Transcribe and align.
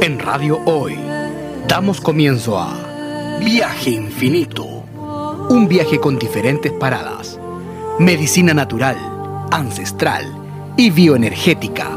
En 0.00 0.20
Radio 0.20 0.60
Hoy 0.64 0.96
damos 1.66 2.00
comienzo 2.00 2.56
a 2.56 3.38
Viaje 3.40 3.90
Infinito. 3.90 4.64
Un 5.50 5.66
viaje 5.66 5.98
con 5.98 6.20
diferentes 6.20 6.70
paradas. 6.70 7.40
Medicina 7.98 8.54
natural, 8.54 8.96
ancestral 9.50 10.24
y 10.76 10.90
bioenergética. 10.90 11.88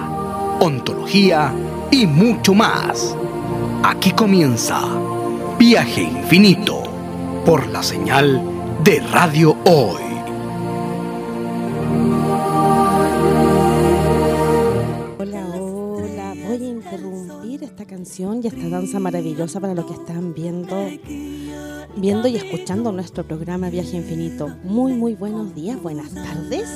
Ontología 0.60 1.54
y 1.92 2.08
mucho 2.08 2.56
más. 2.56 3.16
Aquí 3.84 4.12
comienza 4.12 4.82
Viaje 5.60 6.02
Infinito 6.02 6.82
por 7.46 7.68
la 7.68 7.84
señal 7.84 8.42
de 8.84 9.00
Radio 9.12 9.56
Hoy. 9.66 10.11
Y 18.20 18.48
esta 18.48 18.68
danza 18.68 19.00
maravillosa 19.00 19.62
para 19.62 19.74
los 19.74 19.86
que 19.86 19.94
están 19.94 20.34
viendo, 20.34 20.76
viendo 21.96 22.28
y 22.28 22.36
escuchando 22.36 22.92
nuestro 22.92 23.24
programa 23.24 23.70
Viaje 23.70 23.96
Infinito. 23.96 24.50
Muy, 24.66 24.92
muy 24.92 25.16
buenos 25.16 25.56
días, 25.56 25.82
buenas 25.82 26.14
tardes. 26.14 26.68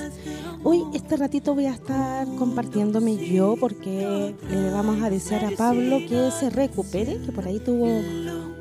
Hoy 0.64 0.86
este 0.94 1.18
ratito 1.18 1.54
voy 1.54 1.66
a 1.66 1.74
estar 1.74 2.26
compartiéndome 2.38 3.18
yo 3.18 3.58
porque 3.60 4.34
le 4.50 4.72
vamos 4.72 5.04
a 5.04 5.10
desear 5.10 5.44
a 5.44 5.52
Pablo 5.52 6.00
que 6.08 6.32
se 6.32 6.50
recupere, 6.50 7.20
que 7.26 7.34
por 7.34 7.46
ahí 7.46 7.60
tuvo 7.60 7.84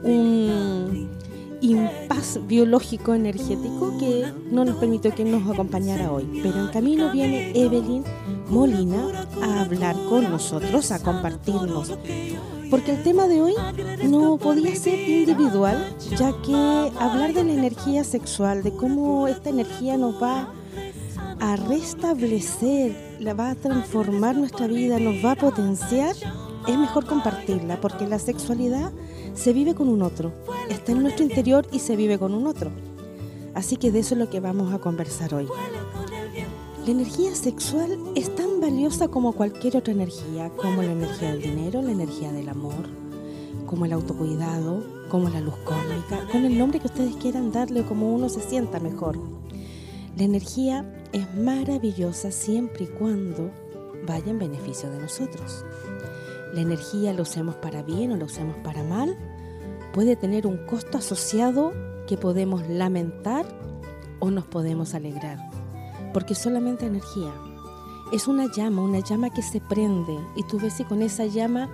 un 0.02 1.10
impas 1.60 2.40
biológico 2.48 3.14
energético 3.14 3.96
que 3.98 4.32
no 4.50 4.64
nos 4.64 4.76
permitió 4.76 5.14
que 5.14 5.24
nos 5.24 5.48
acompañara 5.48 6.10
hoy. 6.10 6.40
Pero 6.42 6.58
en 6.58 6.72
camino 6.72 7.12
viene 7.12 7.52
Evelyn 7.54 8.02
Molina 8.48 9.28
a 9.40 9.62
hablar 9.62 9.94
con 10.08 10.24
nosotros, 10.24 10.90
a 10.90 10.98
compartirnos 11.00 11.92
porque 12.74 12.90
el 12.90 13.04
tema 13.04 13.28
de 13.28 13.40
hoy 13.40 13.54
no 14.02 14.36
podía 14.36 14.74
ser 14.74 14.98
individual, 15.08 15.94
ya 16.18 16.32
que 16.42 16.90
hablar 16.98 17.32
de 17.32 17.44
la 17.44 17.52
energía 17.52 18.02
sexual, 18.02 18.64
de 18.64 18.72
cómo 18.72 19.28
esta 19.28 19.50
energía 19.50 19.96
nos 19.96 20.20
va 20.20 20.52
a 21.38 21.54
restablecer, 21.54 23.16
la 23.20 23.32
va 23.32 23.50
a 23.50 23.54
transformar 23.54 24.34
nuestra 24.34 24.66
vida, 24.66 24.98
nos 24.98 25.24
va 25.24 25.30
a 25.30 25.36
potenciar, 25.36 26.16
es 26.66 26.76
mejor 26.76 27.06
compartirla, 27.06 27.80
porque 27.80 28.08
la 28.08 28.18
sexualidad 28.18 28.90
se 29.34 29.52
vive 29.52 29.76
con 29.76 29.88
un 29.88 30.02
otro, 30.02 30.32
está 30.68 30.90
en 30.90 31.02
nuestro 31.04 31.24
interior 31.24 31.68
y 31.70 31.78
se 31.78 31.94
vive 31.94 32.18
con 32.18 32.34
un 32.34 32.48
otro. 32.48 32.72
Así 33.54 33.76
que 33.76 33.92
de 33.92 34.00
eso 34.00 34.16
es 34.16 34.18
lo 34.18 34.28
que 34.28 34.40
vamos 34.40 34.74
a 34.74 34.80
conversar 34.80 35.32
hoy. 35.32 35.46
La 36.84 36.90
energía 36.90 37.34
sexual 37.34 37.98
es 38.14 38.36
tan 38.36 38.60
valiosa 38.60 39.08
como 39.08 39.32
cualquier 39.32 39.78
otra 39.78 39.94
energía, 39.94 40.50
como 40.50 40.82
la 40.82 40.92
energía 40.92 41.32
del 41.32 41.40
dinero, 41.40 41.80
la 41.80 41.92
energía 41.92 42.30
del 42.30 42.50
amor, 42.50 42.90
como 43.64 43.86
el 43.86 43.94
autocuidado, 43.94 44.84
como 45.08 45.30
la 45.30 45.40
luz 45.40 45.54
cósmica, 45.64 46.28
con 46.30 46.44
el 46.44 46.58
nombre 46.58 46.80
que 46.80 46.88
ustedes 46.88 47.16
quieran 47.16 47.52
darle 47.52 47.84
como 47.84 48.14
uno 48.14 48.28
se 48.28 48.42
sienta 48.42 48.80
mejor. 48.80 49.18
La 50.18 50.24
energía 50.24 50.84
es 51.14 51.34
maravillosa 51.34 52.30
siempre 52.30 52.84
y 52.84 52.88
cuando 52.88 53.50
vaya 54.06 54.30
en 54.30 54.38
beneficio 54.38 54.90
de 54.90 54.98
nosotros. 54.98 55.64
La 56.52 56.60
energía 56.60 57.14
la 57.14 57.22
usemos 57.22 57.54
para 57.54 57.82
bien 57.82 58.12
o 58.12 58.16
la 58.18 58.26
usemos 58.26 58.56
para 58.58 58.84
mal, 58.84 59.16
puede 59.94 60.16
tener 60.16 60.46
un 60.46 60.58
costo 60.66 60.98
asociado 60.98 61.72
que 62.06 62.18
podemos 62.18 62.68
lamentar 62.68 63.46
o 64.20 64.30
nos 64.30 64.44
podemos 64.44 64.92
alegrar 64.92 65.53
porque 66.14 66.34
solamente 66.34 66.86
energía. 66.86 67.32
Es 68.12 68.28
una 68.28 68.50
llama, 68.50 68.82
una 68.82 69.00
llama 69.00 69.30
que 69.30 69.42
se 69.42 69.60
prende 69.60 70.16
y 70.36 70.44
tú 70.44 70.58
ves 70.60 70.74
si 70.74 70.84
con 70.84 71.02
esa 71.02 71.26
llama 71.26 71.68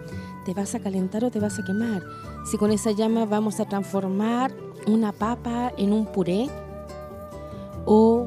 te 0.45 0.55
vas 0.55 0.75
a 0.75 0.81
calentar 0.81 1.25
o 1.25 1.31
te 1.31 1.39
vas 1.39 1.59
a 1.59 1.65
quemar. 1.65 2.03
Si 2.47 2.57
con 2.57 2.73
esa 2.73 2.91
llama 2.91 3.27
vamos 3.27 3.61
a 3.61 3.67
transformar 3.67 4.51
una 4.87 5.13
papa 5.13 5.73
en 5.77 5.93
un 5.93 6.07
puré 6.07 6.49
o 7.85 8.27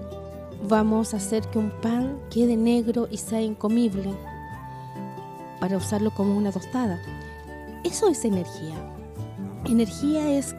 vamos 0.69 1.13
a 1.13 1.18
hacer 1.18 1.47
que 1.47 1.57
un 1.57 1.72
pan 1.81 2.19
quede 2.29 2.56
negro 2.56 3.07
y 3.09 3.18
sea 3.18 3.41
incomible 3.41 4.13
para 5.59 5.78
usarlo 5.78 6.12
como 6.12 6.38
una 6.38 6.52
tostada. 6.52 7.02
Eso 7.84 8.07
es 8.09 8.23
energía. 8.23 8.75
Energía 9.66 10.38
es 10.38 10.56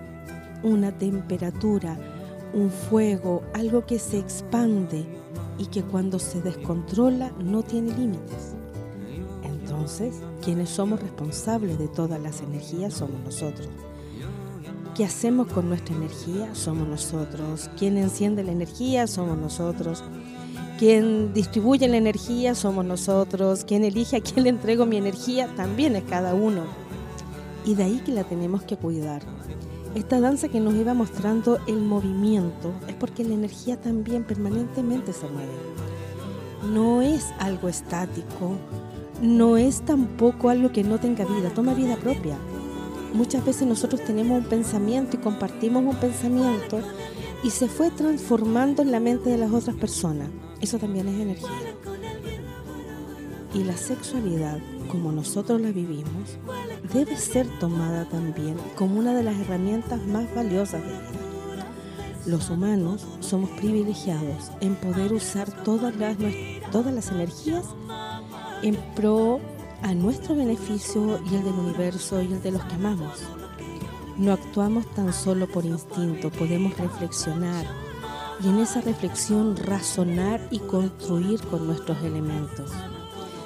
una 0.63 0.91
temperatura, 0.99 1.97
un 2.53 2.71
fuego, 2.71 3.43
algo 3.55 3.87
que 3.87 3.99
se 3.99 4.19
expande, 4.19 5.07
y 5.59 5.67
que 5.67 5.83
cuando 5.83 6.19
se 6.19 6.41
descontrola 6.41 7.33
no 7.39 7.63
tiene 7.63 7.97
límites. 7.97 8.55
Entonces, 9.43 10.17
quienes 10.43 10.71
somos 10.71 11.01
responsables 11.01 11.79
de 11.79 11.89
todas 11.89 12.21
las 12.21 12.41
energías 12.41 12.95
somos 12.95 13.21
nosotros. 13.25 13.69
¿Qué 14.95 15.05
hacemos 15.05 15.49
con 15.49 15.69
nuestra 15.69 15.97
energía? 15.97 16.55
Somos 16.55 16.87
nosotros. 16.87 17.69
¿Quién 17.77 17.97
enciende 17.97 18.45
la 18.45 18.53
energía? 18.53 19.09
Somos 19.09 19.37
nosotros. 19.37 20.05
¿Quién 20.79 21.35
distribuye 21.35 21.89
la 21.89 21.97
energía? 21.97 22.55
Somos 22.55 22.85
nosotros. 22.85 23.65
¿Quién 23.65 23.85
elige 23.85 24.19
a 24.19 24.21
quién 24.21 24.45
le 24.45 24.51
entrego 24.51 24.87
mi 24.87 24.97
energía? 24.97 25.49
También 25.57 25.97
es 25.97 26.05
cada 26.05 26.35
uno. 26.35 26.63
Y 27.65 27.75
de 27.75 27.83
ahí 27.83 28.03
que 28.05 28.13
la 28.13 28.23
tenemos 28.23 28.63
que 28.63 28.77
cuidar. 28.77 29.23
Esta 29.95 30.21
danza 30.21 30.49
que 30.49 30.59
nos 30.59 30.75
iba 30.75 30.93
mostrando 30.93 31.61
el 31.69 31.81
movimiento 31.81 32.75
es 32.89 32.95
porque 32.95 33.23
la 33.23 33.35
energía 33.35 33.81
también 33.81 34.25
permanentemente 34.25 35.13
se 35.13 35.29
mueve. 35.29 35.53
No 36.73 37.01
es 37.01 37.27
algo 37.39 37.69
estático, 37.69 38.57
no 39.23 39.57
es 39.57 39.83
tampoco 39.83 40.51
algo 40.51 40.73
que 40.73 40.83
no 40.83 40.99
tenga 40.99 41.25
vida, 41.25 41.51
toma 41.51 41.75
vida 41.75 41.95
propia. 41.97 42.37
Muchas 43.13 43.45
veces 43.45 43.69
nosotros 43.69 44.03
tenemos 44.05 44.37
un 44.43 44.49
pensamiento 44.49 45.17
y 45.17 45.21
compartimos 45.21 45.85
un 45.85 45.95
pensamiento 45.95 46.81
y 47.45 47.51
se 47.51 47.69
fue 47.69 47.93
transformando 47.93 48.83
en 48.83 48.91
la 48.91 48.99
mente 48.99 49.31
de 49.31 49.39
las 49.39 49.53
otras 49.53 49.77
personas. 49.77 50.29
Eso 50.61 50.79
también 50.79 51.07
es 51.07 51.21
energía. 51.21 51.77
Y 53.55 53.63
la 53.63 53.77
sexualidad, 53.77 54.59
como 54.89 55.13
nosotros 55.13 55.61
la 55.61 55.71
vivimos, 55.71 56.39
debe 56.93 57.17
ser 57.17 57.47
tomada 57.59 58.05
también 58.07 58.57
como 58.77 58.99
una 58.99 59.15
de 59.15 59.23
las 59.23 59.39
herramientas 59.39 60.07
más 60.07 60.33
valiosas 60.35 60.83
de 60.83 60.89
vida. 60.89 61.25
Los 62.27 62.49
humanos 62.49 63.07
somos 63.21 63.51
privilegiados 63.51 64.51
en 64.61 64.77
poder 64.77 65.13
usar 65.13 65.51
todas 65.63 65.95
las, 65.97 66.17
todas 66.73 66.95
las 66.95 67.11
energías 67.11 67.67
en 68.63 68.77
pro 68.95 69.41
a 69.83 69.95
nuestro 69.95 70.35
beneficio 70.35 71.21
y 71.31 71.35
el 71.35 71.45
del 71.45 71.53
universo 71.53 72.23
y 72.23 72.33
el 72.33 72.43
de 72.43 72.53
los 72.53 72.65
que 72.65 72.75
amamos. 72.75 73.21
No 74.17 74.33
actuamos 74.33 74.87
tan 74.95 75.13
solo 75.13 75.47
por 75.47 75.67
instinto, 75.67 76.31
podemos 76.31 76.77
reflexionar 76.79 77.67
y 78.43 78.49
en 78.49 78.59
esa 78.59 78.81
reflexión 78.81 79.57
razonar 79.57 80.41
y 80.51 80.61
construir 80.61 81.41
con 81.43 81.67
nuestros 81.67 82.03
elementos. 82.03 82.71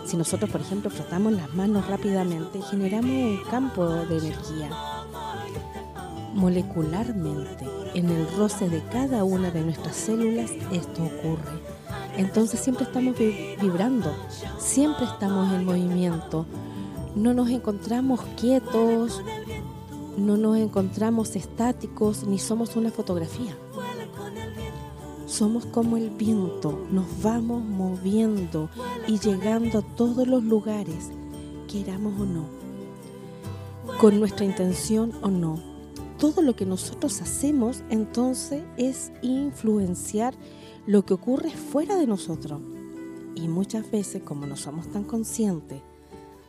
Si 0.09 0.17
nosotros, 0.17 0.49
por 0.49 0.63
ejemplo, 0.63 0.89
frotamos 0.89 1.35
las 1.35 1.53
manos 1.53 1.87
rápidamente, 1.87 2.63
generamos 2.63 3.11
un 3.11 3.41
campo 3.51 3.85
de 3.85 4.17
energía. 4.17 4.71
Molecularmente, 6.33 7.67
en 7.93 8.09
el 8.09 8.27
roce 8.35 8.71
de 8.71 8.83
cada 8.91 9.23
una 9.25 9.51
de 9.51 9.61
nuestras 9.61 9.95
células, 9.95 10.51
esto 10.73 11.03
ocurre. 11.03 11.61
Entonces 12.17 12.59
siempre 12.59 12.85
estamos 12.85 13.19
vibrando, 13.19 14.11
siempre 14.59 15.05
estamos 15.05 15.53
en 15.53 15.67
movimiento. 15.67 16.47
No 17.15 17.35
nos 17.35 17.51
encontramos 17.51 18.21
quietos, 18.41 19.21
no 20.17 20.39
nos 20.39 20.57
encontramos 20.57 21.37
estáticos, 21.37 22.25
ni 22.25 22.39
somos 22.39 22.77
una 22.77 22.91
fotografía. 22.91 23.55
Somos 25.39 25.67
como 25.67 25.97
el 25.97 26.11
viento, 26.11 26.85
nos 26.91 27.23
vamos 27.23 27.63
moviendo 27.63 28.69
y 29.07 29.21
llegando 29.21 29.79
a 29.79 29.83
todos 29.83 30.27
los 30.27 30.43
lugares, 30.43 31.11
queramos 31.69 32.21
o 32.21 32.25
no, 32.25 32.47
con 34.01 34.19
nuestra 34.19 34.45
intención 34.45 35.13
o 35.23 35.29
no. 35.29 35.63
Todo 36.19 36.43
lo 36.43 36.57
que 36.57 36.67
nosotros 36.67 37.23
hacemos 37.23 37.85
entonces 37.89 38.65
es 38.77 39.13
influenciar 39.23 40.35
lo 40.89 41.05
que 41.05 41.15
ocurre 41.15 41.51
fuera 41.51 41.95
de 41.95 42.09
nosotros. 42.09 42.61
Y 43.37 43.47
muchas 43.47 43.89
veces, 43.93 44.25
como 44.25 44.45
no 44.45 44.57
somos 44.57 44.89
tan 44.89 45.05
conscientes 45.05 45.83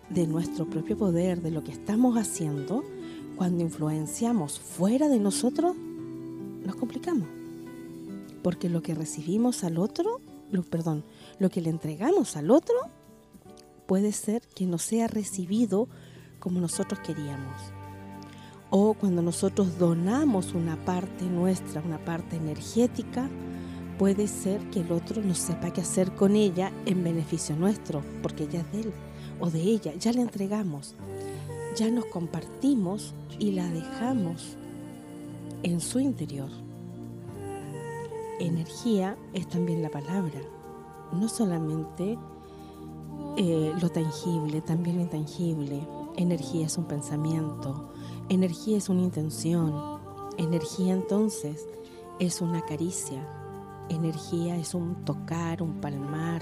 de 0.09 0.25
nuestro 0.25 0.67
propio 0.67 0.97
poder, 0.97 1.43
de 1.43 1.51
lo 1.51 1.63
que 1.63 1.73
estamos 1.73 2.17
haciendo, 2.17 2.83
cuando 3.35 3.61
influenciamos 3.61 4.59
fuera 4.59 5.09
de 5.09 5.19
nosotros, 5.19 5.75
nos 6.65 6.75
complicamos 6.75 7.38
porque 8.41 8.69
lo 8.69 8.81
que 8.81 8.95
recibimos 8.95 9.63
al 9.63 9.77
otro, 9.77 10.21
lo, 10.51 10.63
perdón, 10.63 11.03
lo 11.39 11.49
que 11.49 11.61
le 11.61 11.69
entregamos 11.69 12.35
al 12.35 12.51
otro 12.51 12.75
puede 13.87 14.11
ser 14.11 14.41
que 14.55 14.65
no 14.65 14.77
sea 14.77 15.07
recibido 15.07 15.87
como 16.39 16.59
nosotros 16.59 16.99
queríamos. 17.01 17.61
O 18.69 18.93
cuando 18.93 19.21
nosotros 19.21 19.79
donamos 19.79 20.53
una 20.53 20.77
parte 20.85 21.25
nuestra, 21.25 21.81
una 21.81 22.03
parte 22.05 22.35
energética, 22.35 23.29
puede 23.97 24.27
ser 24.27 24.61
que 24.69 24.81
el 24.81 24.91
otro 24.91 25.21
no 25.21 25.33
sepa 25.33 25.73
qué 25.73 25.81
hacer 25.81 26.13
con 26.13 26.35
ella 26.35 26.71
en 26.85 27.03
beneficio 27.03 27.55
nuestro, 27.55 28.03
porque 28.21 28.43
ella 28.43 28.61
es 28.61 28.71
de 28.71 28.81
él 28.81 28.93
o 29.39 29.49
de 29.49 29.61
ella, 29.61 29.93
ya 29.95 30.11
le 30.11 30.21
entregamos. 30.21 30.95
ya 31.75 31.89
nos 31.89 32.05
compartimos 32.05 33.13
y 33.37 33.51
la 33.51 33.69
dejamos 33.69 34.57
en 35.63 35.79
su 35.79 35.99
interior. 35.99 36.49
Energía 38.39 39.17
es 39.33 39.49
también 39.49 39.81
la 39.81 39.89
palabra, 39.89 40.39
no 41.11 41.27
solamente 41.27 42.17
eh, 43.35 43.73
lo 43.81 43.89
tangible, 43.89 44.61
también 44.61 44.95
lo 44.95 45.01
intangible. 45.01 45.85
Energía 46.15 46.65
es 46.65 46.77
un 46.77 46.85
pensamiento, 46.85 47.89
energía 48.29 48.77
es 48.77 48.87
una 48.87 49.01
intención, 49.01 49.99
energía 50.37 50.93
entonces 50.93 51.67
es 52.19 52.39
una 52.39 52.61
caricia, 52.61 53.27
energía 53.89 54.55
es 54.55 54.73
un 54.73 55.03
tocar, 55.03 55.61
un 55.61 55.81
palmar, 55.81 56.41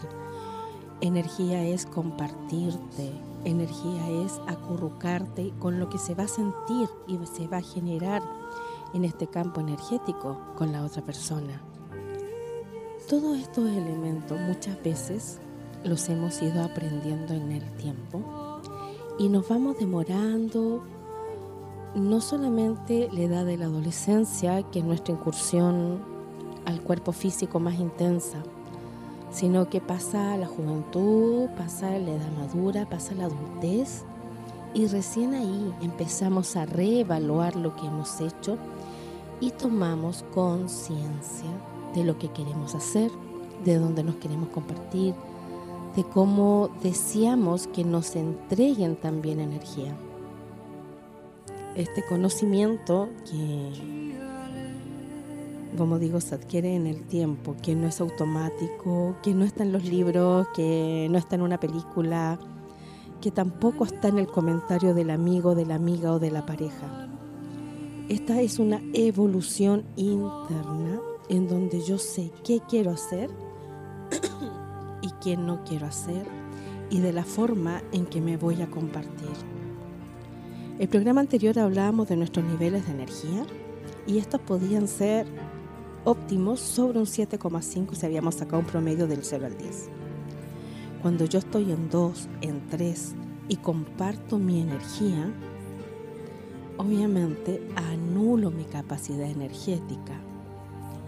energía 1.01 1.63
es 1.63 1.87
compartirte, 1.87 3.11
energía 3.43 4.07
es 4.23 4.39
acurrucarte 4.45 5.51
con 5.59 5.79
lo 5.79 5.89
que 5.89 5.97
se 5.97 6.13
va 6.13 6.25
a 6.25 6.27
sentir 6.27 6.89
y 7.07 7.17
se 7.25 7.47
va 7.47 7.57
a 7.57 7.61
generar 7.61 8.21
en 8.93 9.03
este 9.03 9.25
campo 9.25 9.61
energético 9.61 10.37
con 10.55 10.71
la 10.71 10.83
otra 10.83 11.01
persona. 11.01 11.59
Todos 13.07 13.37
estos 13.37 13.69
elementos 13.69 14.37
muchas 14.37 14.83
veces 14.83 15.37
los 15.85 16.09
hemos 16.09 16.41
ido 16.41 16.61
aprendiendo 16.61 17.33
en 17.33 17.53
el 17.53 17.63
tiempo 17.77 18.59
y 19.17 19.29
nos 19.29 19.47
vamos 19.47 19.77
demorando 19.79 20.83
no 21.95 22.19
solamente 22.19 23.07
la 23.13 23.21
edad 23.21 23.45
de 23.45 23.55
la 23.55 23.67
adolescencia, 23.67 24.61
que 24.63 24.79
es 24.79 24.85
nuestra 24.85 25.13
incursión 25.13 26.01
al 26.65 26.81
cuerpo 26.81 27.13
físico 27.13 27.61
más 27.61 27.79
intensa, 27.79 28.43
sino 29.31 29.69
que 29.69 29.79
pasa 29.79 30.35
la 30.35 30.47
juventud, 30.47 31.47
pasa 31.57 31.91
la 31.91 32.11
edad 32.11 32.31
madura, 32.37 32.89
pasa 32.89 33.15
la 33.15 33.27
adultez 33.27 34.03
y 34.73 34.85
recién 34.87 35.33
ahí 35.33 35.73
empezamos 35.81 36.57
a 36.57 36.65
reevaluar 36.65 37.55
lo 37.55 37.73
que 37.77 37.87
hemos 37.87 38.19
hecho 38.19 38.57
y 39.39 39.51
tomamos 39.51 40.25
conciencia 40.33 41.47
de 41.97 42.03
lo 42.03 42.19
que 42.19 42.29
queremos 42.29 42.75
hacer, 42.75 43.11
de 43.65 43.77
dónde 43.79 44.03
nos 44.03 44.15
queremos 44.15 44.49
compartir, 44.49 45.15
de 45.95 46.03
cómo 46.03 46.69
deseamos 46.83 47.65
que 47.67 47.83
nos 47.83 48.15
entreguen 48.15 48.95
también 48.95 49.39
energía. 49.39 49.95
Este 51.75 52.03
conocimiento 52.05 53.09
que 53.25 53.71
como 55.77 55.99
digo, 55.99 56.19
se 56.21 56.33
adquiere 56.33 56.75
en 56.75 56.87
el 56.87 57.03
tiempo, 57.03 57.55
que 57.61 57.75
no 57.75 57.87
es 57.87 58.01
automático, 58.01 59.15
que 59.21 59.35
no 59.35 59.45
está 59.45 59.63
en 59.63 59.71
los 59.71 59.83
libros, 59.83 60.47
que 60.55 61.07
no 61.11 61.19
está 61.19 61.35
en 61.35 61.43
una 61.43 61.59
película, 61.59 62.39
que 63.21 63.29
tampoco 63.29 63.85
está 63.85 64.07
en 64.07 64.17
el 64.17 64.27
comentario 64.27 64.95
del 64.95 65.11
amigo, 65.11 65.53
de 65.53 65.65
la 65.65 65.75
amiga 65.75 66.13
o 66.13 66.19
de 66.19 66.31
la 66.31 66.45
pareja. 66.47 67.09
Esta 68.09 68.41
es 68.41 68.57
una 68.57 68.81
evolución 68.93 69.83
interna 69.97 70.99
en 71.29 71.47
donde 71.47 71.81
yo 71.81 71.97
sé 71.97 72.31
qué 72.43 72.61
quiero 72.67 72.91
hacer 72.91 73.29
y 75.01 75.09
qué 75.21 75.37
no 75.37 75.63
quiero 75.63 75.87
hacer 75.87 76.25
y 76.89 76.99
de 76.99 77.13
la 77.13 77.23
forma 77.23 77.81
en 77.91 78.05
que 78.05 78.21
me 78.21 78.37
voy 78.37 78.61
a 78.61 78.69
compartir. 78.69 79.29
El 80.79 80.87
programa 80.87 81.21
anterior 81.21 81.57
hablábamos 81.59 82.07
de 82.07 82.15
nuestros 82.15 82.45
niveles 82.45 82.85
de 82.85 82.93
energía 82.93 83.45
y 84.05 84.19
estos 84.19 84.39
podían 84.41 84.87
ser 84.87 85.27
óptimos 86.05 86.59
sobre 86.59 86.99
un 86.99 87.05
7,5 87.05 87.93
si 87.95 88.05
habíamos 88.05 88.35
sacado 88.35 88.59
un 88.59 88.65
promedio 88.65 89.07
del 89.07 89.23
0 89.23 89.47
al 89.47 89.57
10. 89.57 89.89
Cuando 91.01 91.25
yo 91.25 91.39
estoy 91.39 91.71
en 91.71 91.89
2, 91.89 92.29
en 92.41 92.67
3 92.69 93.15
y 93.49 93.57
comparto 93.57 94.37
mi 94.37 94.61
energía, 94.61 95.33
obviamente 96.77 97.61
anulo 97.75 98.51
mi 98.51 98.63
capacidad 98.63 99.29
energética 99.29 100.21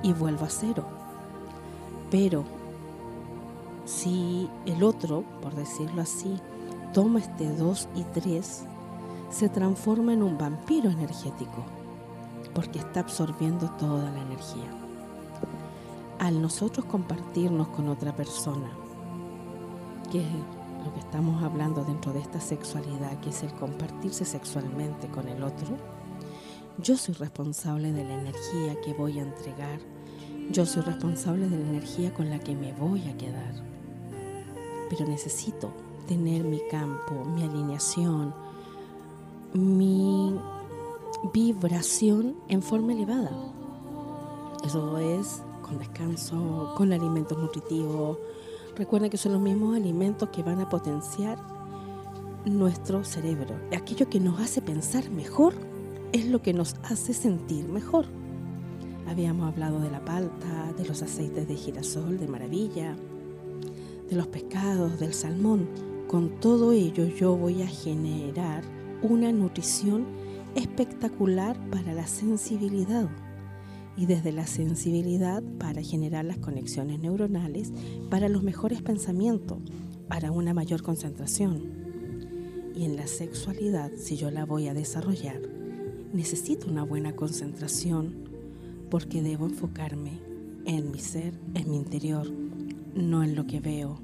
y 0.03 0.13
vuelvo 0.13 0.45
a 0.45 0.49
cero. 0.49 0.85
Pero 2.11 2.43
si 3.85 4.49
el 4.65 4.83
otro, 4.83 5.23
por 5.41 5.53
decirlo 5.55 6.01
así, 6.01 6.39
toma 6.93 7.19
este 7.19 7.51
2 7.55 7.89
y 7.95 8.03
3, 8.03 8.63
se 9.29 9.49
transforma 9.49 10.13
en 10.13 10.23
un 10.23 10.37
vampiro 10.37 10.89
energético 10.89 11.63
porque 12.53 12.79
está 12.79 13.01
absorbiendo 13.01 13.69
toda 13.77 14.09
la 14.11 14.21
energía 14.21 14.79
al 16.19 16.41
nosotros 16.41 16.85
compartirnos 16.85 17.69
con 17.69 17.87
otra 17.87 18.13
persona, 18.13 18.69
que 20.11 20.19
es 20.19 20.27
lo 20.85 20.93
que 20.93 20.99
estamos 20.99 21.41
hablando 21.41 21.83
dentro 21.83 22.11
de 22.11 22.19
esta 22.19 22.41
sexualidad, 22.41 23.19
que 23.21 23.29
es 23.29 23.41
el 23.43 23.53
compartirse 23.53 24.25
sexualmente 24.25 25.07
con 25.07 25.27
el 25.29 25.41
otro, 25.43 25.77
yo 26.81 26.95
soy 26.95 27.15
responsable 27.15 27.91
de 27.91 28.03
la 28.03 28.13
energía 28.13 28.79
que 28.81 28.93
voy 28.93 29.19
a 29.19 29.23
entregar, 29.23 29.79
yo 30.51 30.65
soy 30.65 30.81
responsable 30.83 31.49
de 31.49 31.57
la 31.57 31.69
energía 31.69 32.13
con 32.13 32.29
la 32.29 32.39
que 32.39 32.55
me 32.55 32.73
voy 32.73 33.01
a 33.09 33.17
quedar. 33.17 33.53
Pero 34.89 35.05
necesito 35.05 35.71
tener 36.07 36.43
mi 36.43 36.61
campo, 36.71 37.25
mi 37.25 37.43
alineación, 37.43 38.33
mi 39.53 40.39
vibración 41.33 42.35
en 42.47 42.61
forma 42.61 42.93
elevada. 42.93 43.31
Eso 44.63 44.97
es 44.97 45.41
con 45.61 45.77
descanso, 45.79 46.73
con 46.77 46.93
alimentos 46.93 47.37
nutritivos. 47.37 48.17
Recuerden 48.75 49.09
que 49.09 49.17
son 49.17 49.33
los 49.33 49.41
mismos 49.41 49.75
alimentos 49.75 50.29
que 50.29 50.43
van 50.43 50.61
a 50.61 50.69
potenciar 50.69 51.37
nuestro 52.45 53.03
cerebro. 53.03 53.55
Aquello 53.75 54.09
que 54.09 54.19
nos 54.19 54.39
hace 54.39 54.61
pensar 54.61 55.09
mejor 55.09 55.68
es 56.11 56.25
lo 56.25 56.41
que 56.41 56.53
nos 56.53 56.75
hace 56.83 57.13
sentir 57.13 57.67
mejor. 57.67 58.05
Habíamos 59.07 59.51
hablado 59.51 59.79
de 59.79 59.91
la 59.91 60.03
palta, 60.03 60.73
de 60.77 60.85
los 60.85 61.01
aceites 61.01 61.47
de 61.47 61.55
girasol, 61.55 62.19
de 62.19 62.27
maravilla, 62.27 62.95
de 64.09 64.15
los 64.15 64.27
pescados, 64.27 64.99
del 64.99 65.13
salmón. 65.13 65.67
Con 66.07 66.39
todo 66.39 66.71
ello 66.71 67.05
yo 67.07 67.35
voy 67.35 67.61
a 67.61 67.67
generar 67.67 68.63
una 69.01 69.31
nutrición 69.31 70.05
espectacular 70.55 71.57
para 71.69 71.93
la 71.93 72.07
sensibilidad 72.07 73.07
y 73.95 74.05
desde 74.05 74.31
la 74.31 74.47
sensibilidad 74.47 75.43
para 75.59 75.81
generar 75.81 76.25
las 76.25 76.37
conexiones 76.37 76.99
neuronales 76.99 77.71
para 78.09 78.29
los 78.29 78.43
mejores 78.43 78.81
pensamientos, 78.81 79.59
para 80.07 80.31
una 80.31 80.53
mayor 80.53 80.81
concentración. 80.81 82.71
Y 82.75 82.85
en 82.85 82.95
la 82.95 83.07
sexualidad, 83.07 83.91
si 83.97 84.15
yo 84.15 84.31
la 84.31 84.45
voy 84.45 84.67
a 84.67 84.73
desarrollar, 84.73 85.58
necesito 86.13 86.67
una 86.67 86.83
buena 86.83 87.15
concentración 87.15 88.13
porque 88.89 89.21
debo 89.21 89.45
enfocarme 89.45 90.19
en 90.65 90.91
mi 90.91 90.99
ser, 90.99 91.33
en 91.53 91.69
mi 91.69 91.77
interior, 91.77 92.29
no 92.95 93.23
en 93.23 93.35
lo 93.35 93.45
que 93.47 93.59
veo. 93.59 93.99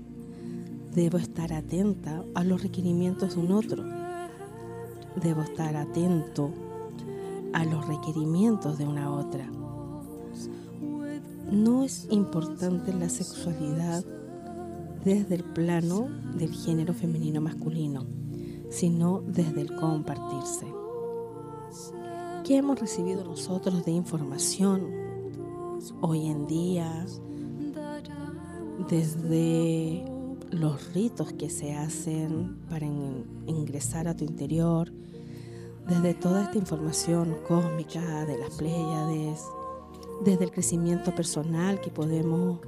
Debo 0.94 1.18
estar 1.18 1.54
atenta 1.54 2.24
a 2.36 2.44
los 2.44 2.62
requerimientos 2.64 3.36
de 3.36 3.42
un 3.42 3.52
otro. 3.52 3.84
Debo 5.22 5.42
estar 5.42 5.76
atento 5.76 6.52
a 7.54 7.66
los 7.66 7.88
requerimientos 7.88 8.78
de 8.78 8.86
una 8.86 9.12
otra 9.12 9.50
no 11.52 11.84
es 11.84 12.08
importante 12.10 12.94
la 12.94 13.10
sexualidad 13.10 14.04
desde 15.04 15.36
el 15.36 15.44
plano 15.44 16.10
del 16.36 16.52
género 16.52 16.94
femenino 16.94 17.40
masculino, 17.40 18.06
sino 18.72 19.22
desde 19.22 19.62
el 19.62 19.76
compartirse. 19.76 20.66
¿Qué 22.46 22.58
hemos 22.58 22.80
recibido 22.80 23.24
nosotros 23.24 23.86
de 23.86 23.92
información 23.92 24.92
hoy 26.02 26.28
en 26.28 26.46
día 26.46 27.04
desde 28.88 30.06
los 30.52 30.94
ritos 30.94 31.34
que 31.34 31.50
se 31.50 31.74
hacen 31.74 32.60
para 32.70 32.86
ingresar 32.86 34.08
a 34.08 34.16
tu 34.16 34.26
interior, 34.26 34.92
desde 35.88 36.14
toda 36.14 36.44
esta 36.44 36.60
información 36.60 37.36
cósmica 37.48 38.26
de 38.26 38.38
las 38.38 38.52
Pléyades, 38.52 39.44
desde 40.24 40.44
el 40.44 40.52
crecimiento 40.52 41.16
personal 41.16 41.82
que 41.82 41.90
podemos 41.90 42.60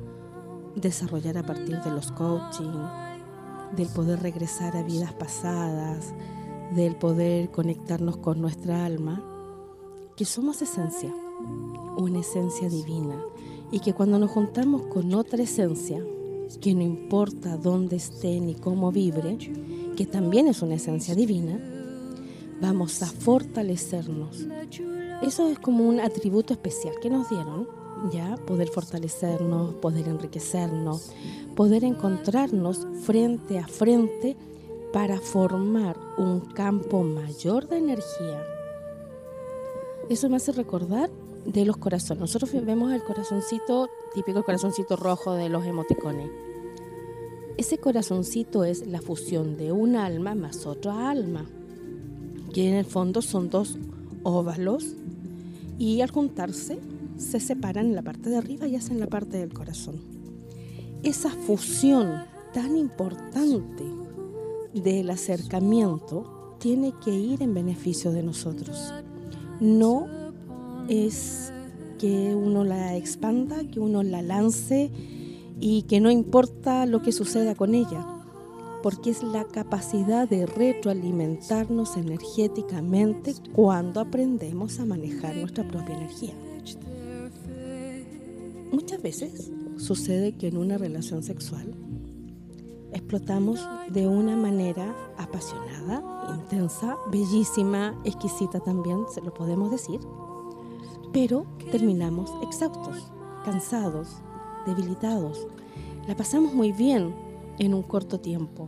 desarrollar 0.75 1.37
a 1.37 1.45
partir 1.45 1.79
de 1.83 1.91
los 1.91 2.11
coaching, 2.13 2.81
del 3.75 3.89
poder 3.89 4.23
regresar 4.23 4.75
a 4.75 4.81
vidas 4.81 5.13
pasadas, 5.13 6.15
del 6.75 6.95
poder 6.95 7.51
conectarnos 7.51 8.17
con 8.17 8.41
nuestra 8.41 8.83
alma, 8.83 9.35
que 10.17 10.25
somos 10.25 10.61
esencia, 10.61 11.13
una 11.95 12.19
esencia 12.19 12.67
divina, 12.67 13.15
y 13.71 13.79
que 13.79 13.93
cuando 13.93 14.19
nos 14.19 14.31
juntamos 14.31 14.81
con 14.87 15.13
otra 15.13 15.43
esencia, 15.43 16.03
que 16.59 16.75
no 16.75 16.81
importa 16.81 17.55
dónde 17.55 17.95
esté 17.95 18.41
ni 18.41 18.55
cómo 18.55 18.91
vibre, 18.91 19.37
que 19.95 20.05
también 20.05 20.47
es 20.47 20.61
una 20.61 20.75
esencia 20.75 21.15
divina, 21.15 21.57
vamos 22.59 23.01
a 23.01 23.05
fortalecernos 23.05 24.45
eso 25.21 25.47
es 25.47 25.57
como 25.57 25.87
un 25.87 25.99
atributo 25.99 26.53
especial 26.53 26.93
que 27.01 27.09
nos 27.09 27.27
dieron, 27.29 27.67
ya 28.11 28.35
poder 28.45 28.67
fortalecernos, 28.67 29.73
poder 29.75 30.07
enriquecernos, 30.07 31.11
poder 31.55 31.83
encontrarnos 31.83 32.85
frente 33.01 33.57
a 33.57 33.67
frente 33.67 34.37
para 34.93 35.19
formar 35.19 35.97
un 36.19 36.41
campo 36.41 37.01
mayor 37.01 37.67
de 37.67 37.77
energía. 37.77 38.56
Eso 40.09 40.29
me 40.29 40.37
hace 40.37 40.53
recordar 40.53 41.09
de 41.45 41.65
los 41.65 41.77
corazones. 41.77 42.21
Nosotros 42.21 42.51
vemos 42.65 42.93
el 42.93 43.03
corazoncito, 43.03 43.89
típico 44.13 44.43
corazoncito 44.43 44.95
rojo 44.95 45.33
de 45.33 45.49
los 45.49 45.65
emoticones. 45.65 46.29
Ese 47.57 47.77
corazoncito 47.77 48.63
es 48.63 48.87
la 48.87 49.01
fusión 49.01 49.57
de 49.57 49.71
un 49.71 49.95
alma 49.95 50.35
más 50.35 50.65
otra 50.65 51.09
alma, 51.09 51.45
que 52.53 52.69
en 52.69 52.75
el 52.75 52.85
fondo 52.85 53.21
son 53.21 53.49
dos 53.49 53.77
óvalos 54.23 54.95
y 55.77 56.01
al 56.01 56.11
juntarse 56.11 56.79
se 57.17 57.39
separan 57.39 57.87
en 57.87 57.95
la 57.95 58.01
parte 58.01 58.29
de 58.29 58.37
arriba 58.37 58.67
y 58.67 58.75
hacen 58.75 58.99
la 58.99 59.07
parte 59.07 59.37
del 59.37 59.53
corazón. 59.53 59.99
Esa 61.03 61.29
fusión 61.29 62.23
tan 62.53 62.77
importante 62.77 63.83
del 64.73 65.09
acercamiento 65.09 66.55
tiene 66.59 66.93
que 67.03 67.13
ir 67.13 67.43
en 67.43 67.53
beneficio 67.53 68.11
de 68.11 68.23
nosotros. 68.23 68.93
No 69.59 70.07
es 70.87 71.51
que 71.97 72.35
uno 72.35 72.63
la 72.63 72.95
expanda, 72.95 73.63
que 73.65 73.79
uno 73.79 74.03
la 74.03 74.21
lance 74.21 74.91
y 75.59 75.83
que 75.83 75.99
no 75.99 76.11
importa 76.11 76.85
lo 76.85 77.01
que 77.01 77.11
suceda 77.11 77.55
con 77.55 77.73
ella, 77.73 78.05
porque 78.83 79.09
es 79.09 79.23
la 79.23 79.45
capacidad 79.45 80.29
de 80.29 80.45
retroalimentarnos 80.45 81.97
energéticamente 81.97 83.33
cuando 83.53 83.99
aprendemos 83.99 84.79
a 84.79 84.85
manejar 84.85 85.35
nuestra 85.35 85.67
propia 85.67 85.95
energía. 85.95 86.33
Muchas 88.71 89.01
veces 89.01 89.51
sucede 89.77 90.33
que 90.33 90.47
en 90.47 90.57
una 90.57 90.77
relación 90.77 91.23
sexual 91.23 91.73
explotamos 92.91 93.65
de 93.89 94.07
una 94.07 94.35
manera 94.35 94.95
apasionada, 95.17 96.03
intensa, 96.35 96.97
bellísima, 97.11 97.99
exquisita 98.03 98.59
también, 98.59 99.05
se 99.13 99.21
lo 99.21 99.33
podemos 99.33 99.71
decir, 99.71 100.01
pero 101.13 101.45
terminamos 101.71 102.31
exhaustos, 102.43 103.11
cansados, 103.45 104.17
debilitados. 104.65 105.47
La 106.07 106.15
pasamos 106.15 106.53
muy 106.53 106.71
bien 106.71 107.13
en 107.59 107.73
un 107.73 107.83
corto 107.83 108.19
tiempo. 108.19 108.67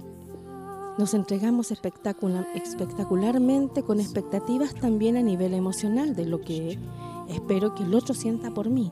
Nos 0.97 1.13
entregamos 1.13 1.71
espectacularmente 1.71 3.83
con 3.83 4.01
expectativas 4.01 4.75
también 4.75 5.15
a 5.15 5.21
nivel 5.21 5.53
emocional 5.53 6.15
de 6.15 6.25
lo 6.25 6.41
que 6.41 6.77
espero 7.29 7.73
que 7.73 7.83
el 7.83 7.95
otro 7.95 8.13
sienta 8.13 8.53
por 8.53 8.69
mí. 8.69 8.91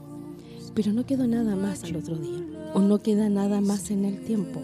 Pero 0.73 0.93
no 0.93 1.05
quedó 1.05 1.27
nada 1.27 1.55
más 1.55 1.83
al 1.83 1.97
otro 1.97 2.15
día 2.15 2.45
o 2.73 2.79
no 2.79 2.99
queda 2.99 3.27
nada 3.29 3.59
más 3.59 3.91
en 3.91 4.05
el 4.05 4.23
tiempo. 4.23 4.61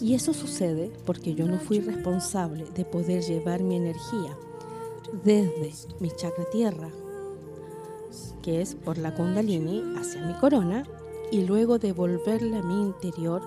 Y 0.00 0.14
eso 0.14 0.32
sucede 0.34 0.90
porque 1.06 1.34
yo 1.34 1.46
no 1.46 1.58
fui 1.58 1.80
responsable 1.80 2.64
de 2.74 2.84
poder 2.84 3.22
llevar 3.22 3.62
mi 3.62 3.76
energía 3.76 4.36
desde 5.24 5.72
mi 6.00 6.10
chakra 6.10 6.44
tierra, 6.50 6.88
que 8.42 8.60
es 8.60 8.74
por 8.74 8.98
la 8.98 9.14
kundalini, 9.14 9.82
hacia 9.96 10.24
mi 10.26 10.34
corona, 10.34 10.84
y 11.30 11.42
luego 11.42 11.78
devolverla 11.78 12.58
a 12.58 12.62
mi 12.62 12.82
interior 12.82 13.42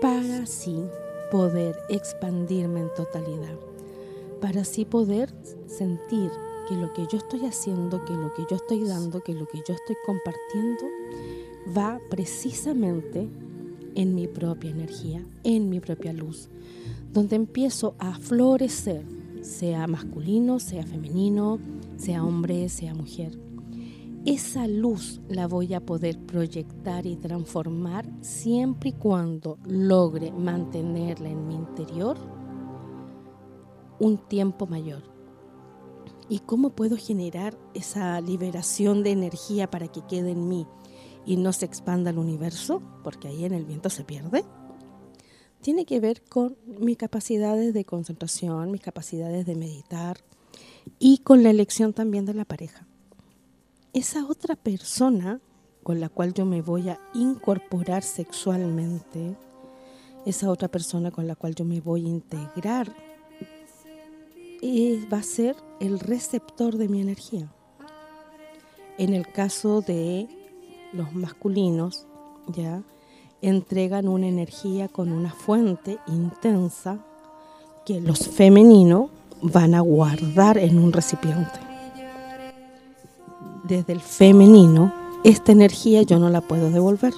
para 0.00 0.42
así 0.42 0.84
poder 1.30 1.76
expandirme 1.88 2.80
en 2.80 2.94
totalidad, 2.94 3.58
para 4.40 4.62
así 4.62 4.84
poder 4.84 5.32
sentir 5.66 6.30
que 6.68 6.74
lo 6.74 6.92
que 6.92 7.06
yo 7.06 7.18
estoy 7.18 7.46
haciendo, 7.46 8.04
que 8.04 8.12
lo 8.12 8.32
que 8.32 8.44
yo 8.48 8.56
estoy 8.56 8.84
dando, 8.84 9.20
que 9.22 9.34
lo 9.34 9.46
que 9.46 9.58
yo 9.58 9.74
estoy 9.74 9.96
compartiendo 10.06 10.84
va 11.76 12.00
precisamente 12.08 13.28
en 13.94 14.14
mi 14.14 14.26
propia 14.28 14.70
energía, 14.70 15.24
en 15.44 15.68
mi 15.68 15.80
propia 15.80 16.12
luz, 16.12 16.48
donde 17.12 17.36
empiezo 17.36 17.94
a 17.98 18.18
florecer, 18.18 19.04
sea 19.42 19.86
masculino, 19.86 20.58
sea 20.60 20.86
femenino, 20.86 21.58
sea 21.96 22.24
hombre, 22.24 22.68
sea 22.68 22.94
mujer. 22.94 23.38
Esa 24.26 24.68
luz 24.68 25.20
la 25.28 25.46
voy 25.46 25.72
a 25.72 25.80
poder 25.80 26.18
proyectar 26.18 27.06
y 27.06 27.16
transformar 27.16 28.06
siempre 28.20 28.90
y 28.90 28.92
cuando 28.92 29.58
logre 29.64 30.30
mantenerla 30.30 31.30
en 31.30 31.48
mi 31.48 31.54
interior 31.54 32.18
un 33.98 34.18
tiempo 34.18 34.66
mayor. 34.66 35.02
¿Y 36.28 36.40
cómo 36.40 36.70
puedo 36.70 36.96
generar 36.96 37.56
esa 37.74 38.20
liberación 38.20 39.02
de 39.02 39.12
energía 39.12 39.70
para 39.70 39.88
que 39.88 40.02
quede 40.02 40.32
en 40.32 40.48
mí 40.48 40.66
y 41.30 41.36
no 41.36 41.52
se 41.52 41.64
expanda 41.64 42.10
al 42.10 42.18
universo? 42.18 42.82
Porque 43.04 43.28
ahí 43.28 43.44
en 43.44 43.54
el 43.54 43.64
viento 43.64 43.88
se 43.88 44.02
pierde. 44.02 44.44
Tiene 45.60 45.84
que 45.84 46.00
ver 46.00 46.24
con 46.24 46.56
mis 46.66 46.96
capacidades 46.96 47.72
de 47.72 47.84
concentración, 47.84 48.72
mis 48.72 48.80
capacidades 48.80 49.46
de 49.46 49.54
meditar 49.54 50.18
y 50.98 51.18
con 51.18 51.44
la 51.44 51.50
elección 51.50 51.92
también 51.92 52.26
de 52.26 52.34
la 52.34 52.44
pareja. 52.44 52.84
Esa 53.92 54.26
otra 54.26 54.56
persona 54.56 55.40
con 55.84 56.00
la 56.00 56.08
cual 56.08 56.34
yo 56.34 56.44
me 56.46 56.62
voy 56.62 56.88
a 56.88 56.98
incorporar 57.14 58.02
sexualmente, 58.02 59.36
esa 60.26 60.50
otra 60.50 60.66
persona 60.66 61.12
con 61.12 61.28
la 61.28 61.36
cual 61.36 61.54
yo 61.54 61.64
me 61.64 61.80
voy 61.80 62.06
a 62.06 62.08
integrar 62.08 62.92
va 65.12 65.18
a 65.18 65.22
ser 65.22 65.54
el 65.78 66.00
receptor 66.00 66.76
de 66.76 66.88
mi 66.88 67.00
energía. 67.00 67.52
En 68.98 69.14
el 69.14 69.28
caso 69.28 69.80
de 69.80 70.39
los 70.92 71.14
masculinos, 71.14 72.06
ya 72.48 72.82
entregan 73.42 74.08
una 74.08 74.28
energía 74.28 74.88
con 74.88 75.12
una 75.12 75.32
fuente 75.32 75.98
intensa 76.06 76.98
que 77.86 78.00
los 78.00 78.28
femeninos 78.28 79.10
van 79.42 79.74
a 79.74 79.80
guardar 79.80 80.58
en 80.58 80.78
un 80.78 80.92
recipiente. 80.92 81.58
Desde 83.64 83.92
el 83.92 84.00
femenino, 84.00 84.92
esta 85.24 85.52
energía 85.52 86.02
yo 86.02 86.18
no 86.18 86.28
la 86.28 86.40
puedo 86.40 86.70
devolver 86.70 87.14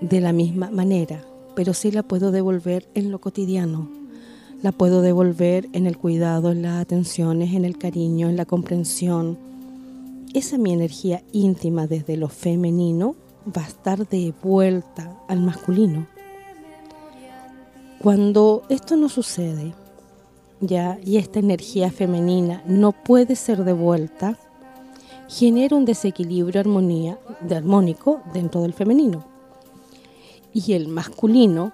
de 0.00 0.20
la 0.20 0.32
misma 0.32 0.70
manera, 0.70 1.24
pero 1.54 1.72
sí 1.72 1.90
la 1.90 2.02
puedo 2.02 2.30
devolver 2.30 2.86
en 2.94 3.10
lo 3.10 3.20
cotidiano, 3.20 3.88
la 4.62 4.72
puedo 4.72 5.00
devolver 5.00 5.68
en 5.72 5.86
el 5.86 5.96
cuidado, 5.96 6.50
en 6.50 6.62
las 6.62 6.80
atenciones, 6.80 7.54
en 7.54 7.64
el 7.64 7.78
cariño, 7.78 8.28
en 8.28 8.36
la 8.36 8.44
comprensión. 8.44 9.38
Esa 10.34 10.58
mi 10.58 10.72
energía 10.72 11.22
íntima 11.30 11.86
desde 11.86 12.16
lo 12.16 12.28
femenino 12.28 13.14
va 13.56 13.62
a 13.62 13.68
estar 13.68 14.08
de 14.08 14.34
vuelta 14.42 15.16
al 15.28 15.40
masculino. 15.40 16.08
Cuando 18.00 18.64
esto 18.68 18.96
no 18.96 19.08
sucede, 19.08 19.74
ya, 20.60 20.98
y 21.04 21.18
esta 21.18 21.38
energía 21.38 21.92
femenina 21.92 22.64
no 22.66 22.90
puede 22.90 23.36
ser 23.36 23.62
devuelta, 23.62 24.36
genera 25.28 25.76
un 25.76 25.84
desequilibrio 25.84 26.64
de 27.40 27.56
armónico 27.56 28.20
dentro 28.32 28.60
del 28.62 28.72
femenino. 28.72 29.24
Y 30.52 30.72
el 30.72 30.88
masculino 30.88 31.72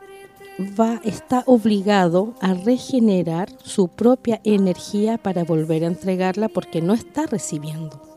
va, 0.79 1.01
está 1.03 1.45
obligado 1.47 2.35
a 2.43 2.53
regenerar 2.53 3.49
su 3.63 3.89
propia 3.89 4.43
energía 4.45 5.17
para 5.17 5.45
volver 5.45 5.85
a 5.85 5.89
entregarla 5.89 6.51
porque 6.51 6.83
no 6.83 6.93
está 6.93 7.25
recibiendo. 7.25 8.10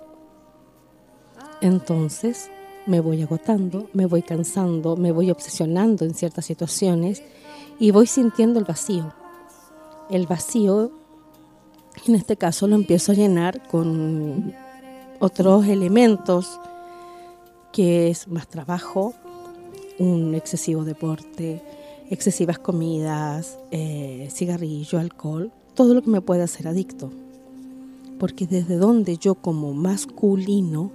Entonces 1.63 2.51
me 2.86 3.00
voy 3.00 3.22
agotando, 3.22 3.88
me 3.93 4.05
voy 4.05 4.22
cansando, 4.22 4.98
me 4.98 5.13
voy 5.13 5.32
obsesionando 5.32 6.03
en 6.03 6.13
ciertas 6.13 6.46
situaciones 6.46 7.24
y 7.79 7.91
voy 7.91 8.05
sintiendo 8.05 8.60
el 8.60 8.65
vacío. 8.65 9.13
El 10.10 10.27
vacío, 10.27 10.91
en 12.05 12.15
este 12.15 12.36
caso, 12.36 12.67
lo 12.67 12.75
empiezo 12.75 13.13
a 13.13 13.15
llenar 13.15 13.65
con 13.70 14.53
otros 15.22 15.65
elementos 15.67 16.60
que 17.72 18.10
es 18.10 18.27
más 18.27 18.50
trabajo, 18.50 19.13
un 20.00 20.36
excesivo 20.36 20.84
deporte, 20.84 21.63
excesivas 22.10 22.60
comidas, 22.60 23.58
eh, 23.72 24.27
cigarrillo, 24.34 25.00
alcohol, 25.00 25.50
todo 25.75 25.93
lo 25.93 26.01
que 26.01 26.10
me 26.10 26.20
puede 26.20 26.43
hacer 26.43 26.67
adicto. 26.67 27.10
Porque 28.20 28.48
desde 28.48 28.75
donde 28.75 29.15
yo 29.15 29.36
como 29.36 29.72
masculino 29.72 30.91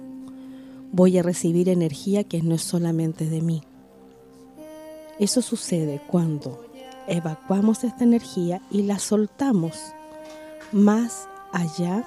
voy 0.91 1.17
a 1.17 1.23
recibir 1.23 1.69
energía 1.69 2.23
que 2.23 2.41
no 2.41 2.55
es 2.55 2.61
solamente 2.61 3.25
de 3.25 3.41
mí. 3.41 3.63
Eso 5.19 5.41
sucede 5.41 6.01
cuando 6.07 6.65
evacuamos 7.07 7.83
esta 7.83 8.03
energía 8.03 8.61
y 8.71 8.83
la 8.83 8.99
soltamos 8.99 9.77
más 10.71 11.27
allá 11.51 12.05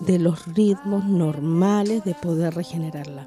de 0.00 0.18
los 0.18 0.46
ritmos 0.46 1.04
normales 1.04 2.04
de 2.04 2.14
poder 2.14 2.54
regenerarla. 2.54 3.26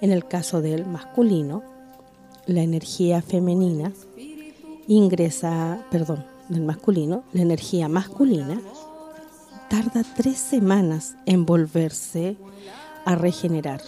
En 0.00 0.10
el 0.10 0.26
caso 0.26 0.60
del 0.60 0.86
masculino, 0.86 1.62
la 2.46 2.62
energía 2.62 3.22
femenina 3.22 3.92
ingresa, 4.86 5.84
perdón, 5.90 6.24
del 6.48 6.62
masculino, 6.62 7.24
la 7.32 7.42
energía 7.42 7.88
masculina 7.88 8.60
tarda 9.70 10.04
tres 10.16 10.38
semanas 10.38 11.16
en 11.26 11.46
volverse 11.46 12.36
a 13.04 13.14
regenerar. 13.14 13.80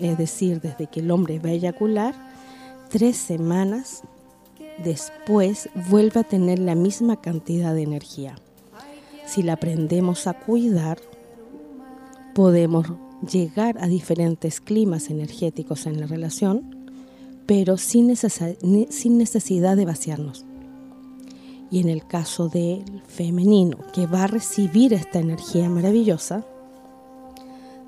Es 0.00 0.18
decir, 0.18 0.60
desde 0.60 0.86
que 0.86 1.00
el 1.00 1.10
hombre 1.10 1.38
va 1.38 1.50
a 1.50 1.52
eyacular, 1.52 2.14
tres 2.88 3.16
semanas 3.16 4.02
después 4.82 5.68
vuelve 5.88 6.20
a 6.20 6.24
tener 6.24 6.58
la 6.58 6.74
misma 6.74 7.20
cantidad 7.20 7.74
de 7.74 7.82
energía. 7.82 8.36
Si 9.26 9.42
la 9.42 9.54
aprendemos 9.54 10.26
a 10.26 10.34
cuidar, 10.34 10.98
podemos 12.34 12.86
llegar 13.30 13.76
a 13.80 13.86
diferentes 13.86 14.60
climas 14.60 15.10
energéticos 15.10 15.86
en 15.86 16.00
la 16.00 16.06
relación, 16.06 16.90
pero 17.46 17.76
sin, 17.76 18.08
necesidad 18.08 19.76
de 19.76 19.84
vaciarnos. 19.84 20.44
Y 21.70 21.80
en 21.80 21.88
el 21.88 22.06
caso 22.06 22.48
del 22.48 23.02
femenino, 23.06 23.78
que 23.94 24.06
va 24.06 24.24
a 24.24 24.26
recibir 24.26 24.92
esta 24.92 25.20
energía 25.20 25.68
maravillosa, 25.70 26.44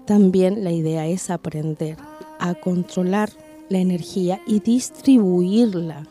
también 0.07 0.65
la 0.65 0.73
idea 0.73 1.07
es 1.07 1.31
aprender 1.31 1.97
a 2.39 2.55
controlar 2.55 3.31
la 3.69 3.79
energía 3.79 4.41
y 4.47 4.61
distribuirla 4.61 6.07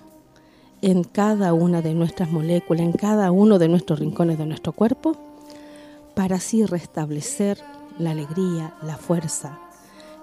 en 0.81 1.03
cada 1.03 1.53
una 1.53 1.81
de 1.81 1.93
nuestras 1.93 2.31
moléculas, 2.31 2.83
en 2.83 2.91
cada 2.91 3.31
uno 3.31 3.59
de 3.59 3.69
nuestros 3.69 4.00
rincones 4.00 4.38
de 4.38 4.45
nuestro 4.45 4.73
cuerpo, 4.73 5.15
para 6.15 6.38
así 6.38 6.65
restablecer 6.65 7.57
la 7.97 8.12
alegría, 8.12 8.73
la 8.81 8.97
fuerza, 8.97 9.59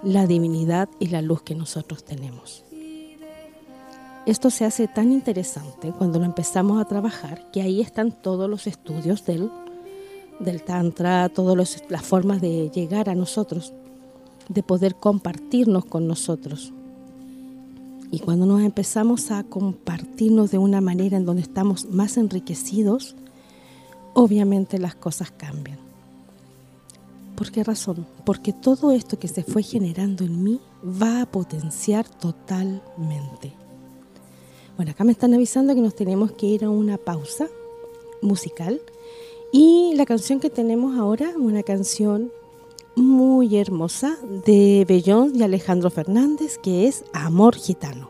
la 0.03 0.27
divinidad 0.27 0.89
y 0.99 1.07
la 1.07 1.21
luz 1.21 1.41
que 1.41 1.55
nosotros 1.55 2.03
tenemos. 2.03 2.63
Esto 4.25 4.51
se 4.51 4.65
hace 4.65 4.87
tan 4.87 5.11
interesante 5.11 5.91
cuando 5.97 6.19
lo 6.19 6.25
empezamos 6.25 6.79
a 6.79 6.85
trabajar 6.85 7.49
que 7.51 7.61
ahí 7.61 7.81
están 7.81 8.11
todos 8.11 8.47
los 8.47 8.67
estudios 8.67 9.25
del, 9.25 9.49
del 10.43 10.63
Tantra, 10.63 11.29
todas 11.29 11.81
las 11.89 12.01
formas 12.01 12.41
de 12.41 12.69
llegar 12.73 13.09
a 13.09 13.15
nosotros, 13.15 13.73
de 14.49 14.63
poder 14.63 14.95
compartirnos 14.95 15.85
con 15.85 16.07
nosotros, 16.07 16.73
y 18.11 18.19
cuando 18.19 18.45
nos 18.45 18.61
empezamos 18.61 19.31
a 19.31 19.41
compartirnos 19.45 20.51
de 20.51 20.57
una 20.57 20.81
manera 20.81 21.15
en 21.15 21.25
donde 21.25 21.41
estamos 21.41 21.85
más 21.85 22.17
enriquecidos, 22.17 23.15
obviamente 24.13 24.77
las 24.77 24.95
cosas 24.95 25.31
cambian. 25.31 25.79
¿Por 27.37 27.51
qué 27.51 27.63
razón? 27.63 28.05
Porque 28.25 28.51
todo 28.51 28.91
esto 28.91 29.17
que 29.17 29.29
se 29.29 29.43
fue 29.43 29.63
generando 29.63 30.25
en 30.25 30.43
mí 30.43 30.59
va 30.83 31.21
a 31.21 31.25
potenciar 31.25 32.07
totalmente. 32.07 33.53
Bueno, 34.75 34.91
acá 34.91 35.05
me 35.05 35.13
están 35.13 35.33
avisando 35.33 35.73
que 35.73 35.81
nos 35.81 35.95
tenemos 35.95 36.33
que 36.33 36.47
ir 36.47 36.65
a 36.65 36.69
una 36.69 36.97
pausa 36.97 37.47
musical. 38.21 38.81
Y 39.51 39.93
la 39.95 40.05
canción 40.05 40.39
que 40.39 40.49
tenemos 40.49 40.97
ahora, 40.97 41.33
una 41.37 41.63
canción 41.63 42.31
muy 42.95 43.57
hermosa 43.57 44.17
de 44.45 44.85
Bellón 44.87 45.35
y 45.35 45.43
Alejandro 45.43 45.89
Fernández, 45.89 46.57
que 46.57 46.87
es 46.87 47.03
Amor 47.13 47.55
Gitano. 47.55 48.09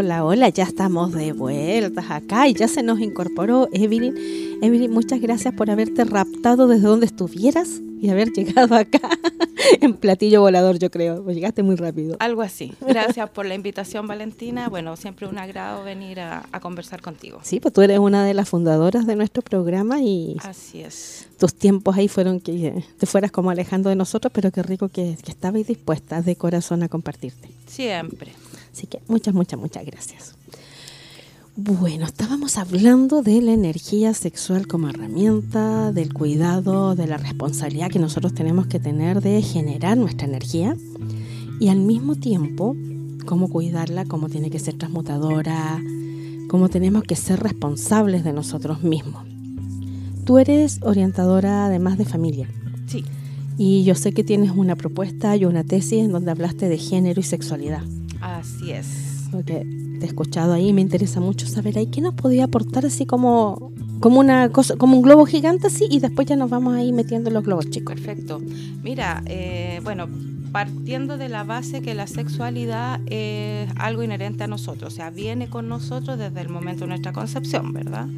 Hola, 0.00 0.24
hola, 0.24 0.48
ya 0.48 0.64
estamos 0.64 1.12
de 1.12 1.32
vueltas 1.32 2.06
acá 2.10 2.48
y 2.48 2.54
ya 2.54 2.68
se 2.68 2.82
nos 2.82 3.00
incorporó 3.00 3.68
Evelyn. 3.70 4.14
Evelyn, 4.62 4.90
muchas 4.90 5.20
gracias 5.20 5.52
por 5.52 5.70
haberte 5.70 6.06
raptado 6.06 6.68
desde 6.68 6.86
donde 6.86 7.04
estuvieras 7.04 7.82
y 8.00 8.08
haber 8.08 8.30
llegado 8.32 8.76
acá 8.76 9.10
en 9.82 9.92
platillo 9.92 10.40
volador, 10.40 10.78
yo 10.78 10.90
creo. 10.90 11.22
Pues 11.22 11.36
llegaste 11.36 11.62
muy 11.62 11.76
rápido. 11.76 12.16
Algo 12.18 12.40
así. 12.40 12.72
Gracias 12.80 13.28
por 13.28 13.44
la 13.44 13.54
invitación, 13.54 14.06
Valentina. 14.06 14.70
Bueno, 14.70 14.96
siempre 14.96 15.26
un 15.26 15.36
agrado 15.36 15.84
venir 15.84 16.20
a, 16.20 16.44
conversar 16.62 17.02
contigo. 17.02 17.40
Sí, 17.42 17.60
pues 17.60 17.74
tú 17.74 17.82
eres 17.82 17.98
una 17.98 18.24
de 18.24 18.32
las 18.32 18.48
fundadoras 18.48 19.06
de 19.06 19.16
nuestro 19.16 19.42
programa 19.42 20.00
y... 20.00 20.38
Así 20.42 20.80
es. 20.80 21.28
Tus 21.38 21.54
tiempos 21.54 21.94
ahí 21.98 22.08
fueron 22.08 22.40
que 22.40 22.82
te 22.96 23.04
fueras 23.04 23.32
como 23.32 23.50
alejando 23.50 23.90
de 23.90 23.96
nosotros, 23.96 24.32
pero 24.34 24.50
qué 24.50 24.62
rico 24.62 24.88
que, 24.88 25.18
que 25.22 25.30
estabas 25.30 25.66
dispuesta 25.66 26.22
de 26.22 26.36
corazón 26.36 26.82
a 26.82 26.88
compartirte. 26.88 27.50
Siempre. 27.66 28.32
Así 28.72 28.86
que 28.86 29.00
muchas, 29.08 29.34
muchas, 29.34 29.58
muchas 29.58 29.84
gracias. 29.84 30.34
Bueno, 31.56 32.06
estábamos 32.06 32.56
hablando 32.56 33.22
de 33.22 33.42
la 33.42 33.52
energía 33.52 34.14
sexual 34.14 34.66
como 34.66 34.88
herramienta, 34.88 35.92
del 35.92 36.14
cuidado, 36.14 36.94
de 36.94 37.06
la 37.06 37.18
responsabilidad 37.18 37.90
que 37.90 37.98
nosotros 37.98 38.34
tenemos 38.34 38.66
que 38.66 38.78
tener 38.78 39.20
de 39.20 39.42
generar 39.42 39.98
nuestra 39.98 40.26
energía 40.26 40.76
y 41.58 41.68
al 41.68 41.80
mismo 41.80 42.14
tiempo 42.14 42.76
cómo 43.26 43.48
cuidarla, 43.48 44.06
cómo 44.06 44.28
tiene 44.28 44.48
que 44.48 44.58
ser 44.58 44.78
transmutadora, 44.78 45.82
cómo 46.48 46.68
tenemos 46.68 47.02
que 47.02 47.16
ser 47.16 47.40
responsables 47.40 48.24
de 48.24 48.32
nosotros 48.32 48.82
mismos. 48.82 49.24
Tú 50.24 50.38
eres 50.38 50.80
orientadora 50.82 51.66
además 51.66 51.98
de 51.98 52.04
familia. 52.04 52.48
Sí. 52.86 53.04
Y 53.58 53.84
yo 53.84 53.94
sé 53.94 54.12
que 54.12 54.24
tienes 54.24 54.52
una 54.52 54.76
propuesta 54.76 55.36
y 55.36 55.44
una 55.44 55.64
tesis 55.64 56.04
en 56.04 56.12
donde 56.12 56.30
hablaste 56.30 56.68
de 56.68 56.78
género 56.78 57.20
y 57.20 57.24
sexualidad. 57.24 57.82
Así 58.20 58.72
es. 58.72 59.28
Porque 59.30 59.66
te 59.98 60.06
he 60.06 60.08
escuchado 60.08 60.52
ahí, 60.52 60.72
me 60.72 60.80
interesa 60.80 61.20
mucho 61.20 61.46
saber 61.46 61.78
ahí 61.78 61.86
qué 61.86 62.00
nos 62.00 62.14
podía 62.14 62.44
aportar 62.44 62.86
así 62.86 63.06
como 63.06 63.72
como 64.00 64.18
una 64.18 64.48
cosa, 64.48 64.76
como 64.76 64.96
un 64.96 65.02
globo 65.02 65.26
gigante 65.26 65.66
así 65.66 65.86
y 65.90 66.00
después 66.00 66.26
ya 66.26 66.34
nos 66.34 66.48
vamos 66.48 66.74
ahí 66.74 66.90
metiendo 66.90 67.30
los 67.30 67.44
globos 67.44 67.68
chicos. 67.68 67.94
Perfecto. 68.00 68.40
Mira, 68.82 69.22
eh, 69.26 69.80
bueno, 69.84 70.08
partiendo 70.52 71.18
de 71.18 71.28
la 71.28 71.44
base 71.44 71.82
que 71.82 71.94
la 71.94 72.06
sexualidad 72.06 73.00
es 73.06 73.70
algo 73.76 74.02
inherente 74.02 74.44
a 74.44 74.46
nosotros, 74.46 74.92
o 74.94 74.96
sea, 74.96 75.10
viene 75.10 75.48
con 75.48 75.68
nosotros 75.68 76.18
desde 76.18 76.40
el 76.40 76.48
momento 76.48 76.84
de 76.84 76.88
nuestra 76.88 77.12
concepción, 77.12 77.72
¿verdad? 77.72 78.08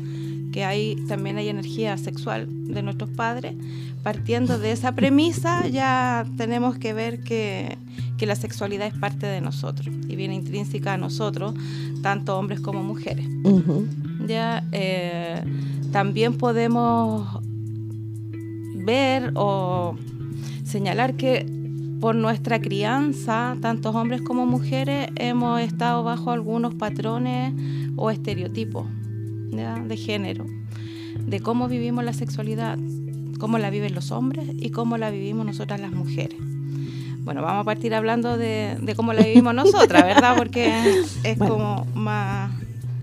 Que 0.53 0.65
hay 0.65 0.97
también 1.09 1.38
hay 1.38 1.49
energía 1.49 1.97
sexual 1.97 2.47
de 2.51 2.83
nuestros 2.83 3.11
padres. 3.11 3.55
Partiendo 4.03 4.59
de 4.59 4.73
esa 4.73 4.95
premisa, 4.95 5.67
ya 5.69 6.27
tenemos 6.37 6.77
que 6.77 6.93
ver 6.93 7.21
que 7.21 7.79
que 8.23 8.27
la 8.27 8.37
sexualidad 8.37 8.87
es 8.87 8.95
parte 8.95 9.27
de 9.27 9.41
nosotros 9.41 9.93
y 10.09 10.15
viene 10.15 10.37
intrínseca 10.37 10.93
a 10.93 10.97
nosotros, 10.97 11.55
tanto 12.03 12.38
hombres 12.38 12.61
como 12.61 12.85
mujeres. 12.85 13.27
ya, 14.29 14.62
eh, 14.71 15.43
también 15.91 16.38
podemos 16.38 17.41
ver 18.77 19.33
o 19.35 19.97
señalar 20.62 21.15
que 21.15 21.45
por 22.01 22.15
nuestra 22.15 22.61
crianza, 22.61 23.57
tanto 23.61 23.91
hombres 23.91 24.23
como 24.23 24.47
mujeres, 24.47 25.09
hemos 25.17 25.61
estado 25.61 26.05
bajo 26.05 26.31
algunos 26.31 26.75
patrones 26.75 27.53
o 27.97 28.09
estereotipos 28.09 28.87
de 29.53 29.97
género, 29.97 30.47
de 31.19 31.41
cómo 31.41 31.69
vivimos 31.69 32.05
la 32.05 32.15
sexualidad, 32.15 32.79
cómo 33.38 33.59
la 33.59 33.71
viven 33.71 33.95
los 33.95 34.11
hombres 34.11 34.49
y 34.57 34.71
cómo 34.71 34.97
la 34.97 35.11
vivimos 35.11 35.45
nosotras 35.45 35.79
las 35.79 35.93
mujeres. 35.93 36.38
Bueno, 37.19 37.43
vamos 37.43 37.62
a 37.62 37.65
partir 37.65 37.95
hablando 37.95 38.37
de, 38.37 38.95
cómo 38.97 39.12
la 39.12 39.23
vivimos 39.23 39.55
nosotras, 39.55 40.05
¿verdad? 40.05 40.37
Porque 40.37 40.73
es 41.23 41.38
como 41.38 41.87
más... 41.95 42.51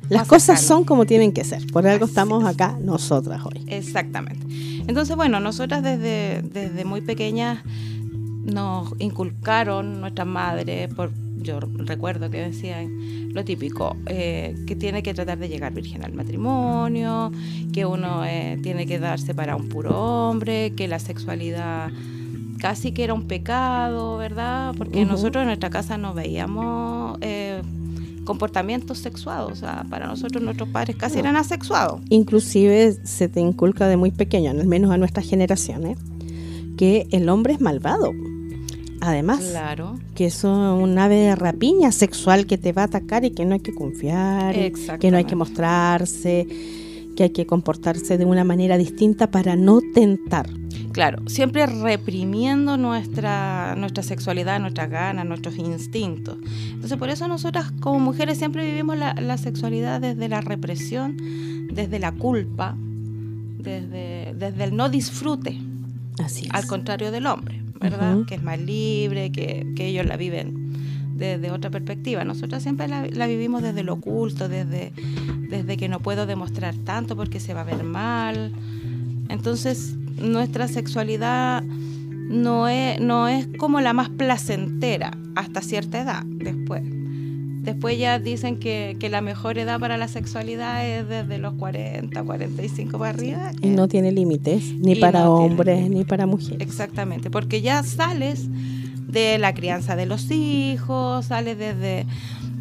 Las 0.09 0.27
cosas 0.27 0.59
son 0.59 0.85
como 0.85 1.05
tienen 1.05 1.31
que 1.31 1.43
ser, 1.43 1.67
por 1.67 1.85
algo 1.85 2.05
estamos 2.05 2.43
acá 2.43 2.75
nosotras 2.81 3.41
hoy. 3.45 3.63
Exactamente. 3.67 4.43
Entonces, 4.87 5.15
bueno, 5.15 5.39
nosotras 5.39 5.83
desde, 5.83 6.41
desde 6.41 6.83
muy 6.83 7.01
pequeñas 7.01 7.59
nos 8.43 8.95
inculcaron 8.97 10.01
nuestras 10.01 10.27
madres, 10.27 10.91
por, 10.95 11.11
yo 11.37 11.59
recuerdo 11.59 12.31
que 12.31 12.39
decían 12.39 12.89
lo 13.33 13.45
típico, 13.45 13.95
eh, 14.07 14.55
que 14.65 14.75
tiene 14.75 15.03
que 15.03 15.13
tratar 15.13 15.37
de 15.37 15.49
llegar 15.49 15.73
virgen 15.73 16.03
al 16.03 16.13
matrimonio, 16.13 17.31
que 17.71 17.85
uno 17.85 18.25
eh, 18.25 18.57
tiene 18.63 18.85
que 18.87 18.99
darse 18.99 19.35
para 19.35 19.55
un 19.55 19.69
puro 19.69 19.91
hombre, 19.91 20.73
que 20.75 20.87
la 20.87 20.99
sexualidad 20.99 21.91
casi 22.59 22.91
que 22.91 23.03
era 23.03 23.13
un 23.13 23.23
pecado, 23.23 24.17
¿verdad? 24.17 24.73
Porque 24.77 25.05
nosotros 25.05 25.41
en 25.41 25.47
nuestra 25.47 25.69
casa 25.69 25.97
no 25.97 26.13
veíamos 26.13 27.17
eh, 27.21 27.61
comportamientos 28.25 28.99
sexuados, 28.99 29.53
o 29.53 29.55
sea, 29.55 29.85
para 29.89 30.07
nosotros 30.07 30.43
nuestros 30.43 30.69
padres 30.69 30.95
casi 30.97 31.19
eran 31.19 31.35
asexuados. 31.35 32.01
Inclusive 32.09 32.97
se 33.03 33.27
te 33.27 33.39
inculca 33.39 33.87
de 33.87 33.97
muy 33.97 34.11
pequeño, 34.11 34.51
al 34.51 34.67
menos 34.67 34.91
a 34.91 34.97
nuestras 34.97 35.27
generaciones, 35.27 35.97
que 36.77 37.07
el 37.11 37.29
hombre 37.29 37.53
es 37.53 37.61
malvado. 37.61 38.11
Además, 39.01 39.39
claro. 39.39 39.97
que 40.15 40.25
es 40.25 40.43
un 40.43 40.97
ave 40.97 41.15
de 41.15 41.35
rapiña 41.35 41.91
sexual 41.91 42.45
que 42.45 42.57
te 42.57 42.73
va 42.73 42.83
a 42.83 42.85
atacar 42.85 43.23
y 43.23 43.31
que 43.31 43.45
no 43.45 43.53
hay 43.53 43.61
que 43.61 43.73
confiar, 43.73 44.55
que 44.99 45.11
no 45.11 45.17
hay 45.17 45.25
que 45.25 45.35
mostrarse, 45.35 46.47
que 47.15 47.23
hay 47.23 47.29
que 47.29 47.45
comportarse 47.45 48.17
de 48.17 48.25
una 48.25 48.43
manera 48.43 48.77
distinta 48.77 49.31
para 49.31 49.55
no 49.55 49.79
tentar. 49.93 50.49
Claro, 50.91 51.21
siempre 51.27 51.65
reprimiendo 51.65 52.77
nuestra, 52.77 53.75
nuestra 53.77 54.03
sexualidad, 54.03 54.59
nuestras 54.59 54.89
ganas, 54.89 55.25
nuestros 55.25 55.57
instintos. 55.57 56.37
Entonces, 56.71 56.97
por 56.97 57.09
eso 57.09 57.27
nosotras 57.27 57.71
como 57.79 57.99
mujeres 57.99 58.37
siempre 58.37 58.65
vivimos 58.65 58.97
la, 58.97 59.37
sexualidad 59.37 60.01
desde 60.01 60.27
la 60.27 60.41
represión, 60.41 61.17
desde 61.71 61.99
la 61.99 62.11
culpa, 62.11 62.75
desde, 62.77 64.33
desde 64.35 64.63
el 64.63 64.75
no 64.75 64.89
disfrute. 64.89 65.59
Así 66.23 66.49
Al 66.51 66.65
contrario 66.67 67.11
del 67.11 67.27
hombre, 67.27 67.58
¿verdad? 67.79 68.25
Que 68.27 68.35
es 68.35 68.43
más 68.43 68.59
libre, 68.59 69.31
que, 69.31 69.73
que, 69.75 69.87
ellos 69.87 70.05
la 70.05 70.17
viven 70.17 70.73
desde 71.15 71.51
otra 71.51 71.69
perspectiva. 71.69 72.23
Nosotras 72.23 72.63
siempre 72.63 72.87
la, 72.87 73.07
la, 73.07 73.27
vivimos 73.27 73.61
desde 73.61 73.83
lo 73.83 73.93
oculto, 73.93 74.49
desde, 74.49 74.93
desde 75.49 75.77
que 75.77 75.89
no 75.89 75.99
puedo 75.99 76.25
demostrar 76.25 76.75
tanto 76.75 77.15
porque 77.15 77.39
se 77.39 77.53
va 77.53 77.61
a 77.61 77.65
ver 77.65 77.83
mal. 77.83 78.51
Entonces, 79.29 79.95
nuestra 80.21 80.67
sexualidad 80.67 81.63
no 81.63 82.67
es, 82.67 82.99
no 82.99 83.27
es 83.27 83.47
como 83.57 83.81
la 83.81 83.93
más 83.93 84.09
placentera 84.09 85.11
hasta 85.35 85.61
cierta 85.61 86.01
edad 86.01 86.23
después. 86.25 86.83
Después 87.61 87.99
ya 87.99 88.19
dicen 88.19 88.57
que, 88.57 88.97
la 89.09 89.21
mejor 89.21 89.57
edad 89.57 89.79
para 89.79 89.97
la 89.97 90.07
sexualidad 90.07 90.87
es 90.87 91.07
desde 91.07 91.37
los 91.37 91.53
40, 91.55 92.23
45 92.23 92.97
para 92.97 93.09
arriba. 93.09 93.51
Y 93.61 93.67
no 93.67 93.87
tiene 93.87 94.11
límites, 94.11 94.73
ni 94.73 94.95
para 94.95 95.29
hombres, 95.29 95.89
ni 95.89 96.03
para 96.05 96.25
mujeres. 96.25 96.61
Exactamente, 96.61 97.29
porque 97.29 97.61
ya 97.61 97.83
sales 97.83 98.47
de 99.07 99.37
la 99.39 99.53
crianza 99.53 99.95
de 99.95 100.05
los 100.05 100.29
hijos, 100.31 101.25
sales 101.25 101.57
desde 101.57 102.05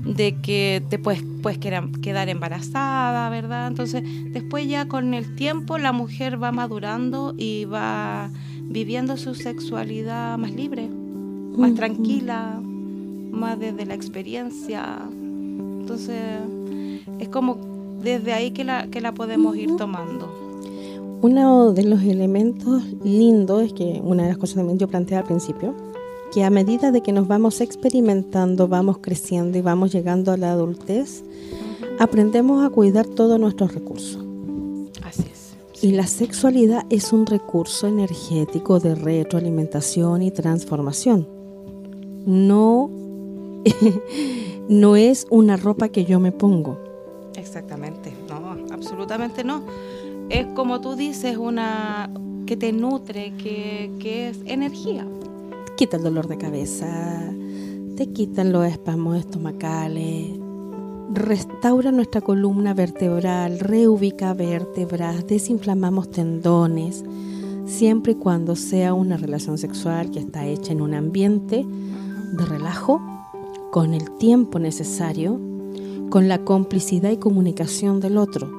de 0.04 0.36
que 0.36 0.82
te 0.88 0.98
puedes, 0.98 1.22
puedes 1.42 1.58
quedar 1.58 2.28
embarazada, 2.28 3.28
¿verdad? 3.30 3.68
Entonces, 3.68 4.02
después 4.32 4.66
ya 4.66 4.86
con 4.86 5.12
el 5.12 5.34
tiempo 5.36 5.76
la 5.78 5.92
mujer 5.92 6.42
va 6.42 6.50
madurando 6.50 7.34
y 7.36 7.66
va 7.66 8.30
viviendo 8.62 9.16
su 9.16 9.34
sexualidad 9.34 10.38
más 10.38 10.52
libre, 10.52 10.88
más 11.56 11.74
tranquila, 11.74 12.60
más 13.38 13.58
desde 13.58 13.86
la 13.86 13.94
experiencia. 13.94 14.98
Entonces, 15.10 16.20
es 17.18 17.28
como 17.28 17.56
desde 18.02 18.32
ahí 18.32 18.50
que 18.50 18.64
la, 18.64 18.88
que 18.88 19.00
la 19.00 19.12
podemos 19.12 19.56
ir 19.56 19.76
tomando. 19.76 20.28
Uno 21.20 21.72
de 21.72 21.82
los 21.82 22.02
elementos 22.02 22.84
lindos 23.02 23.62
es 23.62 23.72
que 23.72 24.00
una 24.04 24.24
de 24.24 24.28
las 24.28 24.38
cosas 24.38 24.64
que 24.64 24.76
yo 24.76 24.86
planteé 24.86 25.16
al 25.16 25.24
principio, 25.24 25.74
que 26.32 26.44
a 26.44 26.50
medida 26.50 26.92
de 26.92 27.00
que 27.00 27.12
nos 27.12 27.26
vamos 27.26 27.60
experimentando, 27.60 28.68
vamos 28.68 28.98
creciendo 28.98 29.58
y 29.58 29.62
vamos 29.62 29.92
llegando 29.92 30.30
a 30.30 30.36
la 30.36 30.52
adultez, 30.52 31.24
aprendemos 31.98 32.64
a 32.64 32.70
cuidar 32.70 33.06
todos 33.06 33.40
nuestros 33.40 33.74
recursos. 33.74 34.24
Así 35.02 35.24
es. 35.32 35.56
Y 35.82 35.92
la 35.92 36.06
sexualidad 36.06 36.84
es 36.90 37.12
un 37.12 37.26
recurso 37.26 37.88
energético 37.88 38.78
de 38.78 38.94
retroalimentación 38.94 40.22
y 40.22 40.30
transformación. 40.30 41.26
No, 42.26 42.90
no 44.68 44.96
es 44.96 45.26
una 45.30 45.56
ropa 45.56 45.88
que 45.88 46.04
yo 46.04 46.20
me 46.20 46.32
pongo. 46.32 46.78
Exactamente, 47.36 48.12
no, 48.28 48.56
absolutamente 48.72 49.44
no. 49.44 49.62
Es 50.28 50.46
como 50.54 50.80
tú 50.80 50.96
dices, 50.96 51.36
una 51.36 52.10
que 52.46 52.56
te 52.56 52.72
nutre, 52.72 53.32
que, 53.36 53.90
que 53.98 54.28
es 54.28 54.38
energía 54.46 55.06
quita 55.78 55.96
el 55.96 56.02
dolor 56.02 56.26
de 56.26 56.38
cabeza, 56.38 57.32
te 57.96 58.08
quitan 58.08 58.50
los 58.50 58.66
espasmos 58.66 59.16
estomacales, 59.16 60.32
restaura 61.12 61.92
nuestra 61.92 62.20
columna 62.20 62.74
vertebral, 62.74 63.60
reubica 63.60 64.34
vértebras, 64.34 65.24
desinflamamos 65.28 66.10
tendones, 66.10 67.04
siempre 67.64 68.14
y 68.14 68.16
cuando 68.16 68.56
sea 68.56 68.92
una 68.92 69.16
relación 69.16 69.56
sexual 69.56 70.10
que 70.10 70.18
está 70.18 70.46
hecha 70.46 70.72
en 70.72 70.80
un 70.80 70.94
ambiente 70.94 71.64
de 71.64 72.44
relajo, 72.44 73.00
con 73.70 73.94
el 73.94 74.10
tiempo 74.18 74.58
necesario, 74.58 75.38
con 76.10 76.28
la 76.28 76.44
complicidad 76.44 77.10
y 77.10 77.18
comunicación 77.18 78.00
del 78.00 78.16
otro. 78.16 78.50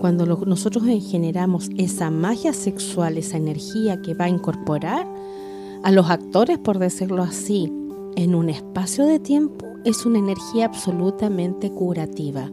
Cuando 0.00 0.26
nosotros 0.26 0.84
generamos 1.08 1.70
esa 1.78 2.10
magia 2.10 2.52
sexual, 2.52 3.16
esa 3.18 3.36
energía 3.36 4.02
que 4.02 4.14
va 4.14 4.26
a 4.26 4.30
incorporar, 4.30 5.06
a 5.82 5.90
los 5.90 6.10
actores, 6.10 6.58
por 6.58 6.78
decirlo 6.78 7.22
así, 7.22 7.72
en 8.16 8.34
un 8.34 8.48
espacio 8.48 9.06
de 9.06 9.20
tiempo 9.20 9.66
es 9.84 10.04
una 10.04 10.18
energía 10.18 10.66
absolutamente 10.66 11.70
curativa, 11.70 12.50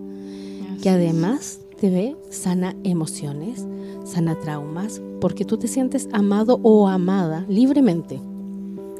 que 0.82 0.90
además 0.90 1.60
te 1.80 1.90
ve 1.90 2.16
sana 2.30 2.76
emociones, 2.84 3.66
sana 4.04 4.40
traumas, 4.40 5.02
porque 5.20 5.46
tú 5.46 5.58
te 5.58 5.68
sientes 5.68 6.08
amado 6.12 6.60
o 6.64 6.88
amada 6.88 7.46
libremente. 7.50 8.22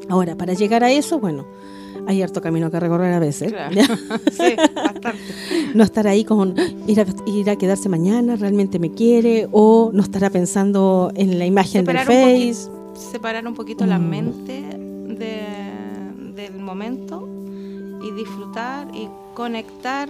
Ahora, 0.08 0.36
para 0.36 0.54
llegar 0.54 0.82
a 0.82 0.90
eso, 0.90 1.18
bueno, 1.20 1.46
hay 2.06 2.22
harto 2.22 2.40
camino 2.40 2.70
que 2.70 2.80
recorrer 2.80 3.12
a 3.12 3.18
veces. 3.18 3.52
sí, 4.32 4.54
bastante. 4.74 5.18
No 5.74 5.84
estar 5.84 6.06
ahí 6.06 6.24
con 6.24 6.54
ir 6.86 7.00
a, 7.00 7.06
ir 7.26 7.50
a 7.50 7.56
quedarse 7.56 7.88
mañana, 7.88 8.36
realmente 8.36 8.78
me 8.78 8.92
quiere, 8.92 9.48
o 9.52 9.90
no 9.92 10.02
estará 10.02 10.30
pensando 10.30 11.12
en 11.14 11.38
la 11.38 11.46
imagen 11.46 11.84
del 11.84 11.98
Face 11.98 12.68
separar 12.94 13.46
un 13.46 13.54
poquito 13.54 13.86
la 13.86 13.98
mm. 13.98 14.08
mente 14.08 14.62
del 16.34 16.58
momento 16.58 17.28
y 18.02 18.10
disfrutar 18.12 18.88
y 18.94 19.08
conectar 19.34 20.08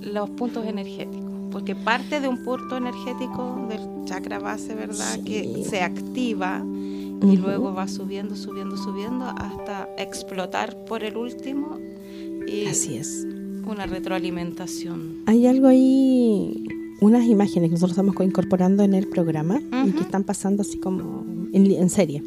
los 0.00 0.30
puntos 0.30 0.66
energéticos. 0.66 1.24
Porque 1.50 1.74
parte 1.74 2.20
de 2.20 2.28
un 2.28 2.44
punto 2.44 2.76
energético 2.76 3.66
del 3.68 4.04
chakra 4.04 4.38
base, 4.38 4.74
¿verdad? 4.74 5.20
Que 5.24 5.64
se 5.68 5.82
activa 5.82 6.62
y 7.22 7.36
luego 7.36 7.72
va 7.72 7.88
subiendo, 7.88 8.36
subiendo, 8.36 8.76
subiendo 8.76 9.24
hasta 9.24 9.88
explotar 9.98 10.84
por 10.84 11.04
el 11.04 11.16
último. 11.16 11.78
Y 12.46 12.66
Así 12.66 12.96
es. 12.96 13.26
Una 13.66 13.86
retroalimentación. 13.86 15.22
Hay 15.26 15.46
algo 15.46 15.66
ahí, 15.66 16.68
unas 17.00 17.24
imágenes 17.26 17.68
que 17.68 17.74
nosotros 17.74 17.92
estamos 17.98 18.14
incorporando 18.24 18.84
en 18.84 18.94
el 18.94 19.08
programa 19.08 19.60
y 19.86 19.90
que 19.90 20.00
están 20.00 20.24
pasando 20.24 20.62
así 20.62 20.78
como 20.78 21.24
en, 21.52 21.90
serie. 21.90 22.22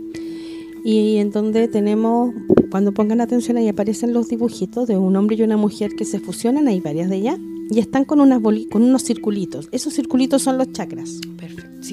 Y 0.84 1.17
en 1.17 1.32
donde 1.32 1.67
tenemos, 1.67 2.34
cuando 2.69 2.93
pongan 2.93 3.21
atención 3.21 3.58
ahí 3.58 3.67
aparecen 3.69 4.12
los 4.12 4.28
dibujitos 4.28 4.88
de 4.88 4.97
un 4.97 5.15
hombre 5.15 5.38
y 5.38 5.43
una 5.43 5.58
mujer 5.58 5.91
que 5.95 6.04
se 6.04 6.19
fusionan, 6.19 6.67
hay 6.67 6.82
varias 6.82 7.10
de 7.10 7.17
ellas, 7.17 7.39
y 7.69 7.80
están 7.80 8.04
con, 8.04 8.19
unas 8.19 8.41
con 8.41 8.84
unos 8.84 9.04
circulitos. 9.04 9.69
Esos 9.71 9.93
circulitos 9.93 10.41
son 10.41 10.58
los 10.58 10.71
chakras. 10.73 11.21
Perfecto, 11.38 11.84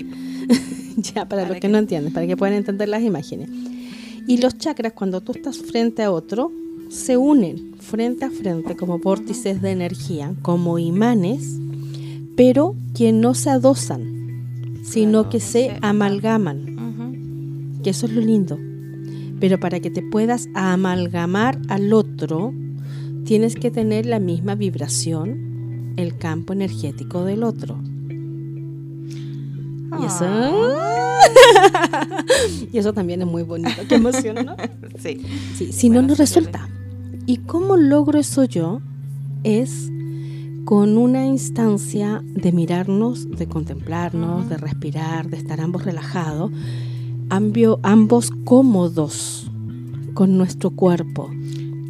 ya, 1.15 1.29
para, 1.29 1.49
los 1.49 1.59
que, 1.59 1.69
no 1.69 1.79
entienden, 1.79 2.13
para 2.13 2.27
que 2.27 2.37
puedan 2.37 2.55
entender 2.55 2.89
las 2.89 3.03
imágenes. 3.03 3.51
Y 4.27 4.39
los 4.39 4.59
chakras, 4.59 4.93
cuando 4.93 5.21
tú 5.21 5.33
estás 5.33 5.59
frente 5.59 6.03
a 6.03 6.11
otro, 6.11 6.51
se 6.89 7.17
unen 7.17 7.75
frente 7.79 8.25
a 8.25 8.31
frente 8.31 8.77
como 8.77 8.99
vórtices 8.99 9.63
de 9.63 9.71
energía, 9.71 10.35
como 10.43 10.79
imanes, 10.79 11.59
pero 12.37 12.75
que 12.95 13.13
no 13.13 13.35
se 13.35 13.51
adosan, 13.51 14.83
sino 14.83 15.29
que 15.29 15.41
se 15.41 15.77
amalgaman 15.81 16.77
que 17.87 17.91
eso 17.91 18.07
es 18.07 18.13
lo 18.13 18.21
lindo. 18.21 18.59
Pero 19.39 19.61
para 19.61 19.79
que 19.79 19.91
te 19.91 20.03
puedas 20.03 20.49
amalgamar 20.55 21.57
al 21.69 21.93
otro, 21.93 22.53
tienes 23.25 23.55
que 23.55 23.71
tener 23.71 24.07
la 24.07 24.19
misma 24.19 24.57
vibración, 24.57 25.95
el 25.97 26.17
campo 26.19 26.53
energético 26.53 27.25
del 27.25 27.45
otro. 27.45 27.79
Y 30.01 30.07
eso, 30.07 30.25
y 32.73 32.79
eso 32.79 32.93
también 32.93 33.23
es 33.23 33.27
muy 33.27 33.43
bonito. 33.43 33.83
Qué 33.89 33.97
emoción, 33.97 34.37
¿no? 34.45 34.57
Sí. 34.99 35.21
sí 35.55 35.73
si 35.73 35.91
no, 35.91 36.03
no 36.03 36.15
resulta. 36.15 36.69
¿Y 37.27 37.39
cómo 37.39 37.77
logro 37.77 38.19
eso 38.19 38.45
yo? 38.45 38.81
Es 39.45 39.91
con 40.65 40.97
una 40.97 41.27
instancia 41.27 42.23
de 42.25 42.53
mirarnos, 42.53 43.31
de 43.31 43.47
contemplarnos, 43.47 44.49
de 44.49 44.57
respirar, 44.57 45.29
de 45.29 45.37
estar 45.37 45.61
ambos 45.61 45.85
relajados 45.85 46.51
ambos 47.29 48.31
cómodos 48.45 49.51
con 50.15 50.37
nuestro 50.37 50.71
cuerpo. 50.71 51.31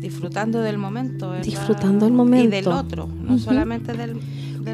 Disfrutando 0.01 0.61
del 0.61 0.79
momento, 0.79 1.33
Disfrutando 1.35 2.07
del 2.07 2.15
momento. 2.15 2.47
Y 2.47 2.51
del 2.51 2.69
otro, 2.69 3.07
no 3.07 3.39
solamente 3.39 3.93
del... 3.93 4.21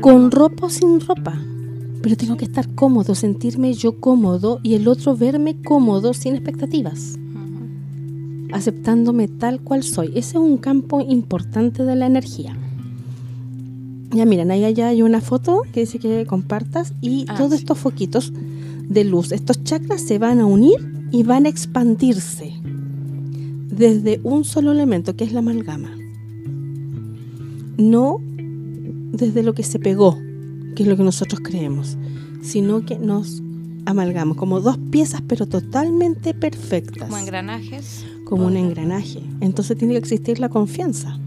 con 0.01 0.31
ropa 0.31 0.67
o 0.67 0.71
sin 0.71 1.01
ropa. 1.01 1.39
Pero 2.03 2.17
tengo 2.17 2.37
que 2.37 2.45
estar 2.45 2.69
cómodo, 2.75 3.15
sentirme 3.15 3.73
yo 3.75 4.01
cómodo 4.01 4.59
y 4.63 4.75
el 4.75 4.89
otro 4.89 5.17
verme 5.17 5.63
cómodo 5.63 6.15
sin 6.15 6.35
expectativas. 6.35 7.19
Aceptándome 8.53 9.29
tal 9.29 9.61
cual 9.61 9.83
soy. 9.85 10.09
Ese 10.09 10.19
es 10.19 10.35
un 10.35 10.59
campo 10.59 11.01
importante 11.01 11.85
de 11.85 11.97
la 11.97 12.07
energía. 12.07 12.57
Ya 14.11 14.27
miren, 14.27 14.51
ahí 14.51 14.65
allá 14.65 14.89
hay 14.89 15.01
una 15.01 15.21
foto 15.21 15.63
que 15.73 15.81
dice 15.81 15.99
que 15.99 16.27
compartas 16.27 16.93
y 17.01 17.25
ah, 17.29 17.37
todos 17.37 17.53
estos 17.53 17.79
foquitos 17.79 18.33
de 18.89 19.05
luz. 19.05 19.33
Estos 19.33 19.63
chakras 19.63 20.03
se 20.03 20.19
van 20.19 20.41
a 20.41 20.47
unir 20.47 21.09
y 21.13 21.23
van 21.23 21.47
a 21.47 21.49
expandirse 21.49 22.53
desde 23.71 24.21
un 24.23 24.45
solo 24.45 24.73
elemento, 24.73 25.17
que 25.17 25.25
es 25.25 25.33
la 25.33 25.39
amalgama. 25.39 25.97
No 27.79 28.21
desde 29.13 29.43
lo 29.43 29.55
que 29.55 29.63
se 29.63 29.79
pegó, 29.79 30.19
que 30.75 30.83
es 30.83 30.89
lo 30.89 30.97
que 30.97 31.03
nosotros 31.03 31.41
creemos, 31.43 31.97
sino 32.43 32.85
que 32.85 32.99
nos 32.99 33.43
amalgamos 33.87 34.37
como 34.37 34.61
dos 34.61 34.79
piezas, 34.91 35.23
pero 35.27 35.47
totalmente 35.47 36.35
perfectas. 36.35 37.09
Como 37.09 37.19
engranajes. 37.19 38.05
Como 38.25 38.47
un 38.47 38.57
engranaje. 38.57 39.23
Entonces 39.41 39.77
tiene 39.77 39.95
que 39.95 39.99
existir 39.99 40.39
la 40.39 40.49
confianza. 40.49 41.19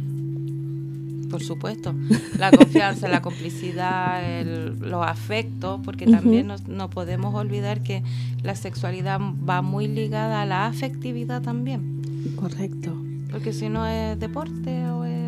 Por 1.30 1.44
supuesto, 1.44 1.94
la 2.40 2.52
confianza, 2.52 3.08
la 3.08 3.22
complicidad, 3.22 4.22
los 4.46 5.06
afectos, 5.06 5.82
porque 5.84 6.06
también 6.06 6.52
no, 6.68 6.90
podemos 6.90 7.36
olvidar 7.36 7.84
que 7.84 8.04
la 8.42 8.56
sexualidad 8.56 9.20
va 9.48 9.62
muy 9.62 9.88
ligada 9.88 10.44
a 10.44 10.46
la 10.46 10.68
afectividad 10.68 11.42
también. 11.42 12.02
Correcto. 12.36 12.96
Porque 13.32 13.52
si 13.52 13.70
no 13.70 13.86
es 13.86 14.18
deporte 14.20 14.86
o 14.90 15.04
es. 15.04 15.25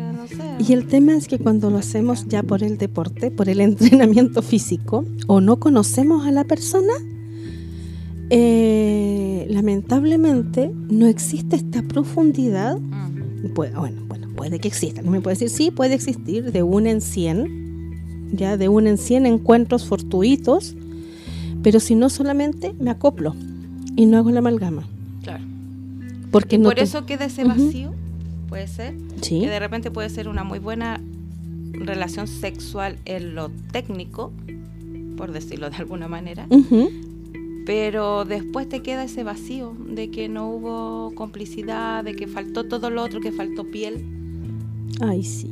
Y 0.58 0.72
el 0.72 0.86
tema 0.86 1.14
es 1.16 1.28
que 1.28 1.38
cuando 1.38 1.70
lo 1.70 1.78
hacemos 1.78 2.26
ya 2.28 2.42
por 2.42 2.62
el 2.62 2.78
deporte, 2.78 3.30
por 3.30 3.48
el 3.48 3.60
entrenamiento 3.68 4.42
físico, 4.42 5.04
o 5.26 5.40
no 5.40 5.58
conocemos 5.58 6.26
a 6.26 6.30
la 6.32 6.44
persona, 6.44 6.92
eh, 8.30 9.46
lamentablemente 9.50 10.70
no 10.90 11.06
existe 11.06 11.56
esta 11.56 11.82
profundidad. 11.82 12.78
Mm. 12.78 13.54
Puede- 13.54 13.74
bueno, 13.76 14.02
bueno, 14.08 14.28
puede 14.36 14.58
que 14.58 14.68
exista. 14.68 15.02
No 15.02 15.10
me 15.10 15.20
puede 15.20 15.34
decir, 15.34 15.50
sí, 15.50 15.70
puede 15.70 15.94
existir 15.94 16.52
de 16.52 16.62
un 16.62 16.86
en 16.86 17.00
100, 17.00 18.30
ya 18.32 18.56
de 18.56 18.68
un 18.68 18.86
en 18.86 18.98
100 18.98 19.26
encuentros 19.26 19.86
fortuitos, 19.86 20.74
pero 21.62 21.80
si 21.80 21.94
no 21.94 22.10
solamente 22.10 22.74
me 22.78 22.90
acoplo 22.90 23.34
y 23.96 24.06
no 24.06 24.18
hago 24.18 24.30
la 24.30 24.40
amalgama. 24.40 24.86
Claro. 25.22 25.44
Porque 26.30 26.56
Y 26.56 26.58
no 26.58 26.64
por 26.64 26.74
te- 26.74 26.82
eso 26.82 27.06
queda 27.06 27.24
ese 27.24 27.44
vacío, 27.44 27.92
puede 28.48 28.66
ser, 28.66 28.94
Sí. 29.20 29.40
que 29.40 29.48
de 29.48 29.58
repente 29.58 29.90
puede 29.90 30.08
ser 30.10 30.28
una 30.28 30.44
muy 30.44 30.58
buena 30.58 31.00
relación 31.72 32.26
sexual 32.26 32.96
en 33.04 33.34
lo 33.34 33.50
técnico, 33.72 34.32
por 35.16 35.32
decirlo 35.32 35.70
de 35.70 35.76
alguna 35.76 36.08
manera, 36.08 36.46
pero 37.66 38.24
después 38.24 38.68
te 38.68 38.80
queda 38.80 39.04
ese 39.04 39.24
vacío 39.24 39.74
de 39.94 40.10
que 40.10 40.28
no 40.28 40.48
hubo 40.50 41.12
complicidad, 41.14 42.02
de 42.02 42.14
que 42.14 42.26
faltó 42.26 42.64
todo 42.64 42.88
lo 42.90 43.02
otro, 43.02 43.20
que 43.20 43.30
faltó 43.32 43.64
piel. 43.64 44.04
Ay, 45.00 45.22
sí. 45.22 45.50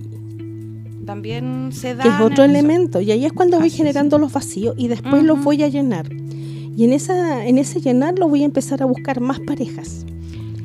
También 1.05 1.69
se 1.73 1.95
da. 1.95 2.03
que 2.03 2.09
es 2.09 2.21
otro 2.21 2.43
elemento. 2.43 3.01
Y 3.01 3.11
ahí 3.13 3.25
es 3.27 3.33
cuando 3.33 3.59
voy 3.59 3.69
Así 3.69 3.77
generando 3.77 4.19
los 4.19 4.33
vacíos 4.33 4.75
y 4.79 4.89
después 4.89 5.23
los 5.23 5.45
voy 5.45 5.63
a 5.63 5.69
llenar. 5.69 6.11
Y 6.13 6.85
en, 6.85 6.93
esa, 6.93 7.47
en 7.47 7.59
ese 7.59 7.81
llenarlo 7.81 8.29
voy 8.29 8.43
a 8.43 8.45
empezar 8.47 8.83
a 8.83 8.87
buscar 8.87 9.21
más 9.21 9.39
parejas. 9.41 10.05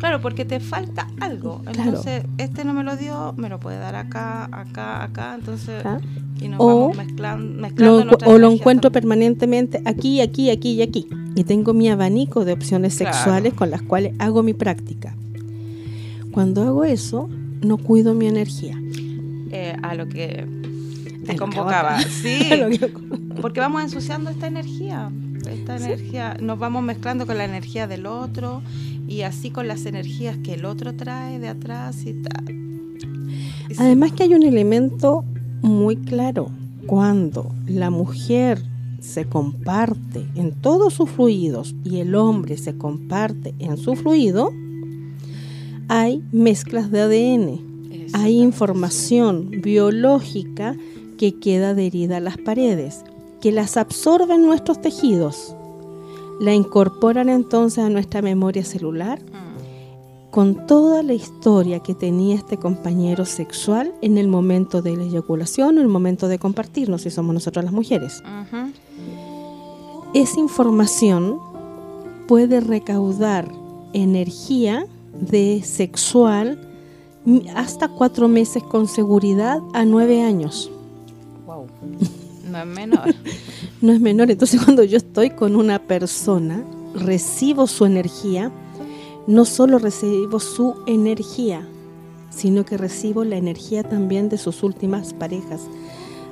Claro, 0.01 0.19
porque 0.19 0.43
te 0.45 0.59
falta 0.59 1.07
algo. 1.19 1.61
Claro. 1.63 1.79
Entonces, 1.89 2.23
este 2.37 2.65
no 2.65 2.73
me 2.73 2.83
lo 2.83 2.97
dio, 2.97 3.33
me 3.37 3.47
lo 3.49 3.59
puede 3.59 3.77
dar 3.77 3.95
acá, 3.95 4.49
acá, 4.51 5.03
acá. 5.03 5.35
Entonces, 5.35 5.85
¿ah? 5.85 5.99
y 6.41 6.47
nos 6.49 6.59
O 6.59 6.65
vamos 6.89 6.97
mezclan- 6.97 7.55
Lo 7.55 7.61
mezclando. 7.61 8.01
encu- 8.01 8.05
nuestras 8.05 8.29
o 8.31 8.37
lo 8.39 8.51
encuentro 8.51 8.89
también. 8.91 9.09
permanentemente 9.09 9.81
aquí, 9.85 10.19
aquí, 10.21 10.49
aquí 10.49 10.71
y 10.73 10.81
aquí. 10.81 11.07
Y 11.35 11.43
tengo 11.43 11.73
mi 11.73 11.87
abanico 11.87 12.43
de 12.45 12.53
opciones 12.53 12.97
Claro. 12.97 13.13
sexuales 13.15 13.53
con 13.53 13.69
las 13.69 13.81
cuales 13.83 14.13
hago 14.19 14.41
mi 14.43 14.53
práctica. 14.53 15.15
Cuando 16.31 16.63
hago 16.63 16.83
eso, 16.83 17.29
no 17.61 17.77
cuido 17.77 18.13
mi 18.13 18.27
energía. 18.27 18.77
Eh, 19.51 19.75
a 19.83 19.95
lo 19.95 20.07
que 20.07 20.47
te 21.25 21.33
lo 21.33 21.39
convocaba. 21.39 21.99
Sí, 22.01 22.49
Lo 22.57 22.69
que- 22.69 22.87
porque 23.41 23.59
vamos 23.59 23.83
ensuciando 23.83 24.29
esta 24.29 24.47
energía. 24.47 25.11
Esta 25.49 25.75
energía, 25.77 26.37
nos 26.39 26.59
vamos 26.59 26.83
mezclando 26.83 27.25
con 27.25 27.37
la 27.37 27.45
energía 27.45 27.87
del 27.87 28.05
otro 28.05 28.61
y 29.11 29.23
así 29.23 29.49
con 29.49 29.67
las 29.67 29.85
energías 29.85 30.37
que 30.37 30.53
el 30.53 30.63
otro 30.63 30.95
trae 30.95 31.37
de 31.37 31.49
atrás 31.49 32.05
y 32.05 32.13
tal. 32.13 32.49
Y 33.69 33.73
sí, 33.73 33.77
Además 33.77 34.13
que 34.13 34.23
hay 34.23 34.33
un 34.33 34.43
elemento 34.43 35.25
muy 35.61 35.97
claro. 35.97 36.49
Cuando 36.87 37.51
la 37.67 37.89
mujer 37.89 38.63
se 39.01 39.25
comparte 39.25 40.25
en 40.35 40.51
todos 40.51 40.93
sus 40.93 41.09
fluidos 41.09 41.75
y 41.83 41.97
el 41.97 42.15
hombre 42.15 42.57
se 42.57 42.77
comparte 42.77 43.53
en 43.59 43.77
su 43.77 43.95
fluido, 43.95 44.53
hay 45.89 46.23
mezclas 46.31 46.89
de 46.89 47.01
ADN, 47.01 47.59
hay 48.13 48.39
información 48.39 49.51
biológica 49.61 50.75
que 51.17 51.35
queda 51.35 51.71
adherida 51.71 52.17
a 52.17 52.21
las 52.21 52.37
paredes, 52.37 53.03
que 53.41 53.51
las 53.51 53.75
absorben 53.75 54.45
nuestros 54.45 54.81
tejidos, 54.81 55.55
la 56.41 56.55
incorporan 56.55 57.29
entonces 57.29 57.83
a 57.83 57.89
nuestra 57.89 58.23
memoria 58.23 58.65
celular 58.65 59.21
Mm, 59.21 60.31
con 60.31 60.65
toda 60.65 61.03
la 61.03 61.13
historia 61.13 61.81
que 61.81 61.93
tenía 61.93 62.35
este 62.35 62.57
compañero 62.57 63.25
sexual 63.25 63.93
en 64.01 64.17
el 64.17 64.27
momento 64.27 64.81
de 64.81 64.95
la 64.95 65.03
eyaculación 65.03 65.77
o 65.77 65.81
el 65.81 65.87
momento 65.87 66.27
de 66.27 66.39
compartirnos, 66.39 67.01
si 67.01 67.11
somos 67.11 67.33
nosotros 67.33 67.65
las 67.65 67.73
mujeres. 67.73 68.23
Esa 70.13 70.39
información 70.39 71.37
puede 72.27 72.61
recaudar 72.61 73.51
energía 73.93 74.85
de 75.13 75.61
sexual 75.63 76.67
hasta 77.53 77.89
cuatro 77.89 78.27
meses 78.27 78.63
con 78.63 78.87
seguridad 78.87 79.59
a 79.73 79.85
nueve 79.85 80.23
años. 80.23 80.71
Wow. 81.45 81.67
No 82.51 82.59
es 82.59 82.65
menor. 82.67 83.15
No 83.81 83.91
es 83.93 83.99
menor, 83.99 84.29
entonces 84.29 84.61
cuando 84.63 84.83
yo 84.83 84.97
estoy 84.97 85.31
con 85.31 85.55
una 85.55 85.79
persona, 85.79 86.63
recibo 86.93 87.65
su 87.65 87.85
energía, 87.85 88.51
no 89.25 89.43
solo 89.43 89.79
recibo 89.79 90.39
su 90.39 90.75
energía, 90.85 91.67
sino 92.29 92.63
que 92.63 92.77
recibo 92.77 93.23
la 93.23 93.37
energía 93.37 93.81
también 93.81 94.29
de 94.29 94.37
sus 94.37 94.61
últimas 94.61 95.15
parejas, 95.15 95.61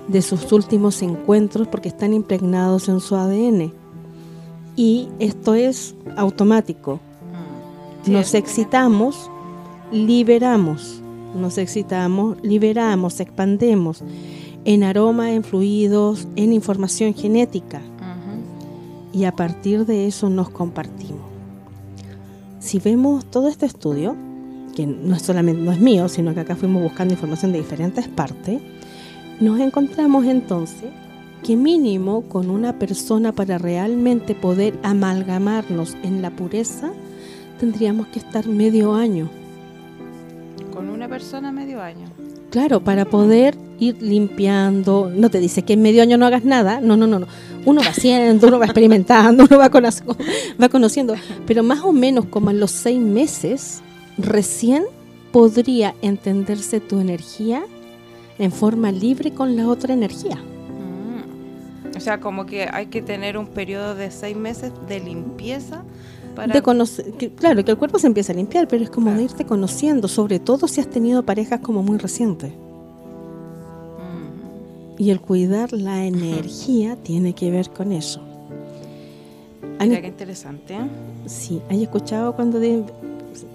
de 0.08 0.22
sus 0.22 0.52
últimos 0.52 1.02
encuentros, 1.02 1.68
porque 1.68 1.90
están 1.90 2.14
impregnados 2.14 2.88
en 2.88 3.00
su 3.00 3.16
ADN. 3.16 3.74
Y 4.76 5.08
esto 5.18 5.56
es 5.56 5.96
automático. 6.16 7.00
Mm. 8.06 8.12
Nos 8.12 8.36
excitamos, 8.36 9.32
liberamos. 9.92 11.02
Nos 11.36 11.58
excitamos, 11.58 12.38
liberamos, 12.44 13.20
expandemos 13.20 14.04
en 14.70 14.84
aroma, 14.84 15.32
en 15.32 15.44
fluidos, 15.44 16.28
en 16.36 16.54
información 16.54 17.16
genética 17.16 17.82
y 19.12 19.24
a 19.24 19.32
partir 19.36 19.88
de 19.88 20.06
eso 20.06 20.30
nos 20.30 20.52
compartimos. 20.52 21.24
Si 22.60 22.78
vemos 22.78 23.26
todo 23.26 23.48
este 23.48 23.66
estudio, 23.66 24.16
que 24.76 24.86
no 24.86 25.16
es 25.16 25.24
solamente 25.24 25.60
no 25.60 25.72
es 25.72 25.80
mío, 25.80 26.08
sino 26.08 26.36
que 26.36 26.42
acá 26.42 26.56
fuimos 26.56 26.84
buscando 26.84 27.16
información 27.16 27.52
de 27.52 27.58
diferentes 27.58 28.08
partes, 28.08 28.62
nos 29.40 29.60
encontramos 29.60 30.26
entonces 30.26 30.92
que 31.44 31.56
mínimo 31.56 32.22
con 32.30 32.52
una 32.52 32.78
persona 32.78 33.32
para 33.32 33.58
realmente 33.58 34.36
poder 34.36 34.78
amalgamarnos 34.84 35.98
en 36.04 36.22
la 36.22 36.30
pureza, 36.30 36.92
tendríamos 37.60 38.06
que 38.10 38.20
estar 38.20 38.48
medio 38.48 38.94
año. 38.94 39.32
Con 40.72 40.90
una 40.90 41.08
persona 41.08 41.52
medio 41.52 41.82
año. 41.82 42.09
Claro, 42.50 42.82
para 42.82 43.06
poder 43.06 43.58
ir 43.80 44.02
limpiando, 44.02 45.12
no 45.14 45.30
te 45.30 45.40
dice 45.40 45.64
que 45.64 45.74
en 45.74 45.82
medio 45.82 46.02
año 46.02 46.18
no 46.18 46.26
hagas 46.26 46.44
nada, 46.44 46.82
no, 46.82 46.98
no, 46.98 47.06
no, 47.06 47.20
no. 47.20 47.28
Uno 47.66 47.82
va 47.82 47.90
haciendo, 47.90 48.48
uno 48.48 48.60
va 48.60 48.66
experimentando, 48.66 49.44
uno 49.50 49.58
va, 49.58 49.70
va 49.70 50.70
conociendo, 50.70 51.16
pero 51.46 51.64
más 51.64 51.82
o 51.82 51.92
menos 51.92 52.26
como 52.26 52.50
en 52.50 52.60
los 52.60 52.72
seis 52.72 53.00
meses, 53.00 53.82
recién 54.18 54.84
podría 55.32 55.96
entenderse 56.02 56.80
tu 56.80 57.00
energía 57.00 57.64
en 58.40 58.52
forma 58.52 58.92
libre 58.92 59.32
con 59.32 59.56
la 59.56 59.68
otra 59.68 59.94
energía. 59.94 60.38
Mm. 60.38 61.96
O 61.96 62.00
sea, 62.00 62.20
como 62.20 62.46
que 62.46 62.68
hay 62.72 62.88
que 62.88 63.02
tener 63.02 63.38
un 63.38 63.48
periodo 63.48 63.94
de 63.94 64.10
seis 64.10 64.36
meses 64.36 64.72
de 64.88 65.00
limpieza 65.00 65.84
para... 66.40 66.54
De 66.54 66.62
conocer, 66.62 67.12
que- 67.14 67.30
claro, 67.32 67.64
que 67.66 67.72
el 67.72 67.78
cuerpo 67.78 68.00
se 68.00 68.08
empieza 68.08 68.32
a 68.34 68.36
limpiar, 68.36 68.68
pero 68.68 68.84
es 68.84 68.90
como 68.90 69.12
de 69.14 69.24
irte 69.24 69.46
conociendo, 69.46 70.08
sobre 70.08 70.40
todo 70.40 70.68
si 70.68 70.82
has 70.82 70.88
tenido 70.90 71.24
parejas 71.24 71.60
como 71.62 71.84
muy 71.84 71.98
recientes. 71.98 72.52
Mm. 74.00 75.02
Y 75.02 75.10
el 75.12 75.22
cuidar 75.22 75.72
la 75.74 76.06
energía 76.06 76.96
tiene 77.04 77.34
que 77.34 77.52
ver 77.52 77.70
con 77.70 77.92
eso. 77.92 78.22
¿Han, 79.80 79.90
Mira 79.90 80.02
qué 80.02 80.08
interesante. 80.08 80.74
¿eh? 80.76 80.80
sí, 81.26 81.62
¿hay 81.70 81.84
escuchado 81.84 82.34
cuando 82.36 82.60
de- 82.60 82.84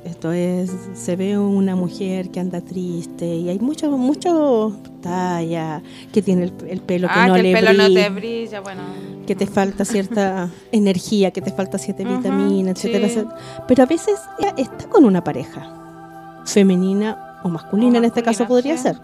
esto 0.04 0.32
es, 0.32 0.70
se 0.94 1.16
ve 1.16 1.38
una 1.38 1.76
mujer 1.76 2.30
que 2.30 2.40
anda 2.40 2.60
triste 2.60 3.26
y 3.26 3.48
hay 3.48 3.58
mucho, 3.58 3.90
mucho 3.90 4.76
talla, 5.00 5.82
que 6.12 6.22
tiene 6.22 6.44
el, 6.44 6.52
el 6.68 6.80
pelo 6.80 7.08
que 7.08 7.14
ah, 7.14 7.28
no 7.28 7.34
que 7.34 7.42
le 7.42 7.50
el 7.52 7.58
pelo 7.58 7.72
no 7.72 7.84
brilla, 7.84 8.02
te 8.04 8.10
brilla, 8.10 8.60
bueno. 8.60 8.82
que 9.26 9.34
te 9.34 9.46
falta 9.46 9.84
cierta 9.84 10.50
energía, 10.72 11.30
que 11.30 11.40
te 11.40 11.50
falta 11.50 11.78
cierta 11.78 12.04
vitamina, 12.04 12.70
etcétera, 12.70 13.08
sí. 13.08 13.14
etcétera. 13.14 13.36
Pero 13.66 13.82
a 13.82 13.86
veces 13.86 14.20
ella 14.38 14.54
está 14.56 14.88
con 14.88 15.04
una 15.04 15.24
pareja, 15.24 16.42
femenina 16.44 17.40
o 17.42 17.48
masculina, 17.48 17.98
en 17.98 18.04
este 18.04 18.22
caso 18.22 18.46
podría 18.46 18.76
ser. 18.76 19.00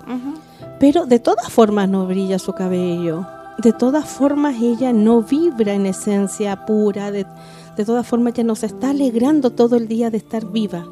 Pero 0.78 1.06
de 1.06 1.18
todas 1.18 1.50
formas 1.50 1.88
no 1.88 2.06
brilla 2.06 2.38
su 2.38 2.52
cabello. 2.54 3.26
De 3.62 3.72
todas 3.72 4.06
formas 4.08 4.56
ella 4.60 4.92
no 4.92 5.22
vibra 5.22 5.74
en 5.74 5.86
esencia 5.86 6.64
pura. 6.64 7.10
De, 7.10 7.26
de 7.76 7.84
todas 7.84 8.06
formas 8.06 8.34
ella 8.34 8.44
nos 8.44 8.62
está 8.62 8.90
alegrando 8.90 9.50
todo 9.50 9.76
el 9.76 9.86
día 9.86 10.10
de 10.10 10.16
estar 10.18 10.46
viva. 10.46 10.86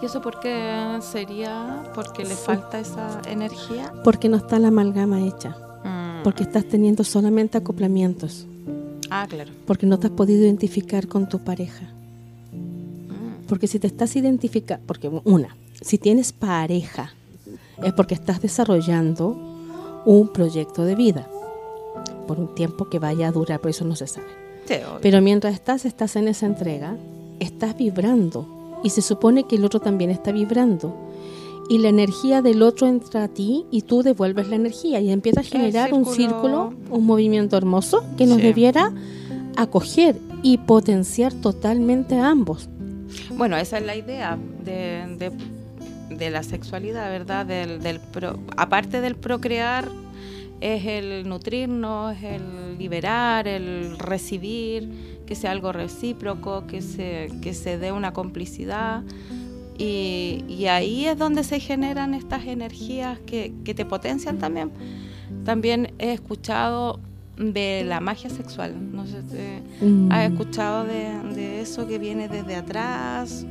¿Y 0.00 0.06
eso 0.06 0.22
por 0.22 0.38
qué 0.40 0.98
sería? 1.00 1.82
¿Porque 1.94 2.22
le 2.22 2.34
Sí. 2.34 2.42
falta 2.44 2.78
esa 2.78 3.20
energía? 3.28 3.92
Porque 4.04 4.28
no 4.28 4.36
está 4.36 4.58
la 4.58 4.68
amalgama 4.68 5.20
hecha. 5.26 5.56
Mm. 5.84 6.22
Porque 6.22 6.44
estás 6.44 6.64
teniendo 6.64 7.04
solamente 7.04 7.58
acoplamientos. 7.58 8.46
Ah, 9.10 9.26
claro. 9.28 9.50
Porque 9.66 9.86
no 9.86 9.98
te 9.98 10.06
has 10.06 10.12
podido 10.12 10.40
identificar 10.44 11.08
con 11.08 11.28
tu 11.28 11.40
pareja. 11.40 11.84
Mm. 12.52 13.46
Porque 13.48 13.66
si 13.66 13.78
te 13.78 13.88
estás 13.88 14.14
identificando, 14.16 14.84
porque 14.86 15.08
una, 15.24 15.56
si 15.80 15.98
tienes 15.98 16.32
pareja, 16.32 17.12
es 17.82 17.92
porque 17.92 18.14
estás 18.14 18.40
desarrollando 18.40 19.36
un 20.04 20.28
proyecto 20.28 20.84
de 20.84 20.94
vida 20.94 21.28
por 22.26 22.38
un 22.38 22.54
tiempo 22.54 22.88
que 22.88 22.98
vaya 22.98 23.28
a 23.28 23.32
durar, 23.32 23.60
por 23.60 23.70
eso 23.70 23.84
no 23.84 23.96
se 23.96 24.06
sabe. 24.06 24.26
Sí. 24.66 24.74
Pero 25.00 25.20
mientras 25.22 25.54
estás, 25.54 25.84
estás 25.84 26.16
en 26.16 26.28
esa 26.28 26.46
entrega, 26.46 26.96
estás 27.40 27.76
vibrando 27.76 28.46
y 28.84 28.90
se 28.90 29.02
supone 29.02 29.44
que 29.44 29.56
el 29.56 29.64
otro 29.64 29.80
también 29.80 30.10
está 30.10 30.30
vibrando. 30.32 30.94
Y 31.70 31.78
la 31.78 31.88
energía 31.90 32.40
del 32.40 32.62
otro 32.62 32.86
entra 32.86 33.24
a 33.24 33.28
ti 33.28 33.66
y 33.70 33.82
tú 33.82 34.02
devuelves 34.02 34.48
la 34.48 34.56
energía 34.56 35.00
y 35.00 35.10
empieza 35.10 35.40
a 35.40 35.44
generar 35.44 35.92
un 35.92 36.06
círculo. 36.06 36.70
círculo, 36.70 36.72
un 36.90 37.04
movimiento 37.06 37.56
hermoso 37.56 38.04
que 38.16 38.24
nos 38.26 38.36
Sí. 38.36 38.42
debiera 38.42 38.92
acoger 39.56 40.16
y 40.42 40.58
potenciar 40.58 41.32
totalmente 41.34 42.16
a 42.18 42.28
ambos. 42.30 42.68
Bueno, 43.36 43.56
esa 43.56 43.78
es 43.78 43.84
la 43.86 43.96
idea 43.96 44.38
de, 44.64 45.32
de, 46.10 46.30
la 46.30 46.42
sexualidad, 46.42 47.10
¿verdad? 47.10 47.44
Del, 47.46 47.80
del 47.82 48.00
aparte 48.56 49.00
del 49.00 49.14
procrear, 49.16 49.88
es 50.60 50.84
el 50.86 51.28
nutrirnos, 51.28 52.16
el 52.22 52.78
liberar, 52.78 53.46
el 53.48 53.98
recibir, 53.98 55.22
que 55.26 55.34
sea 55.34 55.50
algo 55.50 55.72
recíproco, 55.72 56.66
que 56.66 56.82
se, 56.82 57.30
que 57.42 57.54
se 57.54 57.78
dé 57.78 57.92
una 57.92 58.12
complicidad. 58.12 59.02
Y, 59.76 60.44
y 60.48 60.66
ahí 60.66 61.06
es 61.06 61.16
donde 61.16 61.44
se 61.44 61.60
generan 61.60 62.14
estas 62.14 62.46
energías 62.46 63.18
que, 63.20 63.52
que 63.64 63.74
te 63.74 63.84
potencian 63.84 64.38
también. 64.38 64.70
También 65.44 65.92
he 65.98 66.12
escuchado 66.12 67.00
de 67.38 67.84
la 67.86 68.00
magia 68.00 68.30
sexual. 68.30 68.74
No 68.92 69.06
sé 69.06 69.22
si 69.22 69.84
mm. 69.84 70.12
has 70.12 70.30
escuchado 70.30 70.84
de, 70.84 71.60
eso 71.60 71.86
que 71.86 71.98
viene 71.98 72.28
desde 72.28 72.56
atrás, 72.56 73.46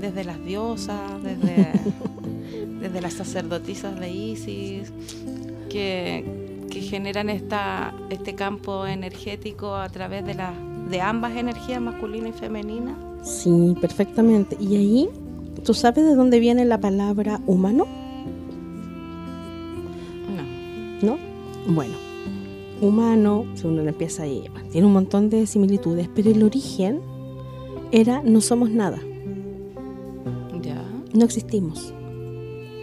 desde 0.00 0.24
las 0.24 0.42
diosas, 0.44 1.22
desde, 1.22 1.68
desde 2.80 3.00
las 3.00 3.14
sacerdotisas 3.14 3.98
de 3.98 4.10
Isis, 4.10 4.92
que, 5.68 6.43
que, 6.70 6.80
generan 6.80 7.28
esta, 7.28 7.94
este 8.10 8.34
campo 8.34 8.86
energético 8.86 9.74
a 9.74 9.88
través 9.88 10.24
de, 10.24 10.34
la, 10.34 10.52
de 10.90 11.00
ambas 11.00 11.36
energías, 11.36 11.80
masculina 11.80 12.28
y 12.28 12.32
femenina. 12.32 12.96
Sí, 13.22 13.74
perfectamente. 13.80 14.56
¿Y 14.60 14.76
ahí, 14.76 15.08
tú 15.64 15.74
sabes 15.74 16.04
de 16.04 16.14
dónde 16.14 16.40
viene 16.40 16.64
la 16.64 16.78
palabra 16.78 17.40
humano? 17.46 17.86
No. 21.00 21.12
¿No? 21.12 21.18
Bueno, 21.66 21.94
humano, 22.80 23.46
si 23.54 23.66
uno 23.66 23.82
empieza 23.82 24.24
ahí, 24.24 24.44
tiene 24.70 24.86
un 24.86 24.92
montón 24.92 25.30
de 25.30 25.46
similitudes, 25.46 26.08
pero 26.14 26.30
el 26.30 26.42
origen 26.42 27.00
era 27.92 28.22
no 28.22 28.40
somos 28.40 28.70
nada. 28.70 29.00
Ya. 30.62 30.82
No 31.12 31.24
existimos, 31.24 31.94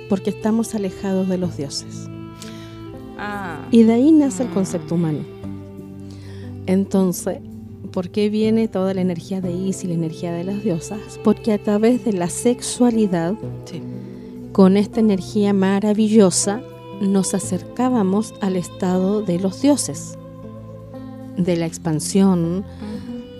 porque 0.09 0.29
estamos 0.29 0.73
alejados 0.73 1.27
de 1.27 1.37
los 1.37 1.57
dioses. 1.57 2.10
Ah. 3.23 3.67
Y 3.69 3.83
de 3.83 3.93
ahí 3.93 4.11
nace 4.11 4.43
el 4.43 4.49
concepto 4.49 4.95
humano. 4.95 5.19
Entonces, 6.65 7.37
¿por 7.91 8.09
qué 8.09 8.29
viene 8.29 8.67
toda 8.67 8.95
la 8.95 9.01
energía 9.01 9.41
de 9.41 9.51
Isis 9.51 9.83
y 9.83 9.87
la 9.87 9.93
energía 9.93 10.33
de 10.33 10.43
las 10.43 10.63
diosas? 10.63 11.19
Porque 11.23 11.53
a 11.53 11.61
través 11.61 12.03
de 12.03 12.13
la 12.13 12.29
sexualidad, 12.29 13.35
con 14.53 14.75
esta 14.75 14.99
energía 14.99 15.53
maravillosa, 15.53 16.63
nos 16.99 17.35
acercábamos 17.35 18.33
al 18.41 18.55
estado 18.55 19.21
de 19.21 19.39
los 19.39 19.61
dioses, 19.61 20.17
de 21.37 21.57
la 21.57 21.67
expansión, 21.67 22.65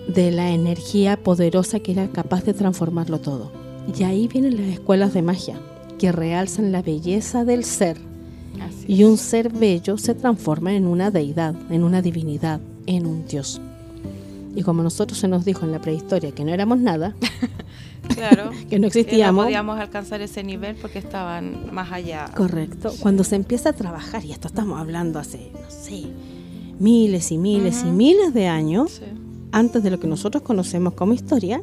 de 0.06 0.30
la 0.30 0.50
energía 0.50 1.16
poderosa 1.16 1.80
que 1.80 1.90
era 1.90 2.06
capaz 2.08 2.44
de 2.44 2.54
transformarlo 2.54 3.20
todo. 3.20 3.50
Y 3.98 4.04
ahí 4.04 4.28
vienen 4.28 4.58
las 4.58 4.66
escuelas 4.66 5.12
de 5.12 5.22
magia, 5.22 5.60
que 5.98 6.12
realzan 6.12 6.70
la 6.70 6.82
belleza 6.82 7.44
del 7.44 7.64
ser. 7.64 8.11
Y 8.86 9.04
un 9.04 9.16
ser 9.16 9.50
bello 9.50 9.98
se 9.98 10.14
transforma 10.14 10.74
en 10.74 10.86
una 10.86 11.10
deidad, 11.10 11.54
en 11.70 11.82
una 11.82 12.02
divinidad, 12.02 12.60
en 12.86 13.06
un 13.06 13.26
dios. 13.26 13.60
Y 14.54 14.62
como 14.62 14.82
nosotros 14.82 15.18
se 15.18 15.28
nos 15.28 15.44
dijo 15.44 15.64
en 15.64 15.72
la 15.72 15.80
prehistoria 15.80 16.32
que 16.32 16.44
no 16.44 16.52
éramos 16.52 16.78
nada, 16.78 17.14
Claro. 18.08 18.50
que 18.70 18.78
no 18.78 18.86
existíamos. 18.86 19.42
no 19.42 19.46
podíamos 19.46 19.78
alcanzar 19.78 20.20
ese 20.20 20.42
nivel 20.42 20.76
porque 20.76 20.98
estaban 20.98 21.72
más 21.72 21.92
allá. 21.92 22.30
Correcto. 22.36 22.92
Cuando 23.00 23.24
se 23.24 23.36
empieza 23.36 23.70
a 23.70 23.72
trabajar, 23.72 24.24
y 24.24 24.32
esto 24.32 24.48
estamos 24.48 24.80
hablando 24.80 25.18
hace, 25.18 25.50
no 25.52 25.70
sé, 25.70 26.04
miles 26.78 27.30
y 27.32 27.38
miles 27.38 27.84
y 27.86 27.90
miles 27.90 28.34
de 28.34 28.48
años, 28.48 29.00
antes 29.52 29.82
de 29.82 29.90
lo 29.90 30.00
que 30.00 30.06
nosotros 30.06 30.42
conocemos 30.42 30.94
como 30.94 31.12
historia, 31.12 31.62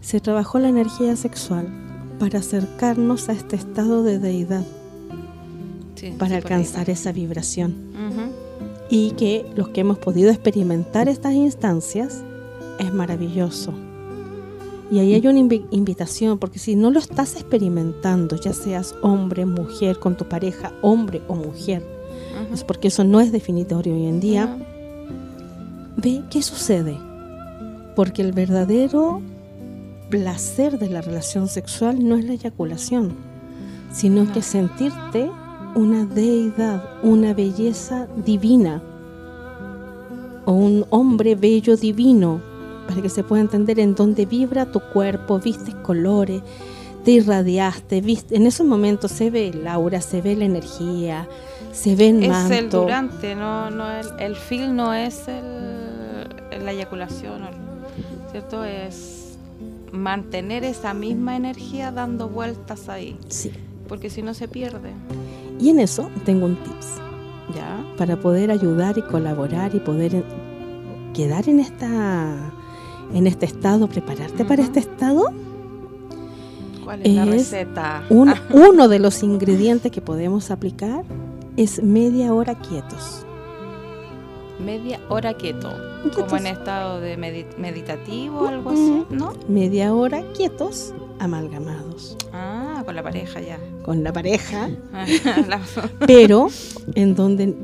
se 0.00 0.20
trabajó 0.20 0.58
la 0.58 0.68
energía 0.68 1.16
sexual 1.16 1.68
para 2.18 2.40
acercarnos 2.40 3.28
a 3.28 3.32
este 3.32 3.56
estado 3.56 4.02
de 4.02 4.18
deidad, 4.18 4.64
para 6.18 6.36
alcanzar 6.36 6.90
esa 6.90 7.12
vibración. 7.12 7.74
Y 8.90 9.10
que 9.12 9.44
los 9.54 9.68
que 9.68 9.82
hemos 9.82 9.98
podido 9.98 10.30
experimentar 10.30 11.08
estas 11.08 11.34
instancias 11.34 12.22
es 12.78 12.92
maravilloso. 12.92 13.74
Y 14.90 15.00
ahí 15.00 15.12
hay 15.12 15.26
una 15.26 15.40
invitación, 15.70 16.38
porque 16.38 16.58
si 16.58 16.74
no 16.74 16.90
lo 16.90 16.98
estás 16.98 17.34
experimentando, 17.34 18.36
ya 18.36 18.54
seas 18.54 18.94
hombre, 19.02 19.44
mujer, 19.44 19.98
con 19.98 20.16
tu 20.16 20.26
pareja, 20.26 20.72
hombre 20.80 21.20
o 21.28 21.34
mujer, 21.34 21.84
es 22.54 22.64
porque 22.64 22.88
eso 22.88 23.04
no 23.04 23.20
es 23.20 23.30
definitorio 23.30 23.94
hoy 23.94 24.06
en 24.06 24.20
día, 24.20 24.56
ve 25.96 26.22
qué 26.30 26.40
sucede. 26.40 26.96
Porque 27.94 28.22
el 28.22 28.32
verdadero 28.32 29.20
placer 30.08 30.78
de 30.78 30.88
la 30.88 31.02
relación 31.02 31.48
sexual 31.48 32.08
no 32.08 32.16
es 32.16 32.24
la 32.24 32.32
eyaculación, 32.32 33.14
sino 33.92 34.32
que 34.32 34.40
sentirte 34.40 35.30
una 35.74 36.04
deidad, 36.04 36.82
una 37.02 37.34
belleza 37.34 38.06
divina, 38.24 38.82
o 40.44 40.52
un 40.52 40.86
hombre 40.90 41.34
bello 41.34 41.76
divino, 41.76 42.40
para 42.88 43.02
que 43.02 43.08
se 43.08 43.22
pueda 43.22 43.42
entender 43.42 43.78
en 43.78 43.94
dónde 43.94 44.24
vibra 44.24 44.72
tu 44.72 44.80
cuerpo, 44.80 45.38
vistes 45.38 45.74
colores, 45.76 46.42
te 47.04 47.12
irradiaste, 47.12 48.00
viste, 48.00 48.36
en 48.36 48.46
esos 48.46 48.66
momentos 48.66 49.12
se 49.12 49.30
ve 49.30 49.48
el 49.48 49.66
aura, 49.66 50.00
se 50.00 50.20
ve 50.22 50.36
la 50.36 50.46
energía, 50.46 51.28
se 51.72 51.96
ve 51.96 52.08
el 52.08 52.28
manto. 52.28 52.54
Es 52.54 52.60
el 52.60 52.70
durante, 52.70 53.34
no, 53.34 53.70
no 53.70 53.90
el, 53.90 54.06
el 54.18 54.36
feel 54.36 54.74
no 54.74 54.94
es 54.94 55.28
el, 55.28 56.64
la 56.64 56.72
eyaculación, 56.72 57.42
¿cierto? 58.30 58.64
Es 58.64 59.38
mantener 59.92 60.64
esa 60.64 60.94
misma 60.94 61.36
energía 61.36 61.92
dando 61.92 62.28
vueltas 62.28 62.88
ahí. 62.88 63.16
Sí. 63.28 63.52
Porque 63.88 64.10
si 64.10 64.22
no 64.22 64.34
se 64.34 64.48
pierde. 64.48 64.92
Y 65.58 65.70
en 65.70 65.80
eso 65.80 66.10
tengo 66.24 66.46
un 66.46 66.56
tips. 66.56 66.96
¿Ya? 67.54 67.84
Para 67.96 68.20
poder 68.20 68.50
ayudar 68.50 68.98
y 68.98 69.02
colaborar 69.02 69.74
y 69.74 69.80
poder 69.80 70.24
quedar 71.14 71.48
en 71.48 71.60
esta 71.60 72.52
en 73.14 73.26
este 73.26 73.46
estado, 73.46 73.88
prepararte 73.88 74.44
para 74.44 74.62
este 74.62 74.80
estado. 74.80 75.32
¿Cuál 76.84 77.02
es, 77.02 77.14
la 77.14 77.24
receta? 77.24 78.04
uno 78.10 78.88
de 78.88 78.98
los 78.98 79.22
ingredientes 79.22 79.90
que 79.90 80.00
podemos 80.00 80.50
aplicar 80.50 81.04
es 81.56 81.82
media 81.82 82.32
hora 82.34 82.54
quietos. 82.54 83.26
Media 84.58 85.00
hora 85.08 85.34
quieto, 85.34 85.70
como 86.14 86.36
en 86.36 86.46
estado 86.48 87.00
de 87.00 87.16
meditativo 87.16 88.40
o 88.40 88.48
algo 88.48 88.70
así, 88.70 89.04
¿no? 89.10 89.34
Media 89.48 89.94
hora 89.94 90.22
quietos, 90.36 90.92
amalgamados. 91.18 92.16
Ah, 92.32 92.82
con 92.84 92.96
la 92.96 93.02
pareja 93.02 93.40
ya. 93.40 93.58
Con 93.84 94.02
la 94.02 94.12
pareja. 94.12 94.68
pero 96.06 96.48
en 96.94 97.14
donde 97.14 97.54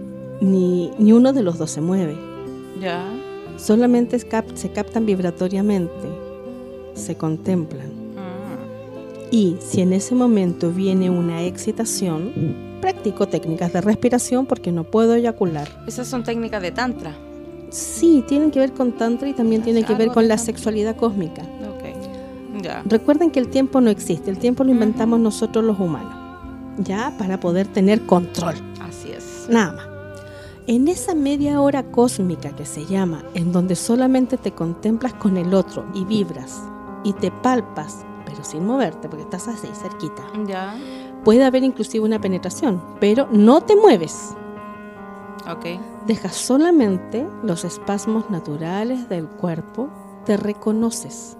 ni, 0.40 0.90
ni 0.98 1.12
uno 1.12 1.32
de 1.32 1.42
los 1.42 1.58
dos 1.58 1.70
se 1.70 1.80
mueve. 1.80 2.16
Ya 2.80 3.04
solamente 3.56 4.18
se 4.18 4.70
captan 4.72 5.06
vibratoriamente, 5.06 6.08
se 6.94 7.16
contemplan. 7.16 7.92
Ah. 8.16 8.56
Y 9.30 9.56
si 9.60 9.80
en 9.80 9.92
ese 9.92 10.14
momento 10.14 10.70
viene 10.70 11.10
una 11.10 11.42
excitación, 11.42 12.32
practico 12.84 13.26
técnicas 13.26 13.72
de 13.72 13.80
respiración 13.80 14.44
porque 14.44 14.70
no 14.70 14.84
puedo 14.84 15.14
eyacular. 15.14 15.66
Esas 15.86 16.06
son 16.06 16.22
técnicas 16.22 16.60
de 16.60 16.70
tantra. 16.70 17.16
Sí, 17.70 18.22
tienen 18.28 18.50
que 18.50 18.58
ver 18.58 18.74
con 18.74 18.92
tantra 18.92 19.26
y 19.26 19.32
también 19.32 19.62
tienen 19.62 19.84
que 19.84 19.94
ver 19.94 20.08
con 20.08 20.28
la 20.28 20.36
sexualidad 20.36 20.94
cósmica. 20.94 21.42
Recuerden 22.84 23.30
que 23.30 23.40
el 23.40 23.48
tiempo 23.48 23.80
no 23.80 23.88
existe, 23.88 24.30
el 24.30 24.38
tiempo 24.38 24.64
lo 24.64 24.70
inventamos 24.70 25.18
nosotros 25.18 25.64
los 25.64 25.80
humanos, 25.80 26.14
ya 26.76 27.14
para 27.16 27.40
poder 27.40 27.68
tener 27.68 28.04
control. 28.04 28.54
Así 28.80 29.12
es. 29.12 29.46
Nada 29.48 29.72
más. 29.72 29.86
En 30.66 30.86
esa 30.88 31.14
media 31.14 31.62
hora 31.62 31.84
cósmica 31.84 32.54
que 32.54 32.66
se 32.66 32.84
llama, 32.84 33.24
en 33.32 33.50
donde 33.50 33.76
solamente 33.76 34.36
te 34.36 34.52
contemplas 34.52 35.14
con 35.14 35.38
el 35.38 35.54
otro 35.54 35.86
y 35.94 36.04
vibras 36.04 36.60
y 37.02 37.14
te 37.14 37.30
palpas, 37.30 38.04
pero 38.26 38.44
sin 38.44 38.66
moverte 38.66 39.08
porque 39.08 39.24
estás 39.24 39.48
así 39.48 39.68
cerquita. 39.74 40.22
Ya. 40.46 40.76
Puede 41.24 41.44
haber 41.44 41.64
inclusive 41.64 42.04
una 42.04 42.20
penetración, 42.20 42.82
pero 43.00 43.26
no 43.30 43.62
te 43.62 43.76
mueves. 43.76 44.34
Ok. 45.50 45.80
Dejas 46.06 46.34
solamente 46.34 47.26
los 47.42 47.64
espasmos 47.64 48.30
naturales 48.30 49.08
del 49.08 49.26
cuerpo, 49.26 49.88
te 50.24 50.36
reconoces. 50.36 51.36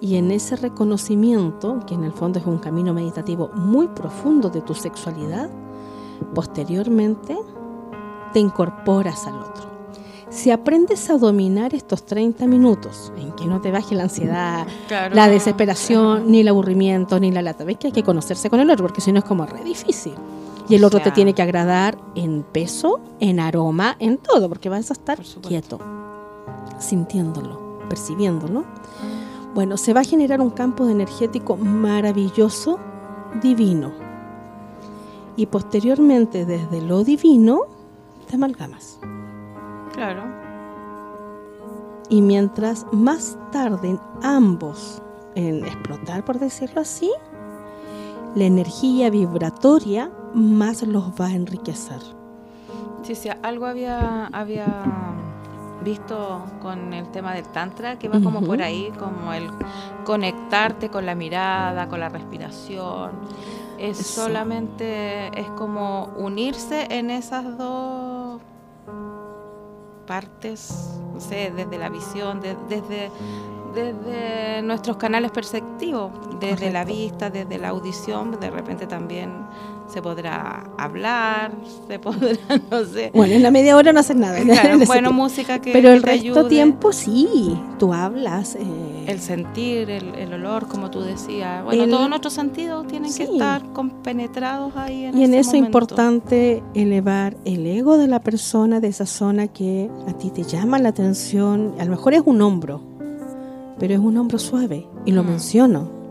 Y 0.00 0.16
en 0.16 0.32
ese 0.32 0.56
reconocimiento, 0.56 1.78
que 1.86 1.94
en 1.94 2.02
el 2.02 2.12
fondo 2.12 2.40
es 2.40 2.46
un 2.46 2.58
camino 2.58 2.92
meditativo 2.92 3.50
muy 3.54 3.86
profundo 3.86 4.50
de 4.50 4.60
tu 4.60 4.74
sexualidad, 4.74 5.48
posteriormente 6.34 7.36
te 8.32 8.40
incorporas 8.40 9.26
al 9.28 9.34
otro. 9.34 9.71
Si 10.32 10.50
aprendes 10.50 11.10
a 11.10 11.18
dominar 11.18 11.74
estos 11.74 12.06
30 12.06 12.46
minutos, 12.46 13.12
en 13.18 13.32
que 13.32 13.44
no 13.44 13.60
te 13.60 13.70
baje 13.70 13.94
la 13.94 14.04
ansiedad, 14.04 14.66
la 15.12 15.28
desesperación, 15.28 16.32
ni 16.32 16.40
el 16.40 16.48
aburrimiento, 16.48 17.20
ni 17.20 17.30
la 17.30 17.42
lata, 17.42 17.64
ves 17.64 17.76
que 17.76 17.88
hay 17.88 17.92
que 17.92 18.02
conocerse 18.02 18.48
con 18.48 18.58
el 18.58 18.70
otro, 18.70 18.86
porque 18.86 19.02
si 19.02 19.12
no 19.12 19.18
es 19.18 19.24
como 19.26 19.44
re 19.44 19.62
difícil. 19.62 20.14
Y 20.70 20.74
el 20.74 20.84
otro 20.84 21.00
te 21.00 21.10
tiene 21.10 21.34
que 21.34 21.42
agradar 21.42 21.98
en 22.14 22.44
peso, 22.44 22.98
en 23.20 23.40
aroma, 23.40 23.96
en 23.98 24.16
todo, 24.16 24.48
porque 24.48 24.70
vas 24.70 24.90
a 24.90 24.94
estar 24.94 25.20
quieto. 25.46 25.78
sintiéndolo, 26.78 27.80
percibiéndolo, 27.90 28.64
bueno, 29.54 29.76
se 29.76 29.92
va 29.92 30.00
a 30.00 30.04
generar 30.04 30.40
un 30.40 30.50
campo 30.50 30.88
energético 30.88 31.58
maravilloso, 31.58 32.78
divino. 33.42 33.92
Y 35.36 35.44
posteriormente, 35.44 36.46
desde 36.46 36.80
lo 36.80 37.04
divino, 37.04 37.60
te 38.28 38.36
amalgamas. 38.36 38.98
Claro. 39.92 40.22
Y 42.08 42.20
mientras 42.20 42.86
más 42.92 43.38
tarden 43.52 43.98
ambos 44.22 45.02
en 45.34 45.64
explotar, 45.64 46.24
por 46.24 46.38
decirlo 46.38 46.82
así, 46.82 47.10
la 48.34 48.44
energía 48.44 49.10
vibratoria 49.10 50.10
más 50.34 50.82
los 50.82 51.10
va 51.20 51.26
a 51.26 51.32
enriquecer. 51.32 52.00
Sí, 53.02 53.14
sí, 53.14 53.28
algo 53.42 53.66
había, 53.66 54.26
había 54.26 54.84
visto 55.82 56.44
con 56.60 56.92
el 56.92 57.10
tema 57.10 57.34
del 57.34 57.46
tantra 57.46 57.98
que 57.98 58.08
va 58.08 58.20
como 58.20 58.42
por 58.42 58.62
ahí, 58.62 58.92
como 58.98 59.32
el 59.32 59.50
conectarte 60.04 60.88
con 60.88 61.04
la 61.04 61.14
mirada, 61.14 61.88
con 61.88 62.00
la 62.00 62.08
respiración. 62.08 63.10
Es 63.78 63.98
solamente, 63.98 65.28
es 65.38 65.48
como 65.50 66.10
unirse 66.16 66.86
en 66.90 67.10
esas 67.10 67.58
dos 67.58 68.40
partes, 70.02 71.00
no 71.12 71.20
sé, 71.20 71.52
desde 71.54 71.78
la 71.78 71.88
visión, 71.88 72.40
desde 72.40 73.10
desde 73.72 74.62
nuestros 74.62 74.96
canales 74.96 75.30
perceptivos, 75.30 76.12
desde 76.40 76.70
la 76.70 76.84
vista, 76.84 77.30
desde 77.30 77.58
la 77.58 77.68
audición, 77.68 78.38
de 78.38 78.50
repente 78.50 78.86
también 78.86 79.46
se 79.92 80.00
podrá 80.00 80.64
hablar, 80.78 81.52
se 81.86 81.98
podrá, 81.98 82.32
no 82.70 82.84
sé. 82.84 83.10
Bueno, 83.14 83.34
en 83.34 83.42
la 83.42 83.50
media 83.50 83.76
hora 83.76 83.92
no 83.92 84.00
haces 84.00 84.16
nada. 84.16 84.38
bueno, 84.86 85.12
música 85.12 85.60
que 85.60 85.72
Pero 85.72 85.90
el 85.90 86.02
resto 86.02 86.46
tiempo 86.46 86.92
sí, 86.92 87.58
tú 87.78 87.92
hablas. 87.92 88.54
Eh, 88.54 89.04
el 89.06 89.20
sentir, 89.20 89.90
el, 89.90 90.32
olor, 90.32 90.66
como 90.66 90.90
tú 90.90 91.00
decías. 91.00 91.62
Bueno, 91.64 91.86
todos 91.88 92.08
nuestros 92.08 92.32
sentidos 92.32 92.86
tienen 92.86 93.12
que 93.12 93.24
estar 93.24 93.62
compenetrados 93.72 94.74
ahí 94.76 95.04
en 95.04 95.18
Y 95.18 95.24
en 95.24 95.34
eso 95.34 95.50
es 95.50 95.56
importante 95.56 96.62
elevar 96.74 97.36
el 97.44 97.66
ego 97.66 97.98
de 97.98 98.06
la 98.06 98.20
persona 98.20 98.80
de 98.80 98.88
esa 98.88 99.04
zona 99.04 99.48
que 99.48 99.90
a 100.08 100.14
ti 100.14 100.30
te 100.30 100.44
llama 100.44 100.78
la 100.78 100.88
atención. 100.88 101.74
A 101.78 101.84
lo 101.84 101.90
mejor 101.90 102.14
es 102.14 102.22
un 102.24 102.40
hombro, 102.40 102.80
pero 103.78 103.92
es 103.92 104.00
un 104.00 104.16
hombro 104.16 104.38
suave, 104.38 104.86
y 105.04 105.12
lo 105.12 105.22
mm. 105.22 105.26
menciono 105.26 106.01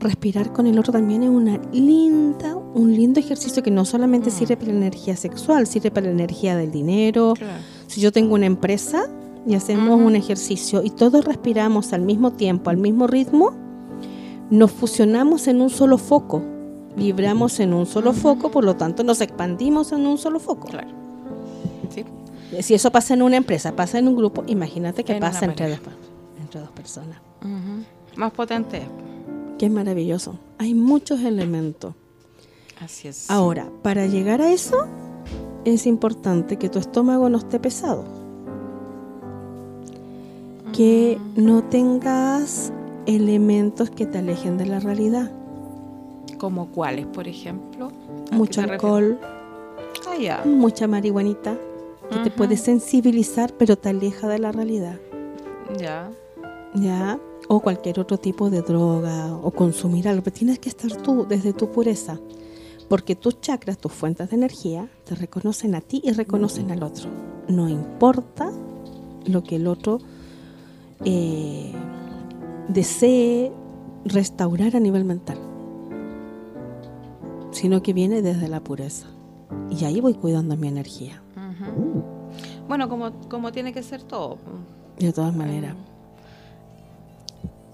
respirar 0.00 0.52
con 0.52 0.66
el 0.66 0.78
otro 0.78 0.92
también 0.92 1.22
es 1.22 1.28
una 1.28 1.58
linda, 1.72 2.56
un 2.56 2.92
lindo 2.94 3.20
ejercicio 3.20 3.62
que 3.62 3.70
no 3.70 3.84
solamente 3.84 4.30
mm. 4.30 4.32
sirve 4.32 4.56
para 4.56 4.72
la 4.72 4.78
energía 4.78 5.16
sexual, 5.16 5.66
sirve 5.66 5.90
para 5.90 6.06
la 6.06 6.12
energía 6.12 6.56
del 6.56 6.72
dinero. 6.72 7.34
Si 7.86 8.00
yo 8.00 8.10
tengo 8.10 8.34
una 8.34 8.46
empresa 8.46 9.04
y 9.46 9.54
hacemos 9.54 10.00
un 10.00 10.16
ejercicio 10.16 10.82
y 10.82 10.90
todos 10.90 11.24
respiramos 11.24 11.92
al 11.92 12.02
mismo 12.02 12.32
tiempo, 12.32 12.70
al 12.70 12.78
mismo 12.78 13.06
ritmo, 13.06 13.52
nos 14.50 14.72
fusionamos 14.72 15.46
en 15.46 15.60
un 15.60 15.70
solo 15.70 15.98
foco, 15.98 16.42
vibramos 16.96 17.60
en 17.60 17.74
un 17.74 17.86
solo 17.86 18.12
foco, 18.12 18.50
por 18.50 18.64
lo 18.64 18.76
tanto 18.76 19.04
nos 19.04 19.20
expandimos 19.20 19.92
en 19.92 20.06
un 20.06 20.18
solo 20.18 20.40
foco. 20.40 20.68
Claro. 20.68 20.88
Si 22.60 22.74
eso 22.74 22.90
pasa 22.90 23.14
en 23.14 23.22
una 23.22 23.36
empresa, 23.36 23.76
pasa 23.76 23.98
en 23.98 24.08
un 24.08 24.16
grupo, 24.16 24.42
imagínate 24.46 25.04
que 25.04 25.14
pasa 25.16 25.44
entre 25.44 25.70
dos, 25.70 25.80
entre 26.40 26.60
dos 26.60 26.70
personas. 26.70 27.20
Más 28.16 28.32
potente 28.32 28.82
que 29.60 29.66
es 29.66 29.72
maravilloso. 29.72 30.38
Hay 30.56 30.72
muchos 30.72 31.20
elementos. 31.20 31.92
Así 32.80 33.08
es. 33.08 33.30
Ahora, 33.30 33.70
para 33.82 34.06
llegar 34.06 34.40
a 34.40 34.50
eso, 34.50 34.86
es 35.66 35.86
importante 35.86 36.56
que 36.56 36.70
tu 36.70 36.78
estómago 36.78 37.28
no 37.28 37.36
esté 37.36 37.60
pesado. 37.60 38.06
Que 40.72 41.18
mm. 41.36 41.44
no 41.44 41.62
tengas 41.64 42.72
elementos 43.04 43.90
que 43.90 44.06
te 44.06 44.16
alejen 44.16 44.56
de 44.56 44.64
la 44.64 44.80
realidad. 44.80 45.30
¿Como 46.38 46.70
cuáles, 46.70 47.04
por 47.04 47.28
ejemplo? 47.28 47.92
Mucho 48.32 48.62
alcohol, 48.62 49.20
ah, 49.20 50.42
mucha 50.46 50.86
marihuanita, 50.86 51.58
que 52.10 52.18
te 52.20 52.30
puede 52.30 52.56
sensibilizar, 52.56 53.52
pero 53.52 53.76
te 53.76 53.90
aleja 53.90 54.26
de 54.26 54.38
la 54.38 54.52
realidad. 54.52 54.98
Ya. 55.78 56.10
Ya 56.76 57.20
o 57.52 57.58
cualquier 57.58 57.98
otro 57.98 58.16
tipo 58.16 58.48
de 58.48 58.62
droga 58.62 59.34
o 59.34 59.50
consumir 59.50 60.06
algo, 60.06 60.22
pero 60.22 60.36
tienes 60.36 60.60
que 60.60 60.68
estar 60.68 60.96
tú 61.02 61.26
desde 61.28 61.52
tu 61.52 61.72
pureza, 61.72 62.16
porque 62.88 63.16
tus 63.16 63.40
chakras, 63.40 63.76
tus 63.76 63.90
fuentes 63.90 64.30
de 64.30 64.36
energía, 64.36 64.88
te 65.04 65.16
reconocen 65.16 65.74
a 65.74 65.80
ti 65.80 66.00
y 66.04 66.12
reconocen 66.12 66.70
al 66.70 66.84
otro. 66.84 67.10
No 67.48 67.68
importa 67.68 68.52
lo 69.26 69.42
que 69.42 69.56
el 69.56 69.66
otro 69.66 69.98
eh, 71.04 71.72
desee 72.68 73.50
restaurar 74.04 74.76
a 74.76 74.80
nivel 74.80 75.04
mental, 75.04 75.38
sino 77.50 77.82
que 77.82 77.92
viene 77.92 78.22
desde 78.22 78.46
la 78.46 78.60
pureza. 78.60 79.08
Y 79.70 79.84
ahí 79.86 80.00
voy 80.00 80.14
cuidando 80.14 80.56
mi 80.56 80.68
energía. 80.68 81.20
Bueno, 82.68 82.88
como, 82.88 83.10
como 83.28 83.50
tiene 83.50 83.72
que 83.72 83.82
ser 83.82 84.04
todo. 84.04 84.38
De 85.00 85.12
todas 85.12 85.34
maneras 85.34 85.74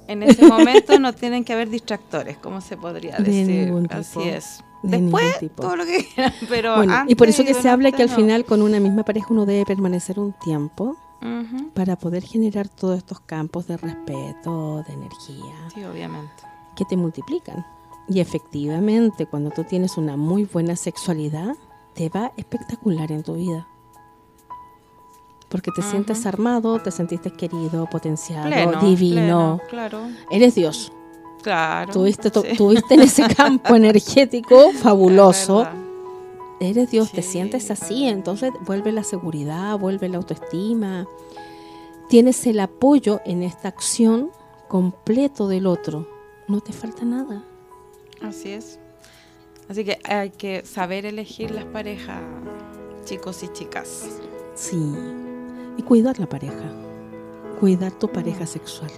en 0.09 0.23
ese 0.23 0.47
momento 0.47 0.99
no 0.99 1.13
tienen 1.13 1.45
que 1.45 1.53
haber 1.53 1.69
distractores, 1.69 2.37
como 2.39 2.61
se 2.61 2.77
podría 2.77 3.17
decir. 3.19 3.73
Así 3.91 4.23
es. 4.23 4.63
Después, 4.83 5.37
todo 5.57 5.75
lo 5.75 5.85
que 5.85 6.05
quieran, 6.05 6.33
pero 6.49 6.77
Y 7.09 7.15
por 7.17 7.29
eso 7.29 7.45
que 7.45 7.55
se 7.55 7.69
habla 7.69 7.93
que 7.93 8.03
al 8.03 8.09
final 8.09 8.45
con 8.45 8.63
una 8.63 8.79
misma 8.79 9.05
pareja 9.05 9.27
uno 9.31 9.47
debe 9.47 9.65
permanecer 9.65 10.19
un 10.21 10.33
tiempo 10.45 10.97
para 11.75 11.97
poder 11.97 12.23
generar 12.23 12.69
todos 12.69 12.99
estos 12.99 13.19
campos 13.21 13.67
de 13.67 13.77
respeto, 13.77 14.85
de 14.87 14.93
energía. 14.93 15.55
Sí, 15.75 15.83
obviamente. 15.83 16.45
Que 16.77 16.85
te 16.85 16.97
multiplican. 16.97 17.67
Y 18.09 18.21
efectivamente, 18.21 19.27
cuando 19.27 19.51
tú 19.51 19.65
tienes 19.65 19.97
una 19.97 20.17
muy 20.17 20.45
buena 20.45 20.77
sexualidad, 20.77 21.57
te 21.95 22.09
va 22.11 22.33
espectacular 22.37 23.11
en 23.11 23.25
tu 23.25 23.35
vida 23.35 23.67
porque 25.49 25.71
te 25.71 25.83
sientes 25.83 26.27
armado, 26.27 26.81
te 26.81 26.91
sentiste 26.91 27.31
querido, 27.31 27.87
potenciado, 27.87 28.81
divino. 28.81 29.61
claro. 29.69 30.09
Eres 30.31 30.55
Dios. 30.55 30.93
Claro. 31.43 31.93
Tuviste, 31.93 32.31
tuviste 32.31 32.95
en 32.95 33.03
ese 33.03 33.23
campo 33.35 33.77
energético 33.77 34.73
fabuloso. 34.73 35.67
Eres 36.59 36.91
Dios, 36.91 37.13
te 37.13 37.23
sientes 37.23 37.71
así, 37.71 38.09
entonces 38.09 38.51
vuelve 38.63 38.91
la 38.91 39.05
seguridad, 39.05 39.79
vuelve 39.79 40.09
la 40.09 40.17
autoestima. 40.17 41.07
Tienes 42.09 42.47
el 42.47 42.59
apoyo 42.61 43.21
en 43.25 43.43
esta 43.43 43.69
acción 43.69 44.31
completo 44.69 45.47
del 45.47 45.67
otro. 45.67 46.09
No 46.49 46.61
te 46.61 46.73
falta 46.73 47.05
nada. 47.05 47.45
Así 48.23 48.51
es. 48.51 48.81
Así 49.69 49.85
que 49.85 49.99
hay 50.05 50.31
que 50.31 50.65
saber 50.65 51.07
elegir 51.07 51.51
las 51.51 51.65
parejas, 51.65 52.23
chicos 53.05 53.43
y 53.43 53.49
chicas. 53.49 54.09
Sí 54.55 55.26
y 55.77 55.83
cuidar 55.83 56.19
la 56.19 56.27
pareja, 56.27 56.71
cuidar 57.61 57.93
tu 57.93 58.09
pareja 58.09 58.47
sexual. 58.47 58.91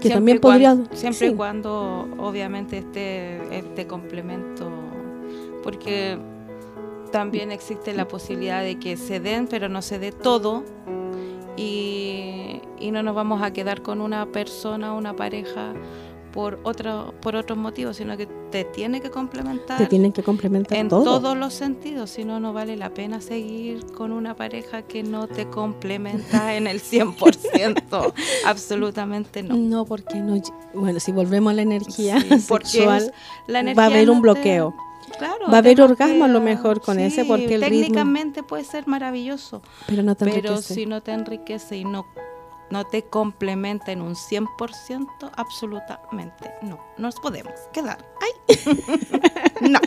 Que 0.00 0.10
también 0.10 0.38
podría... 0.40 0.76
siempre 0.92 1.28
y 1.28 1.34
cuando 1.34 2.08
obviamente 2.18 2.78
esté 2.78 3.56
este 3.56 3.86
complemento, 3.86 4.70
porque 5.62 6.18
también 7.10 7.52
existe 7.52 7.94
la 7.94 8.06
posibilidad 8.06 8.62
de 8.62 8.78
que 8.78 8.96
se 8.96 9.20
den, 9.20 9.46
pero 9.46 9.68
no 9.68 9.82
se 9.82 9.98
dé 9.98 10.12
todo 10.12 10.64
y, 11.56 12.60
y 12.78 12.90
no 12.90 13.02
nos 13.02 13.14
vamos 13.14 13.40
a 13.42 13.52
quedar 13.52 13.82
con 13.82 14.00
una 14.00 14.26
persona, 14.26 14.92
una 14.92 15.14
pareja 15.14 15.72
por 16.34 16.58
otro, 16.64 17.14
por 17.20 17.36
otros 17.36 17.56
motivos, 17.56 17.96
sino 17.96 18.16
que 18.16 18.26
te 18.26 18.64
tiene 18.64 19.00
que 19.00 19.08
complementar. 19.08 19.78
Te 19.78 19.86
tienen 19.86 20.10
que 20.10 20.24
complementar 20.24 20.76
en 20.76 20.88
todos 20.88 21.36
los 21.36 21.54
sentidos, 21.54 22.10
si 22.10 22.24
no, 22.24 22.40
no 22.40 22.52
vale 22.52 22.76
la 22.76 22.90
pena 22.90 23.20
seguir 23.20 23.86
con 23.92 24.10
una 24.10 24.34
pareja 24.34 24.82
que 24.82 25.04
no 25.04 25.28
te 25.28 25.48
complementa 25.48 26.56
en 26.56 26.66
el 26.66 26.82
100%. 26.82 28.12
Absolutamente 28.46 29.44
no. 29.44 29.54
No, 29.56 29.84
porque 29.84 30.16
no. 30.16 30.42
Bueno, 30.74 30.98
si 30.98 31.12
volvemos 31.12 31.52
a 31.52 31.54
la 31.54 31.62
energía 31.62 32.20
sexual, 32.20 33.12
va 33.48 33.82
a 33.84 33.86
haber 33.86 34.10
un 34.10 34.20
bloqueo. 34.20 34.74
Claro, 35.16 35.46
va 35.48 35.54
a 35.54 35.58
haber 35.58 35.80
orgasmo 35.80 36.24
a 36.24 36.28
lo 36.28 36.40
mejor 36.40 36.80
con 36.80 36.98
ese 36.98 37.24
porque 37.24 37.54
el 37.54 37.60
técnicamente 37.60 38.42
puede 38.42 38.64
ser 38.64 38.88
maravilloso 38.88 39.62
pero 39.86 40.02
no 40.02 40.16
te 40.16 40.24
pero 40.24 40.60
si 40.60 40.86
no 40.86 41.02
te 41.02 41.12
enriquece 41.12 41.76
y 41.76 41.84
no 41.84 42.04
no 42.74 42.84
te 42.84 43.02
complementa 43.04 43.92
en 43.92 44.02
un 44.02 44.16
100%, 44.16 45.06
absolutamente 45.36 46.50
no. 46.60 46.80
Nos 46.98 47.14
podemos 47.20 47.54
quedar. 47.72 48.04
¡Ay! 48.20 48.56
no. 49.70 49.78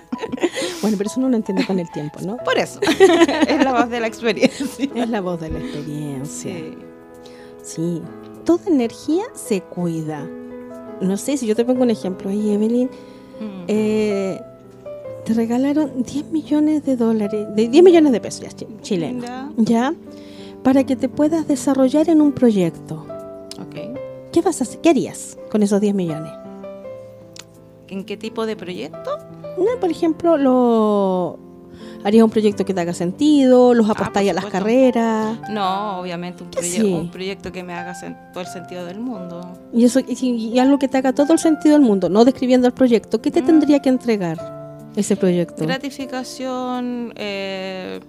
Bueno, 0.81 0.95
pero 0.97 1.09
eso 1.09 1.19
no 1.19 1.27
lo 1.27 1.35
entiende 1.35 1.65
con 1.65 1.79
el 1.79 1.91
tiempo, 1.91 2.21
¿no? 2.21 2.37
Por 2.37 2.57
eso. 2.57 2.79
es 2.81 3.61
la 3.61 3.73
voz 3.73 3.89
de 3.89 3.99
la 3.99 4.07
experiencia. 4.07 4.89
Es 4.95 5.09
la 5.09 5.19
voz 5.19 5.41
de 5.41 5.49
la 5.49 5.59
experiencia. 5.59 6.55
Sí. 6.55 6.77
Sí. 7.61 8.01
Toda 8.45 8.67
energía 8.67 9.25
se 9.33 9.59
cuida. 9.59 10.25
No 11.01 11.17
sé, 11.17 11.35
si 11.35 11.45
yo 11.45 11.57
te 11.57 11.65
pongo 11.65 11.83
un 11.83 11.89
ejemplo 11.89 12.29
ahí, 12.29 12.51
Evelyn, 12.51 12.87
mm. 12.87 13.65
eh, 13.67 14.41
te 15.25 15.33
regalaron 15.33 16.03
10 16.03 16.31
millones 16.31 16.85
de 16.85 16.95
dólares, 16.95 17.47
de 17.53 17.67
10 17.67 17.83
millones 17.83 18.13
de 18.13 18.21
pesos 18.21 18.43
ya, 18.43 18.81
chilenos. 18.81 19.29
¿Ya? 19.57 19.93
Para 20.67 20.83
que 20.83 20.97
te 20.97 21.07
puedas 21.07 21.47
desarrollar 21.47 22.09
en 22.09 22.19
un 22.21 22.33
proyecto. 22.33 23.05
¿Qué 24.33 24.41
vas 24.41 24.59
a 24.59 24.65
hacer? 24.65 24.81
¿Qué 24.81 24.89
harías 24.89 25.37
con 25.49 25.63
esos 25.63 25.79
10 25.79 25.95
millones? 25.95 26.33
¿En 27.87 28.03
qué 28.03 28.17
tipo 28.17 28.45
de 28.45 28.57
proyecto? 28.57 29.11
No, 29.57 29.79
por 29.79 29.89
ejemplo, 29.89 30.35
lo 30.37 31.39
harías 32.03 32.25
un 32.25 32.29
proyecto 32.29 32.65
que 32.65 32.73
te 32.73 32.81
haga 32.81 32.93
sentido, 32.93 33.73
los 33.73 33.87
Ah, 33.87 33.93
apostáis 33.93 34.29
a 34.31 34.33
las 34.33 34.45
carreras. 34.47 35.39
No, 35.49 35.99
obviamente 36.01 36.43
un, 36.43 36.49
¿Qué 36.49 36.59
proye- 36.59 36.81
sí? 36.81 36.93
un 36.93 37.11
proyecto 37.11 37.53
que 37.53 37.63
me 37.63 37.73
haga 37.73 37.93
todo 38.33 38.41
el 38.41 38.47
sentido 38.47 38.83
del 38.85 38.99
mundo. 38.99 39.39
Y 39.73 39.85
eso 39.85 40.01
y, 40.05 40.25
y 40.53 40.59
algo 40.59 40.77
que 40.79 40.89
te 40.89 40.97
haga 40.97 41.13
todo 41.13 41.31
el 41.31 41.39
sentido 41.39 41.75
del 41.75 41.81
mundo, 41.81 42.09
no 42.09 42.25
describiendo 42.25 42.67
el 42.67 42.73
proyecto, 42.73 43.21
¿qué 43.21 43.31
te 43.31 43.41
Mm. 43.41 43.45
tendría 43.45 43.79
que 43.79 43.87
entregar 43.87 44.89
ese 44.97 45.15
proyecto? 45.15 45.63
Gratificación, 45.65 47.13
eh, 47.15 48.01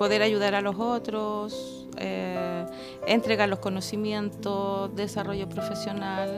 poder 0.00 0.22
ayudar 0.22 0.54
a 0.54 0.62
los 0.62 0.76
otros, 0.78 1.86
eh, 1.98 2.64
entregar 3.06 3.50
los 3.50 3.58
conocimientos, 3.58 4.96
desarrollo 4.96 5.46
profesional. 5.46 6.30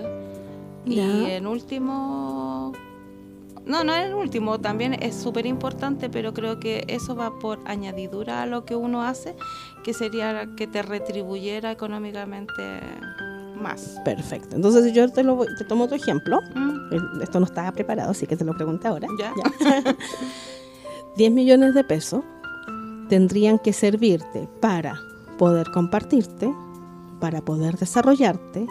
Y 0.84 0.96
Ya. 0.96 1.36
en 1.36 1.46
último, 1.46 2.72
no, 3.64 3.84
no 3.84 3.94
en 3.94 4.14
último, 4.14 4.58
también 4.60 4.94
es 5.00 5.14
súper 5.14 5.46
importante, 5.46 6.10
pero 6.10 6.34
creo 6.34 6.58
que 6.58 6.82
eso 6.88 7.14
va 7.14 7.38
por 7.38 7.60
añadidura 7.64 8.42
a 8.42 8.46
lo 8.46 8.64
que 8.64 8.74
uno 8.74 9.04
hace, 9.04 9.36
que 9.84 9.94
sería 9.94 10.48
que 10.56 10.66
te 10.66 10.82
retribuyera 10.82 11.70
económicamente 11.70 12.80
más. 13.54 14.00
Perfecto. 14.04 14.56
Entonces 14.56 14.92
yo 14.92 15.08
te, 15.08 15.22
lo 15.22 15.36
voy- 15.36 15.54
te 15.56 15.64
tomo 15.64 15.86
tu 15.86 15.94
ejemplo. 15.94 16.40
Mm, 16.56 17.20
Esto 17.22 17.38
no 17.38 17.46
estaba 17.46 17.70
preparado, 17.70 18.10
así 18.10 18.26
que 18.26 18.36
te 18.36 18.44
lo 18.44 18.54
pregunto 18.56 18.88
ahora. 18.88 19.06
Ya. 19.20 19.32
10 21.16 21.30
millones 21.40 21.74
de 21.74 21.84
pesos 21.84 22.24
tendrían 23.12 23.58
que 23.58 23.74
servirte 23.74 24.48
para 24.58 24.98
poder 25.36 25.70
compartirte, 25.70 26.50
para 27.20 27.42
poder 27.42 27.76
desarrollarte, 27.76 28.66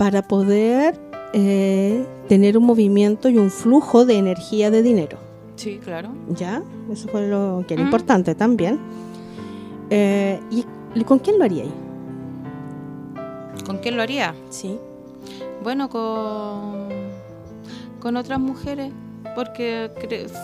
para 0.00 0.22
poder 0.22 1.00
eh, 1.32 2.04
tener 2.28 2.58
un 2.58 2.64
movimiento 2.64 3.28
y 3.28 3.38
un 3.38 3.52
flujo 3.52 4.04
de 4.04 4.18
energía 4.18 4.72
de 4.72 4.82
dinero. 4.82 5.18
Sí, 5.54 5.78
claro. 5.78 6.08
¿Ya? 6.30 6.60
Eso 6.90 7.06
fue 7.06 7.28
lo 7.28 7.64
que 7.68 7.74
era 7.74 7.84
importante 7.84 8.34
también. 8.34 8.80
Eh, 9.90 10.40
¿Y 10.50 11.04
con 11.04 11.20
quién 11.20 11.38
lo 11.38 11.44
haríais? 11.44 11.70
¿Con 13.64 13.78
quién 13.78 13.96
lo 13.96 14.02
haría? 14.02 14.34
Sí. 14.50 14.76
Bueno, 15.62 15.88
con, 15.88 16.88
con 18.00 18.16
otras 18.16 18.40
mujeres, 18.40 18.90
porque 19.36 19.90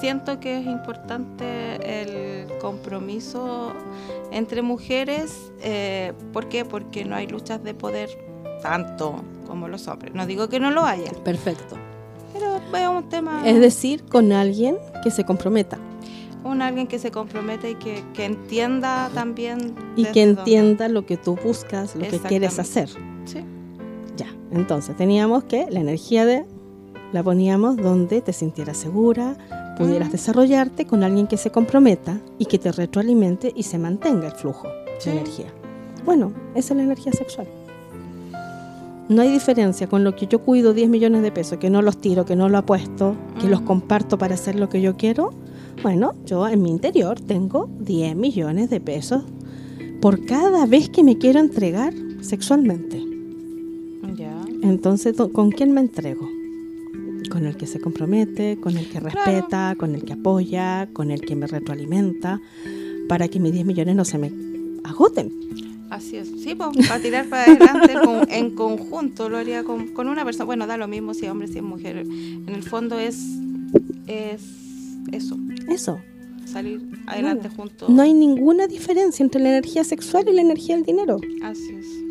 siento 0.01 0.39
que 0.39 0.59
es 0.61 0.67
importante 0.67 1.43
el 1.83 2.47
compromiso 2.61 3.73
entre 4.31 4.63
mujeres. 4.63 5.51
Eh, 5.63 6.13
¿Por 6.33 6.49
qué? 6.49 6.65
Porque 6.65 7.05
no 7.05 7.17
hay 7.17 7.27
luchas 7.27 7.65
de 7.65 7.75
poder 7.75 8.11
tanto 8.63 9.17
como 9.47 9.67
los 9.67 9.89
hombres. 9.89 10.15
No 10.15 10.27
digo 10.27 10.49
que 10.49 10.61
no 10.61 10.71
lo 10.71 10.85
haya, 10.85 11.11
Perfecto. 11.25 11.77
pero 12.33 12.95
es 12.95 13.03
un 13.03 13.09
tema... 13.09 13.43
Es 13.45 13.59
decir, 13.61 14.05
con 14.05 14.31
alguien 14.31 14.77
que 15.03 15.11
se 15.11 15.25
comprometa 15.25 15.79
un 16.45 16.61
alguien 16.61 16.89
que 16.89 16.99
se 16.99 17.13
compromete 17.13 17.71
y 17.71 17.75
que, 17.77 18.03
que 18.15 18.25
entienda 18.25 19.11
también... 19.15 19.77
y 19.95 20.05
que 20.07 20.27
dónde- 20.27 20.41
entienda 20.41 20.89
lo 20.89 21.07
que 21.07 21.17
tú 21.17 21.37
buscas, 21.37 21.95
lo 21.95 22.03
que 22.09 22.19
quieres 22.19 22.59
hacer. 22.59 22.89
Sí. 23.25 23.45
Ya, 24.17 24.27
entonces 24.51 24.97
teníamos 24.97 25.45
que 25.45 25.69
la 25.71 25.79
energía 25.79 26.27
de 26.27 26.45
la 27.13 27.23
poníamos 27.23 27.77
donde 27.77 28.21
te 28.21 28.33
sintieras 28.33 28.77
segura, 28.79 29.37
pudieras 29.79 30.09
Ujú. 30.09 30.13
desarrollarte 30.17 30.87
con 30.87 31.03
alguien 31.05 31.27
que 31.27 31.37
se 31.37 31.51
comprometa 31.51 32.19
y 32.39 32.47
que 32.47 32.59
te 32.59 32.73
retroalimente 32.73 33.53
y 33.55 33.63
se 33.65 33.79
mantenga 33.79 34.27
el 34.29 34.33
flujo 34.33 34.69
Sí. 34.99 35.11
de 35.11 35.17
energía. 35.19 35.47
Bueno, 36.05 36.33
esa 36.55 36.73
es 36.75 36.77
la 36.79 36.83
energía 36.85 37.13
sexual. 37.13 37.47
No 39.09 39.21
hay 39.23 39.31
diferencia 39.31 39.89
con 39.89 40.05
lo 40.05 40.15
que 40.17 40.27
yo 40.27 40.39
cuido 40.41 40.73
10 40.73 40.89
millones 40.89 41.23
de 41.23 41.33
pesos, 41.33 41.59
que 41.59 41.69
no 41.71 41.83
los 41.83 41.99
tiro, 41.99 42.25
que 42.25 42.37
no 42.37 42.49
lo 42.49 42.59
apuesto, 42.59 43.15
que 43.41 43.49
los 43.49 43.59
Ujú. 43.61 43.67
comparto 43.69 44.17
para 44.19 44.35
hacer 44.35 44.55
lo 44.59 44.69
que 44.69 44.81
yo 44.81 44.97
quiero. 44.97 45.31
Bueno, 45.83 46.15
yo 46.27 46.49
en 46.49 46.63
mi 46.63 46.71
interior 46.71 47.21
tengo 47.21 47.69
10 47.81 48.15
millones 48.17 48.71
de 48.71 48.81
pesos 48.81 49.23
por 50.01 50.25
cada 50.25 50.67
vez 50.67 50.89
que 50.89 51.03
me 51.05 51.19
quiero 51.19 51.41
entregar 51.41 51.93
sexualmente. 52.21 53.03
Entonces, 54.63 55.17
¿do- 55.17 55.33
¿con 55.33 55.51
quién 55.51 55.73
me 55.73 55.81
entrego? 55.81 56.29
Con 57.31 57.47
el 57.47 57.57
que 57.57 57.67
se 57.67 57.81
compromete, 57.81 58.59
con 58.61 58.77
el 58.77 58.85
que 58.89 58.99
Claro. 59.01 59.11
respeta, 59.11 59.75
con 59.79 59.95
el 59.95 60.05
que 60.05 60.13
apoya, 60.15 60.89
con 60.93 61.11
el 61.11 61.21
que 61.23 61.35
me 61.37 61.47
retroalimenta, 61.47 62.41
para 63.09 63.29
que 63.29 63.41
mis 63.41 63.53
10 63.53 63.65
millones 63.67 63.97
no 63.97 64.05
se 64.05 64.19
me 64.19 64.31
agoten. 64.85 65.33
Así 65.91 66.17
es. 66.17 66.29
Sí, 66.43 66.55
pues, 66.55 66.89
para 66.89 67.01
tirar 67.03 67.27
para 67.29 67.45
adelante 67.45 67.95
con- 68.03 68.31
en 68.31 68.51
conjunto, 68.55 69.29
lo 69.29 69.37
haría 69.39 69.63
con, 69.65 69.89
con 69.89 70.09
una 70.09 70.25
persona. 70.25 70.45
Bueno, 70.47 70.67
da 70.67 70.77
lo 70.77 70.89
mismo 70.89 71.13
si 71.15 71.27
es 71.27 71.31
hombre, 71.31 71.49
si 71.49 71.59
es 71.59 71.63
mujer. 71.65 71.99
En 71.99 72.49
el 72.49 72.63
fondo 72.63 72.99
es, 72.99 73.19
es 74.07 74.43
eso, 75.13 75.37
Eso. 75.69 76.01
salir 76.47 76.81
adelante 77.07 77.49
juntos. 77.51 77.89
No 77.91 78.03
hay 78.03 78.15
ninguna 78.15 78.67
diferencia 78.67 79.23
entre 79.23 79.41
la 79.43 79.51
energía 79.51 79.85
sexual 79.85 80.25
y 80.29 80.35
la 80.35 80.41
energía 80.43 80.77
del 80.77 80.85
dinero. 80.85 81.19
Así 81.43 81.75
es. 81.79 81.87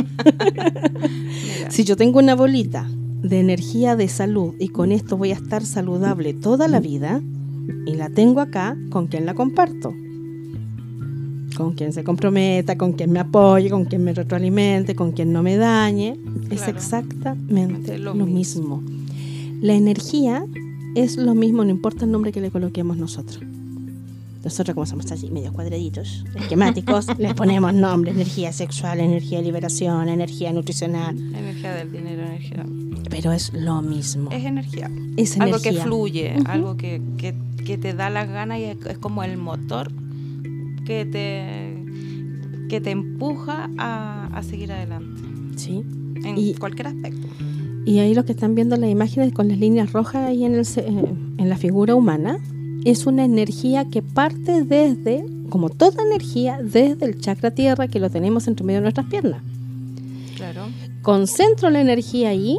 Si 1.70 1.84
yo 1.84 1.96
tengo 1.96 2.18
una 2.18 2.34
bolita 2.34 2.88
de 3.22 3.40
energía 3.40 3.96
de 3.96 4.08
salud 4.08 4.54
y 4.58 4.68
con 4.68 4.92
esto 4.92 5.16
voy 5.16 5.30
a 5.30 5.34
estar 5.34 5.64
saludable 5.64 6.34
toda 6.34 6.68
la 6.68 6.80
vida 6.80 7.20
y 7.86 7.94
la 7.94 8.08
tengo 8.08 8.40
acá, 8.40 8.76
¿con 8.90 9.06
quién 9.06 9.26
la 9.26 9.34
comparto? 9.34 9.92
Con 11.56 11.74
quien 11.74 11.92
se 11.92 12.04
comprometa, 12.04 12.78
con 12.78 12.92
quien 12.92 13.12
me 13.12 13.18
apoye, 13.18 13.70
con 13.70 13.84
quien 13.84 14.04
me 14.04 14.14
retroalimente, 14.14 14.94
con 14.94 15.12
quien 15.12 15.32
no 15.32 15.42
me 15.42 15.56
dañe. 15.56 16.16
Es 16.50 16.68
exactamente 16.68 17.98
lo, 17.98 18.14
lo 18.14 18.26
mismo. 18.26 18.82
La 19.60 19.74
energía 19.74 20.44
es 20.94 21.16
lo 21.16 21.34
mismo, 21.34 21.64
no 21.64 21.70
importa 21.70 22.04
el 22.04 22.12
nombre 22.12 22.32
que 22.32 22.40
le 22.40 22.50
coloquemos 22.50 22.96
nosotros. 22.96 23.40
Nosotros 24.42 24.74
como 24.74 24.86
somos 24.86 25.10
así, 25.12 25.30
medio 25.30 25.52
cuadraditos, 25.52 26.24
esquemáticos, 26.34 27.06
les 27.18 27.34
ponemos 27.34 27.74
nombre, 27.74 28.10
energía 28.12 28.52
sexual, 28.52 29.00
energía 29.00 29.38
de 29.38 29.44
liberación, 29.44 30.08
energía 30.08 30.52
nutricional, 30.52 31.18
energía 31.34 31.74
del 31.74 31.92
dinero, 31.92 32.22
energía. 32.22 32.64
pero 33.10 33.32
es 33.32 33.52
lo 33.52 33.82
mismo. 33.82 34.30
Es 34.30 34.44
energía. 34.44 34.90
Es 35.18 35.38
Algo 35.38 35.58
que 35.60 35.68
energía. 35.68 35.84
fluye, 35.84 36.34
algo 36.46 36.76
que, 36.78 37.02
que, 37.18 37.34
que 37.66 37.76
te 37.76 37.92
da 37.92 38.08
las 38.08 38.28
ganas 38.30 38.58
y 38.60 38.64
es, 38.64 38.78
es 38.86 38.96
como 38.98 39.22
el 39.24 39.36
motor 39.36 39.92
que 40.86 41.04
te, 41.04 42.68
que 42.70 42.80
te 42.80 42.90
empuja 42.92 43.68
a, 43.78 44.26
a 44.32 44.42
seguir 44.42 44.72
adelante. 44.72 45.20
Sí. 45.56 45.82
En 46.24 46.38
Y- 46.38 46.54
cualquier 46.54 46.86
aspecto. 46.88 47.26
Y 47.86 47.98
ahí 47.98 48.14
lo 48.14 48.24
que 48.24 48.32
están 48.32 48.54
viendo 48.54 48.76
las 48.76 48.90
imágenes 48.90 49.32
con 49.32 49.48
las 49.48 49.58
líneas 49.58 49.92
rojas 49.92 50.28
ahí 50.28 50.44
en, 50.44 50.54
el, 50.54 50.60
eh, 50.76 51.14
en 51.38 51.48
la 51.48 51.56
figura 51.56 51.94
humana 51.94 52.38
es 52.84 53.06
una 53.06 53.24
energía 53.24 53.84
que 53.84 54.02
parte 54.02 54.64
desde, 54.64 55.24
como 55.48 55.68
toda 55.68 56.02
energía, 56.02 56.58
desde 56.62 57.06
el 57.06 57.20
chakra 57.20 57.50
tierra 57.50 57.88
que 57.88 58.00
lo 58.00 58.10
tenemos 58.10 58.48
entre 58.48 58.64
medio 58.64 58.78
de 58.78 58.82
nuestras 58.82 59.06
piernas. 59.06 59.42
Claro. 60.36 60.66
Concentro 61.02 61.70
la 61.70 61.80
energía 61.80 62.30
ahí, 62.30 62.58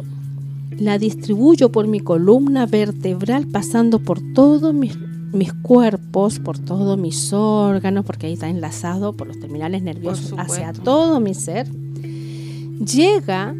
la 0.78 0.98
distribuyo 0.98 1.70
por 1.70 1.86
mi 1.86 2.00
columna 2.00 2.66
vertebral 2.66 3.46
pasando 3.46 3.98
por 3.98 4.20
todos 4.34 4.72
mis, 4.72 4.96
mis 5.32 5.52
cuerpos, 5.52 6.38
por 6.38 6.58
todos 6.58 6.98
mis 6.98 7.32
órganos, 7.32 8.04
porque 8.04 8.26
ahí 8.26 8.34
está 8.34 8.48
enlazado 8.48 9.12
por 9.12 9.26
los 9.26 9.40
terminales 9.40 9.82
nerviosos 9.82 10.34
hacia 10.38 10.72
todo 10.72 11.20
mi 11.20 11.34
ser. 11.34 11.68
Llega 11.70 13.54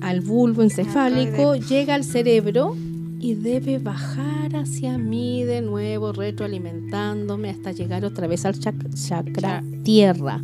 al 0.00 0.20
bulbo 0.20 0.62
encefálico, 0.62 1.56
llega 1.56 1.94
al 1.94 2.04
cerebro 2.04 2.76
y 3.22 3.34
debe 3.34 3.78
bajar 3.78 4.56
hacia 4.56 4.98
mí 4.98 5.44
de 5.44 5.62
nuevo, 5.62 6.12
retroalimentándome 6.12 7.50
hasta 7.50 7.70
llegar 7.72 8.04
otra 8.04 8.26
vez 8.26 8.44
al 8.44 8.54
chac- 8.58 8.92
chakra 8.94 9.62
Ya. 9.62 9.82
tierra. 9.84 10.40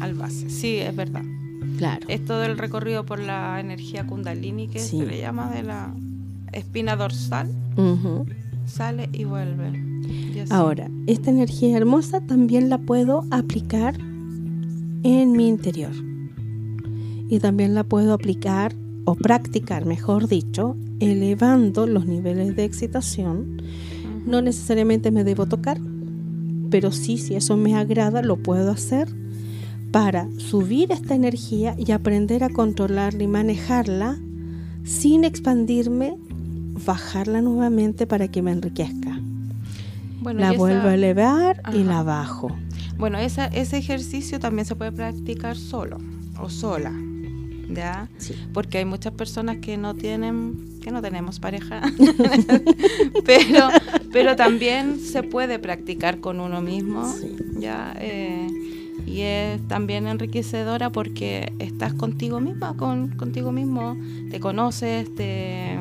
Al 0.00 0.14
base. 0.14 0.50
Sí, 0.50 0.76
es 0.76 0.94
verdad. 0.94 1.22
Claro. 1.78 2.06
Es 2.08 2.24
todo 2.24 2.42
el 2.44 2.58
recorrido 2.58 3.06
por 3.06 3.20
la 3.20 3.60
energía 3.60 4.06
kundalini 4.06 4.66
que 4.68 4.80
Sí. 4.80 4.98
se 4.98 5.06
le 5.06 5.18
llama 5.20 5.50
de 5.52 5.62
la 5.62 5.94
espina 6.52 6.96
dorsal. 6.96 7.48
Sale 8.66 9.08
y 9.12 9.24
vuelve. 9.24 9.78
Y. 10.08 10.42
Ahora, 10.50 10.90
esta 11.06 11.30
energía 11.30 11.76
hermosa 11.76 12.20
también 12.26 12.68
la 12.68 12.78
puedo 12.78 13.24
aplicar 13.30 13.94
en 13.98 15.32
mi 15.32 15.48
interior. 15.48 15.92
Y 17.28 17.38
también 17.38 17.74
la 17.74 17.84
puedo 17.84 18.12
aplicar 18.12 18.74
o 19.04 19.14
practicar, 19.14 19.84
mejor 19.84 20.26
dicho, 20.28 20.76
elevando 21.00 21.86
los 21.86 22.06
niveles 22.06 22.56
de 22.56 22.64
excitación. 22.64 23.62
No 24.26 24.42
necesariamente 24.42 25.10
me 25.10 25.24
debo 25.24 25.46
tocar, 25.46 25.78
pero 26.70 26.92
sí, 26.92 27.18
si 27.18 27.34
eso 27.34 27.56
me 27.56 27.76
agrada, 27.76 28.22
lo 28.22 28.36
puedo 28.36 28.70
hacer 28.70 29.08
para 29.92 30.28
subir 30.38 30.92
esta 30.92 31.14
energía 31.14 31.74
y 31.78 31.92
aprender 31.92 32.44
a 32.44 32.50
controlarla 32.50 33.22
y 33.22 33.28
manejarla 33.28 34.18
sin 34.84 35.24
expandirme, 35.24 36.16
bajarla 36.84 37.40
nuevamente 37.40 38.06
para 38.06 38.28
que 38.28 38.42
me 38.42 38.52
enriquezca 38.52 39.18
Bueno, 40.20 40.40
la 40.40 40.52
vuelvo 40.52 40.88
a 40.88 40.94
elevar 40.94 41.62
y 41.72 41.82
la 41.82 42.02
bajo. 42.02 42.50
Bueno, 42.98 43.18
esa, 43.18 43.46
ese 43.46 43.78
ejercicio 43.78 44.38
también 44.38 44.66
se 44.66 44.74
puede 44.74 44.92
practicar 44.92 45.56
solo 45.56 45.98
o 46.40 46.50
sola. 46.50 46.92
¿Ya? 47.68 48.08
Sí. 48.18 48.34
Porque 48.52 48.78
hay 48.78 48.84
muchas 48.84 49.12
personas 49.12 49.56
que 49.58 49.76
no 49.76 49.94
tienen, 49.94 50.78
que 50.82 50.90
no 50.90 51.02
tenemos 51.02 51.40
pareja, 51.40 51.82
pero, 53.24 53.68
pero 54.12 54.36
también 54.36 55.00
se 55.00 55.22
puede 55.22 55.58
practicar 55.58 56.20
con 56.20 56.40
uno 56.40 56.60
mismo, 56.62 57.12
Sí. 57.12 57.36
¿ya? 57.58 57.94
Eh, 57.98 58.46
y 59.06 59.20
es 59.20 59.66
también 59.68 60.06
enriquecedora 60.06 60.90
porque 60.90 61.52
estás 61.58 61.94
contigo 61.94 62.40
misma, 62.40 62.76
con, 62.76 63.10
contigo 63.16 63.52
mismo, 63.52 63.96
te 64.30 64.40
conoces, 64.40 65.14
te, 65.14 65.78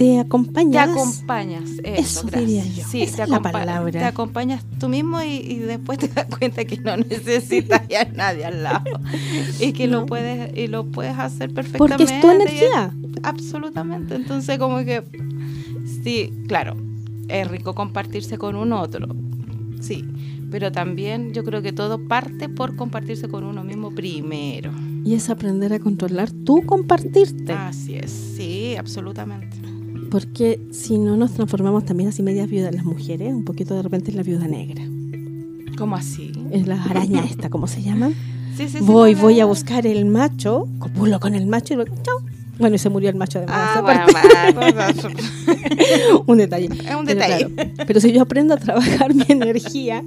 te 0.00 0.18
acompañas. 0.18 0.86
te 0.86 0.92
acompañas. 0.98 1.70
Eso, 1.84 2.26
Eso 2.26 2.38
diría 2.38 2.64
yo. 2.64 2.84
Sí, 2.88 3.02
Esa 3.02 3.16
te, 3.18 3.22
es 3.24 3.28
la 3.28 3.42
palabra. 3.42 3.92
te 3.92 4.02
acompañas 4.02 4.64
tú 4.78 4.88
mismo 4.88 5.20
y, 5.20 5.26
y 5.36 5.58
después 5.58 5.98
te 5.98 6.08
das 6.08 6.24
cuenta 6.38 6.64
que 6.64 6.78
no 6.78 6.96
necesitas 7.10 7.82
a 7.82 8.04
nadie 8.14 8.46
al 8.46 8.62
lado. 8.62 8.84
Y 9.60 9.74
que 9.74 9.86
No. 9.86 10.00
lo 10.00 10.06
puedes 10.06 10.56
y 10.56 10.68
lo 10.68 10.86
puedes 10.86 11.18
hacer 11.18 11.52
perfectamente. 11.52 11.98
Porque 11.98 12.14
es 12.14 12.20
tu 12.22 12.30
energía. 12.30 12.94
Absolutamente. 13.22 14.14
Entonces, 14.14 14.58
como 14.58 14.78
que 14.86 15.02
sí, 16.02 16.32
claro, 16.48 16.76
es 17.28 17.46
rico 17.48 17.74
compartirse 17.74 18.38
con 18.38 18.56
un 18.56 18.72
otro. 18.72 19.06
Sí. 19.80 20.06
Pero 20.50 20.72
también 20.72 21.34
yo 21.34 21.44
creo 21.44 21.60
que 21.60 21.72
todo 21.72 22.08
parte 22.08 22.48
por 22.48 22.74
compartirse 22.74 23.28
con 23.28 23.44
uno 23.44 23.62
mismo 23.64 23.90
primero. 23.94 24.72
Y 25.04 25.12
es 25.14 25.28
aprender 25.28 25.74
a 25.74 25.78
controlar 25.78 26.30
tu 26.30 26.62
compartirte. 26.64 27.52
Así 27.52 27.96
es, 27.96 28.10
sí, 28.10 28.76
absolutamente. 28.78 29.58
Porque 30.10 30.60
si 30.72 30.98
no 30.98 31.16
nos 31.16 31.32
transformamos 31.34 31.84
también 31.84 32.08
así 32.08 32.22
medias 32.22 32.48
viudas 32.50 32.74
las 32.74 32.84
mujeres, 32.84 33.32
un 33.32 33.44
poquito 33.44 33.74
de 33.74 33.82
repente 33.82 34.10
en 34.10 34.16
la 34.16 34.22
viuda 34.22 34.48
negra. 34.48 34.82
¿Cómo 35.78 35.96
así? 35.96 36.32
Es 36.50 36.66
la 36.66 36.82
araña 36.82 37.24
esta, 37.24 37.48
¿cómo 37.50 37.66
se 37.66 37.82
llama? 37.82 38.10
Sí, 38.56 38.68
sí, 38.68 38.78
sí, 38.78 38.84
voy, 38.84 39.14
no, 39.14 39.22
voy 39.22 39.40
a 39.40 39.46
buscar 39.46 39.86
el 39.86 40.04
macho, 40.04 40.68
copulo 40.80 41.18
con 41.18 41.34
el 41.34 41.46
macho 41.46 41.72
y 41.72 41.76
luego, 41.76 41.94
chao. 42.02 42.18
Bueno, 42.58 42.76
y 42.76 42.78
se 42.78 42.90
murió 42.90 43.08
el 43.08 43.16
macho 43.16 43.40
de 43.40 43.46
Ah, 43.48 43.80
bueno, 43.82 44.04
un 46.26 46.36
detalle. 46.36 46.66
es 46.66 46.94
un 46.94 47.06
Pero 47.06 47.20
detalle. 47.20 47.54
claro, 47.54 47.70
pero 47.86 48.00
si 48.00 48.12
yo 48.12 48.20
aprendo 48.20 48.52
a 48.52 48.58
trabajar 48.58 49.14
mi 49.14 49.24
energía, 49.28 50.04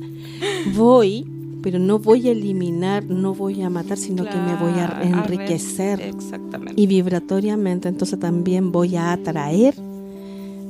voy, 0.76 1.26
pero 1.64 1.80
no 1.80 1.98
voy 1.98 2.28
a 2.28 2.32
eliminar, 2.32 3.06
no 3.06 3.34
voy 3.34 3.64
a 3.64 3.72
matar, 3.72 3.98
sino 3.98 4.24
que 4.26 4.36
me 4.36 4.56
voy 4.56 4.74
a 4.80 5.02
enriquecer. 5.02 6.00
Exactamente. 6.02 6.80
y 6.80 6.86
vibratoriamente, 6.86 7.90
entonces 7.90 8.20
también 8.20 8.72
voy 8.72 8.98
a 8.98 9.14
atraer 9.14 9.74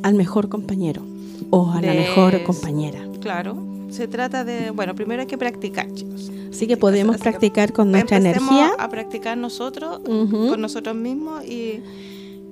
al 0.03 0.13
mejor 0.15 0.49
compañero 0.49 1.01
o 1.49 1.71
a 1.71 1.81
la 1.81 1.91
De- 1.91 1.97
mejor 1.99 2.43
compañera. 2.43 2.99
Claro, 3.21 3.57
se 3.89 4.07
trata 4.07 4.43
de, 4.43 4.69
bueno, 4.71 4.95
primero 4.95 5.21
hay 5.21 5.27
que 5.27 5.37
practicar, 5.37 5.91
chicos. 5.93 6.31
Así 6.51 6.67
que 6.67 6.77
podemos 6.77 7.15
Así 7.15 7.23
que 7.23 7.29
practicar 7.31 7.73
con 7.73 7.91
nuestra 7.91 8.17
energía, 8.17 8.71
a 8.77 8.89
practicar 8.89 9.37
nosotros, 9.37 9.99
Ujú. 10.07 10.49
con 10.49 10.61
nosotros 10.61 10.95
mismos 10.95 11.43
y, 11.45 11.79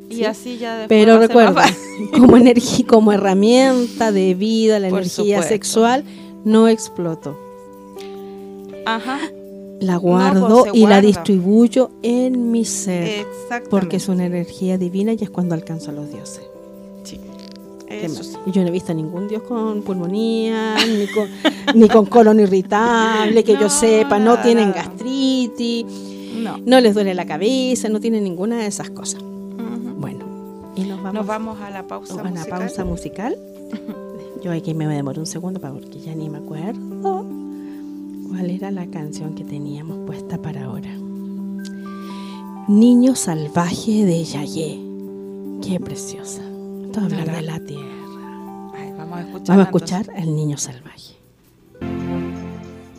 y 0.10 0.16
Sí. 0.16 0.26
así 0.26 0.58
ya 0.58 0.86
pero 0.90 1.20
recuerda, 1.20 1.66
como 2.14 2.36
energía, 2.38 2.86
como 2.88 3.12
herramienta 3.14 4.12
de 4.12 4.34
vida, 4.34 4.80
la 4.80 4.90
Por 4.90 5.00
energía 5.00 5.38
supuesto. 5.38 5.48
sexual 5.50 6.04
no 6.46 6.68
exploto. 6.68 7.38
Ajá, 8.86 9.20
La 9.80 9.94
pues, 10.00 10.02
guardo 10.02 10.64
se 10.66 10.78
y 10.78 10.88
la 10.88 11.02
distribuyo 11.02 11.92
en 12.02 12.52
mi 12.52 12.66
ser, 12.66 13.26
porque 13.70 13.98
es 13.98 14.08
una 14.10 14.26
energía 14.26 14.78
divina 14.78 15.14
y 15.14 15.24
es 15.24 15.30
cuando 15.30 15.54
alcanzo 15.56 15.92
a 15.92 15.94
los 15.94 16.10
dioses. 16.12 16.42
Yo 18.48 18.62
no 18.62 18.68
he 18.68 18.72
visto 18.72 18.92
a 18.92 18.96
ningún 18.96 19.28
dios 19.28 19.44
con 19.44 19.82
pulmonía, 19.84 20.76
ni 20.88 21.08
con, 21.08 21.28
ni 21.76 21.88
con 21.88 22.06
colon 22.06 22.40
irritable, 22.40 23.44
que 23.44 23.54
yo 23.54 23.70
sepa, 23.70 24.18
no 24.20 24.32
nada, 24.32 24.44
tienen 24.44 24.70
nada. 24.70 24.84
gastritis, 24.84 25.86
No. 26.42 26.58
no 26.66 26.80
les 26.80 26.94
duele 26.94 27.14
la 27.14 27.26
cabeza, 27.26 27.90
no 27.90 28.00
tienen 28.00 28.24
ninguna 28.24 28.58
de 28.58 28.68
esas 28.68 28.90
cosas. 28.90 29.22
Bueno, 29.24 30.26
y 30.76 30.82
nos 30.84 30.98
vamos, 30.98 31.14
Nos 31.14 31.26
vamos 31.28 31.62
a 31.62 31.70
la 31.70 31.86
pausa 31.88 32.14
a 32.14 32.18
una 32.22 32.30
musical. 32.32 32.60
pausa 32.60 32.86
musical. 32.86 33.38
Yo 34.44 34.52
aquí 34.52 34.74
me 34.74 34.88
demoro 34.88 35.20
un 35.22 35.28
segundo 35.28 35.60
porque 35.60 36.00
ya 36.00 36.16
ni 36.16 36.28
me 36.30 36.40
acuerdo 36.40 37.26
cuál 38.28 38.50
era 38.50 38.72
la 38.72 38.88
canción 38.88 39.36
que 39.36 39.44
teníamos 39.44 40.00
puesta 40.08 40.42
para 40.42 40.64
ahora. 40.66 40.90
Niño 42.68 43.16
salvaje 43.16 44.06
de 44.06 44.24
Yayé. 44.24 44.80
Qué 45.62 45.80
preciosa. 45.80 46.42
Esto 46.92 47.08
es 47.08 47.14
hablar 47.14 47.36
de 47.38 47.42
la 47.44 47.60
tierra. 47.62 47.86
Ay, 48.76 48.92
vamos 48.98 49.18
a 49.18 49.22
escuchar. 49.22 49.48
Vamos 49.48 49.60
a 49.60 49.64
escuchar 49.64 50.06
El 50.14 50.36
Niño 50.36 50.58
Salvaje. 50.58 51.16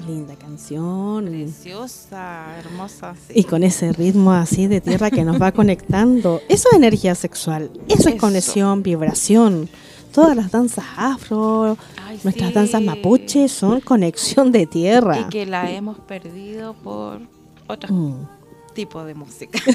Linda 0.08 0.34
canción. 0.36 1.26
Preciosa, 1.26 2.58
hermosa. 2.58 3.14
sí. 3.28 3.34
Y 3.36 3.44
con 3.44 3.62
ese 3.62 3.92
ritmo 3.92 4.32
así 4.32 4.66
de 4.66 4.80
tierra 4.80 5.10
que 5.10 5.24
nos 5.24 5.40
va 5.40 5.52
conectando. 5.52 6.40
Eso 6.48 6.68
es 6.70 6.76
energía 6.78 7.14
sexual. 7.14 7.70
Eso, 7.86 8.08
es 8.08 8.14
conexión, 8.14 8.82
vibración. 8.82 9.68
Todas 10.10 10.36
las 10.36 10.50
danzas 10.50 10.86
afro, 10.96 11.76
Ay, 12.06 12.18
nuestras 12.24 12.48
sí. 12.48 12.54
danzas 12.54 12.80
mapuche 12.80 13.46
son 13.48 13.80
conexión 13.82 14.52
de 14.52 14.66
tierra. 14.66 15.20
Y 15.20 15.24
que 15.24 15.44
la 15.44 15.70
hemos 15.70 15.98
perdido 15.98 16.72
por 16.72 17.20
otro 17.68 17.92
Mm. 17.94 18.26
Tipo 18.74 19.04
de 19.04 19.14
música. 19.14 19.58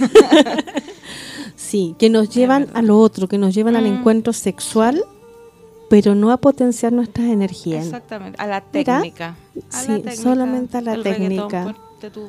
Sí, 1.56 1.96
que 1.98 2.10
nos 2.10 2.30
llevan 2.30 2.68
a 2.76 2.82
lo 2.82 3.00
otro, 3.00 3.28
que 3.28 3.38
nos 3.38 3.54
llevan 3.56 3.76
al 3.76 3.84
Mm. 3.86 3.98
encuentro 3.98 4.32
sexual, 4.32 5.04
pero 5.90 6.14
no 6.16 6.32
a 6.32 6.38
potenciar 6.38 6.94
nuestras 6.94 7.28
energías. 7.28 7.86
Exactamente, 7.86 8.40
a 8.40 8.46
la 8.48 8.62
técnica. 8.62 9.36
A 9.72 9.82
sí, 9.82 9.88
la 9.92 9.96
técnica, 9.98 10.16
solamente 10.16 10.78
a 10.78 10.82
la 10.82 10.94
el 10.94 11.04
técnica. 11.04 11.76
tú. 12.14 12.28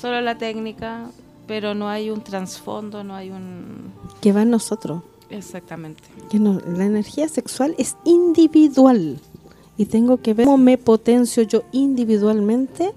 Solo 0.00 0.20
la 0.20 0.38
técnica, 0.38 1.06
pero 1.46 1.74
no 1.74 1.88
hay 1.88 2.10
un 2.10 2.22
trasfondo, 2.22 3.02
no 3.02 3.14
hay 3.14 3.30
un... 3.30 3.92
Que 4.20 4.32
va 4.32 4.42
en 4.42 4.50
nosotros. 4.50 5.02
Exactamente. 5.28 6.04
que 6.30 6.38
no, 6.38 6.60
la 6.68 6.84
energía 6.84 7.28
sexual 7.28 7.74
es 7.78 7.96
individual 8.04 9.18
y 9.76 9.86
tengo 9.86 10.18
que 10.18 10.34
ver 10.34 10.46
cómo 10.46 10.56
me 10.56 10.78
potencio 10.78 11.42
yo 11.42 11.64
individualmente 11.72 12.92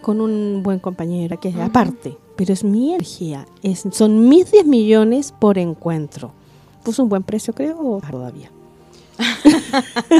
con 0.00 0.20
un 0.20 0.62
buen 0.62 0.78
compañero 0.78 1.38
que 1.40 1.48
es 1.48 1.56
aparte, 1.56 2.16
pero 2.36 2.52
es 2.52 2.64
mi 2.64 2.90
energía, 2.94 3.46
es, 3.62 3.84
son 3.92 4.28
mis 4.28 4.50
10 4.50 4.66
millones 4.66 5.32
por 5.38 5.58
encuentro. 5.58 6.32
¿Puso 6.84 7.02
un 7.02 7.08
buen 7.08 7.22
precio, 7.22 7.54
creo, 7.54 7.78
o 7.78 8.00
todavía? 8.00 8.50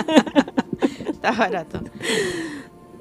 Está 1.09 1.33
barato. 1.33 1.81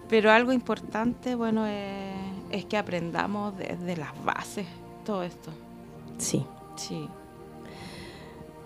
Pero 0.10 0.32
algo 0.32 0.52
importante, 0.54 1.36
bueno, 1.36 1.66
es, 1.68 2.14
es 2.52 2.66
que 2.66 2.78
aprendamos 2.78 3.58
desde 3.58 3.98
las 3.98 4.12
bases 4.24 4.66
todo 5.06 5.24
esto. 5.24 5.52
Sí. 6.18 6.44
Sí. 6.76 7.08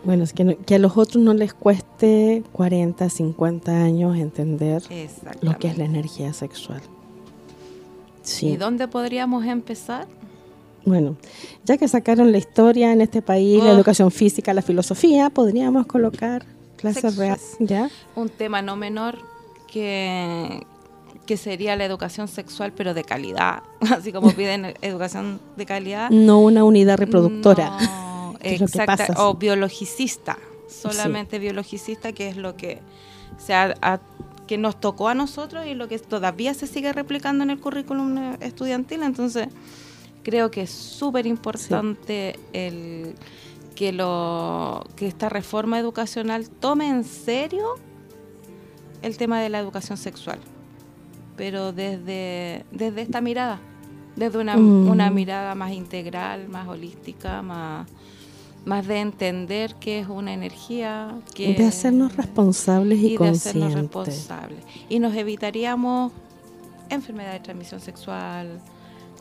Bueno, 0.06 0.24
es 0.24 0.34
que, 0.34 0.44
no- 0.44 0.58
que 0.58 0.76
a 0.76 0.80
los 0.80 0.98
otros 0.98 1.24
no 1.24 1.34
les 1.34 1.54
cueste 1.54 2.44
40, 2.52 3.10
50 3.10 3.72
años 3.72 4.18
entender 4.18 4.84
lo 5.42 5.58
que 5.58 5.68
es 5.70 5.78
la 5.78 5.86
energía 5.86 6.34
sexual. 6.34 6.82
Sí. 8.24 8.48
¿Y 8.50 8.58
dónde 8.58 8.88
podríamos 8.88 9.46
empezar? 9.46 10.08
Bueno, 10.86 11.16
ya 11.64 11.78
que 11.78 11.88
sacaron 11.88 12.32
la 12.32 12.38
historia 12.40 12.92
en 12.92 13.00
este 13.02 13.22
país, 13.22 13.64
la 13.64 13.70
Oh. 13.72 13.76
educación 13.76 14.12
física, 14.12 14.54
la 14.54 14.62
filosofía, 14.62 15.30
podríamos 15.30 15.86
colocar 15.86 16.46
clases 16.78 17.16
reales, 17.16 17.56
¿ya? 17.60 17.90
Un 18.16 18.28
tema 18.30 18.62
no 18.62 18.76
menor 18.76 19.18
que, 19.72 20.66
que 21.26 21.38
sería 21.38 21.76
la 21.76 21.86
educación 21.86 22.28
sexual, 22.28 22.74
pero 22.76 22.94
de 22.94 23.04
calidad. 23.04 23.64
Así 23.96 24.12
como 24.12 24.32
piden 24.36 24.74
educación 24.82 25.40
de 25.56 25.66
calidad. 25.66 26.10
No 26.10 26.40
una 26.40 26.64
unidad 26.64 26.98
reproductora. 26.98 27.78
No, 27.80 28.36
exacta, 28.42 28.98
pasa, 29.08 29.14
o 29.26 29.32
sí. 29.32 29.38
biologicista, 29.40 30.38
solamente 30.68 31.40
biologicista, 31.40 32.12
que 32.12 32.28
es 32.28 32.38
lo 32.38 32.56
que 32.58 32.80
se 33.38 33.54
ha- 33.54 33.76
ha- 33.82 34.00
que 34.48 34.58
nos 34.58 34.80
tocó 34.80 35.08
a 35.08 35.14
nosotros 35.16 35.66
y 35.66 35.74
lo 35.74 35.88
que 35.88 36.00
todavía 36.00 36.54
se 36.54 36.68
sigue 36.68 36.92
replicando 36.94 37.44
en 37.44 37.50
el 37.50 37.60
currículum 37.60 38.18
eh, 38.18 38.38
estudiantil. 38.42 39.04
Entonces, 39.04 39.48
creo 40.24 40.52
que 40.52 40.64
es 40.64 40.70
súper 40.72 41.26
importante 41.28 42.40
el 42.54 43.16
que 43.76 43.92
lo 43.92 44.86
que 44.96 45.08
esta 45.08 45.30
reforma 45.30 45.80
educacional 45.80 46.50
tome 46.50 46.88
en 46.90 47.04
serio 47.04 47.76
el 49.02 49.18
tema 49.18 49.42
de 49.42 49.50
la 49.50 49.60
educación 49.60 49.98
sexual, 49.98 50.40
pero 51.36 51.74
desde, 51.74 52.66
desde 52.72 53.02
esta 53.02 53.20
mirada, 53.20 53.60
desde 54.16 54.38
una, 54.38 54.56
Mm. 54.56 54.90
una 54.90 55.10
mirada 55.10 55.56
más 55.56 55.72
integral, 55.72 56.48
más 56.48 56.68
holística, 56.68 57.42
más, 57.42 57.88
más 58.66 58.88
de 58.88 59.00
entender 59.00 59.76
que 59.76 60.00
es 60.00 60.08
una 60.08 60.34
energía, 60.34 61.16
que 61.36 61.54
de 61.54 61.66
hacernos 61.66 62.16
responsables 62.16 63.00
y, 63.00 63.08
y 63.14 63.18
de 63.18 63.30
hacernos 63.30 63.74
conscientes. 63.74 63.82
responsables. 64.16 64.60
Y 64.90 65.00
nos 65.00 65.14
evitaríamos 65.16 66.12
enfermedades 66.90 67.40
de 67.42 67.44
transmisión 67.46 67.82
sexual, 67.82 68.60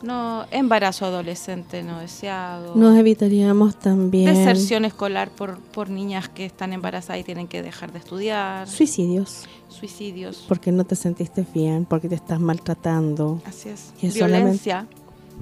No, 0.01 0.45
embarazo 0.51 1.05
adolescente 1.05 1.81
no 1.81 1.99
deseado. 1.99 2.75
Nos 2.75 2.97
evitaríamos 2.97 3.77
también 3.79 4.25
Deserción 4.33 4.83
escolar 4.85 5.29
por, 5.31 5.59
por 5.59 5.89
niñas 5.89 6.27
que 6.27 6.45
están 6.45 6.73
embarazadas 6.73 7.21
y 7.21 7.23
tienen 7.23 7.47
que 7.47 7.61
dejar 7.61 7.91
de 7.93 7.99
estudiar. 7.99 8.67
suicidios, 8.67 9.45
Suicidios. 9.69 10.43
porque 10.49 10.71
no 10.73 10.83
te 10.83 10.95
sentiste 10.97 11.45
bien, 11.53 11.85
porque 11.85 12.09
te 12.09 12.15
estás 12.15 12.39
maltratando. 12.41 13.41
Así 13.45 13.69
es. 13.69 13.93
Y 14.01 14.07
es 14.07 14.13
solamente- 14.13 14.41
Violencia. 14.41 14.87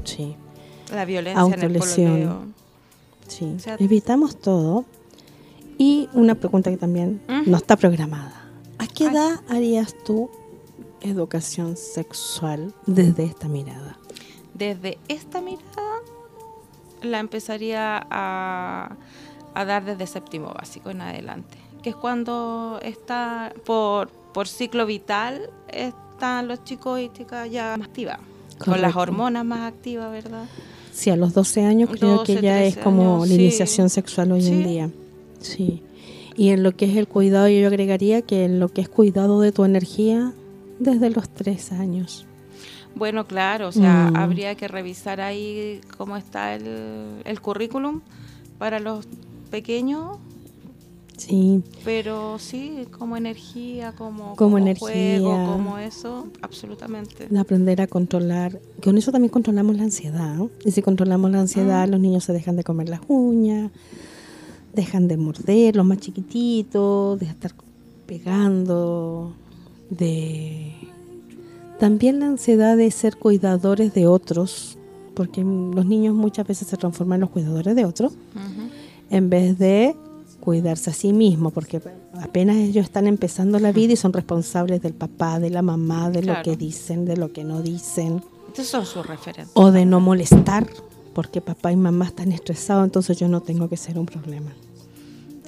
Sí, 0.04 0.36
La 0.94 1.06
violencia 1.06 1.44
en 1.56 1.62
el 1.64 1.80
pololeo. 1.80 2.44
Sí. 3.32 3.54
O 3.56 3.60
sea- 3.60 3.76
Evitamos 3.80 4.40
todo. 4.40 4.86
Y 5.78 6.10
una 6.14 6.36
pregunta 6.36 6.70
que 6.70 6.78
también 6.78 7.22
no 7.48 7.58
está 7.58 7.76
programada. 7.76 8.46
¿A 8.78 8.86
qué 8.88 9.06
edad 9.06 9.42
harías 9.50 9.96
tú 10.06 10.30
educación 11.02 11.76
sexual 11.78 12.74
desde 12.86 13.24
esta 13.24 13.48
mirada? 13.48 13.98
Desde 14.54 15.00
esta 15.08 15.42
mirada 15.42 15.66
la 17.02 17.18
empezaría 17.20 18.06
a, 18.12 18.96
a 19.56 19.66
dar 19.66 19.86
desde 19.86 20.06
séptimo 20.06 20.54
básico 20.54 20.92
en 20.92 21.02
adelante, 21.02 21.58
que 21.82 21.90
es 21.92 21.96
cuando 21.96 22.80
está 22.84 23.52
por, 23.66 24.10
por 24.10 24.48
ciclo 24.48 24.86
vital 24.86 25.50
están 25.68 26.48
los 26.48 26.64
chicos 26.64 27.00
y 27.00 27.10
chicas 27.10 27.50
ya 27.50 27.76
más 27.80 27.88
activas, 27.88 28.20
con 28.64 28.80
las 28.82 28.96
hormonas 28.96 29.44
más 29.46 29.62
activas, 29.62 30.12
¿verdad? 30.12 30.46
Sí, 30.92 31.10
a 31.10 31.16
los 31.16 31.34
12 31.34 31.64
años 31.66 31.90
creo 31.92 32.18
12, 32.18 32.36
que 32.36 32.42
ya 32.42 32.64
es 32.64 32.74
13 32.76 32.84
como 32.84 33.16
años, 33.16 33.30
la 33.30 33.36
sí. 33.36 33.42
iniciación 33.42 33.90
sexual 33.90 34.32
hoy 34.34 34.46
en 34.48 34.64
día. 34.68 34.90
Sí. 35.40 35.84
Y 36.38 36.50
en 36.50 36.64
lo 36.64 36.76
que 36.76 36.86
es 36.86 36.96
el 36.98 37.08
cuidado, 37.08 37.48
yo 37.50 37.68
agregaría 37.68 38.22
que 38.22 38.46
en 38.46 38.60
lo 38.60 38.70
que 38.70 38.82
es 38.82 38.90
cuidado 38.90 39.42
de 39.42 39.52
tu 39.52 39.64
energía, 39.66 40.34
desde 40.80 41.10
los 41.10 41.30
3 41.30 41.72
años. 41.74 42.26
Bueno, 42.96 43.26
claro, 43.26 43.70
o 43.70 43.72
sea, 43.72 44.10
Mm. 44.12 44.16
habría 44.18 44.56
que 44.56 44.68
revisar 44.68 45.22
ahí 45.22 45.80
cómo 45.98 46.18
está 46.18 46.56
el, 46.56 47.22
el 47.24 47.40
currículum 47.42 48.02
para 48.58 48.80
los 48.80 49.08
pequeños, 49.50 50.18
Sí, 51.28 51.62
pero 51.86 52.40
sí, 52.40 52.88
como 52.98 53.16
energía, 53.18 53.94
como, 53.94 54.36
Como 54.36 54.52
juego, 54.58 54.58
energía. 54.68 55.46
como 55.54 55.78
eso, 55.78 56.28
absolutamente. 56.42 57.28
de 57.30 57.40
aprender 57.40 57.80
a 57.82 57.88
controlar. 57.88 58.60
Con 58.84 58.98
eso 58.98 59.12
también 59.12 59.30
controlamos 59.32 59.76
la 59.78 59.84
ansiedad. 59.84 60.36
¿no? 60.36 60.50
Y 60.66 60.72
si 60.72 60.82
controlamos 60.82 61.30
la 61.32 61.42
ansiedad, 61.42 61.88
Mm. 61.88 61.92
los 61.92 62.00
niños 62.00 62.24
se 62.24 62.34
dejan 62.34 62.56
de 62.56 62.64
comer 62.64 62.90
las 62.90 63.02
uñas, 63.08 63.72
dejan 64.74 65.08
de 65.08 65.18
morder, 65.18 65.76
los 65.76 65.86
más 65.86 66.00
chiquititos, 66.00 67.20
de 67.20 67.26
estar 67.28 67.54
pegando, 68.08 69.34
de... 69.90 70.74
También 71.80 72.20
la 72.20 72.28
ansiedad 72.28 72.78
de 72.78 72.90
ser 72.92 73.18
cuidadores 73.18 73.94
de 73.94 74.08
otros, 74.08 74.78
porque 75.16 75.42
los 75.44 75.86
niños 75.86 76.16
muchas 76.16 76.48
veces 76.48 76.68
se 76.68 76.78
transforman 76.78 77.18
en 77.18 77.22
los 77.22 77.30
cuidadores 77.32 77.76
de 77.76 77.86
otros, 77.86 78.14
en 79.10 79.30
vez 79.30 79.58
de 79.58 79.96
cuidarse 80.42 80.90
a 80.90 80.94
sí 80.94 81.14
mismos, 81.14 81.54
porque 81.54 81.82
apenas 82.22 82.58
ellos 82.58 82.84
están 82.86 83.08
empezando 83.08 83.58
la 83.60 83.72
vida 83.72 83.94
y 83.94 83.96
son 83.96 84.12
responsables 84.12 84.82
del 84.82 84.94
papá, 84.94 85.40
de 85.40 85.50
la 85.50 85.62
mamá, 85.62 86.10
de 86.10 86.24
lo 86.24 86.34
que 86.44 86.58
dicen, 86.58 87.06
de 87.06 87.16
lo 87.16 87.32
que 87.32 87.46
no 87.46 87.62
dicen, 87.62 88.22
Estos 88.50 88.68
son 88.68 88.86
sus 88.86 89.06
referentes. 89.06 89.52
o 89.54 89.72
de 89.72 89.86
no 89.86 90.00
molestar, 90.02 90.68
porque 91.14 91.40
papá 91.40 91.72
y 91.72 91.76
mamá 91.78 92.06
están 92.08 92.32
estresados, 92.34 92.84
entonces 92.84 93.18
yo 93.18 93.28
no 93.30 93.40
tengo 93.42 93.70
que 93.70 93.78
ser 93.78 93.98
un 93.98 94.06
problema. 94.08 94.52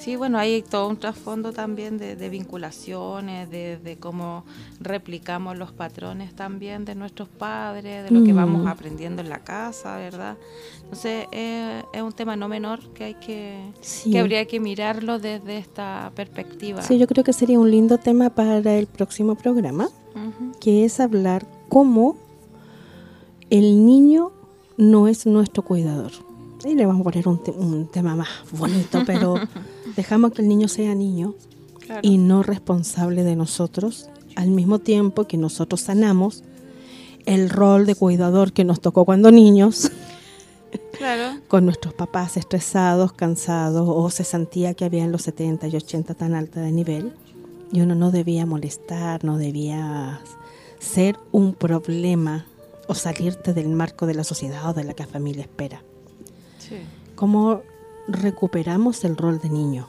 Sí, 0.04 0.16
bueno, 0.16 0.36
hay 0.38 0.60
todo 0.60 0.88
un 0.88 0.98
trasfondo 0.98 1.52
también 1.52 1.96
de, 1.96 2.14
de 2.14 2.28
vinculaciones, 2.28 3.48
de, 3.50 3.78
de 3.78 3.96
cómo 3.96 4.44
replicamos 4.78 5.56
los 5.56 5.72
patrones 5.72 6.34
también 6.36 6.84
de 6.84 6.94
nuestros 6.94 7.26
padres, 7.30 8.04
de 8.04 8.10
lo 8.10 8.22
que 8.22 8.34
vamos 8.34 8.66
aprendiendo 8.66 9.22
en 9.22 9.30
la 9.30 9.38
casa, 9.38 9.96
¿verdad? 9.96 10.36
Entonces, 10.82 11.26
eh, 11.32 11.82
es 11.94 12.02
un 12.02 12.12
tema 12.12 12.36
no 12.36 12.48
menor 12.48 12.80
que 12.92 13.04
hay 13.04 13.14
que, 13.14 13.58
Sí. 13.80 14.10
que 14.10 14.18
habría 14.18 14.44
que 14.44 14.60
mirarlo 14.60 15.18
desde 15.18 15.56
esta 15.56 16.12
perspectiva. 16.14 16.82
Sí, 16.82 16.98
yo 16.98 17.06
creo 17.06 17.24
que 17.24 17.32
sería 17.32 17.58
un 17.58 17.70
lindo 17.70 17.96
tema 17.96 18.28
para 18.28 18.58
el 18.58 18.86
próximo 18.86 19.36
programa, 19.36 19.88
que 20.60 20.84
es 20.84 21.00
hablar 21.00 21.46
cómo 21.70 22.16
el 23.50 23.86
niño 23.86 24.32
no 24.76 25.08
es 25.08 25.24
nuestro 25.26 25.62
cuidador. 25.62 26.12
Y 26.64 26.74
le 26.74 26.86
vamos 26.86 27.02
a 27.02 27.04
poner 27.04 27.28
un, 27.28 27.42
te- 27.42 27.50
un 27.50 27.86
tema 27.88 28.14
más 28.16 28.28
bonito, 28.52 29.02
pero 29.06 29.34
dejamos 29.96 30.32
que 30.32 30.42
el 30.42 30.48
niño 30.48 30.68
sea 30.68 30.94
niño 30.94 31.34
Claro. 31.80 32.00
y 32.02 32.16
no 32.18 32.42
responsable 32.42 33.24
de 33.24 33.36
nosotros, 33.36 34.08
al 34.36 34.48
mismo 34.50 34.78
tiempo 34.78 35.24
que 35.24 35.36
nosotros 35.36 35.82
sanamos 35.82 36.42
el 37.26 37.50
rol 37.50 37.84
de 37.86 37.94
cuidador 37.94 38.52
que 38.52 38.64
nos 38.64 38.80
tocó 38.80 39.04
cuando 39.04 39.30
niños, 39.30 39.90
Claro. 40.98 41.38
con 41.48 41.64
nuestros 41.66 41.92
papás 41.94 42.36
estresados, 42.36 43.12
cansados, 43.12 43.86
o 43.86 44.08
se 44.10 44.24
sentía 44.24 44.74
que 44.74 44.84
habían 44.86 45.12
los 45.12 45.22
70 45.22 45.68
y 45.68 45.76
80 45.76 46.14
tan 46.14 46.34
alta 46.34 46.60
de 46.60 46.72
nivel, 46.72 47.12
y 47.72 47.80
uno 47.82 47.94
no 47.94 48.10
debía 48.10 48.46
molestar, 48.46 49.24
no 49.24 49.36
debía 49.36 50.20
ser 50.78 51.18
un 51.32 51.54
problema 51.54 52.46
o 52.88 52.94
salirte 52.94 53.52
del 53.54 53.68
marco 53.68 54.06
de 54.06 54.14
la 54.14 54.24
sociedad 54.24 54.70
o 54.70 54.74
de 54.74 54.84
la 54.84 54.94
que 54.94 55.02
la 55.04 55.08
familia 55.08 55.42
espera. 55.42 55.82
Sí. 56.58 56.76
¿Cómo 57.14 57.62
recuperamos 58.08 59.04
el 59.04 59.16
rol 59.16 59.38
de 59.40 59.50
niño? 59.50 59.88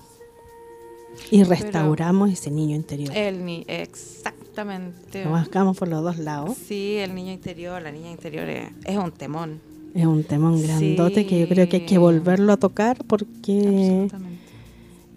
Y 1.32 1.44
restauramos 1.44 2.30
ese 2.32 2.52
niño 2.52 2.76
interior. 2.76 3.16
El 3.16 3.46
ni 3.46 3.64
exactamente. 3.68 5.24
Lo 5.24 5.32
marcamos 5.32 5.78
por 5.78 5.88
los 5.88 6.04
dos 6.04 6.18
lados. 6.18 6.58
Sí, 6.68 6.98
el 6.98 7.16
niño 7.16 7.32
interior, 7.32 7.82
la 7.82 7.92
niña 7.92 8.12
interior 8.12 8.50
es, 8.50 8.70
es 8.84 8.98
un 8.98 9.12
temón. 9.12 9.62
Es 9.94 10.06
un 10.06 10.26
temón 10.26 10.62
grandote 10.62 11.26
que 11.26 11.40
yo 11.40 11.48
creo 11.48 11.70
que 11.70 11.78
hay 11.78 11.84
que 11.84 11.96
Sí. 11.96 11.98
volverlo 11.98 12.52
a 12.52 12.58
tocar 12.58 12.98
porque 13.06 14.10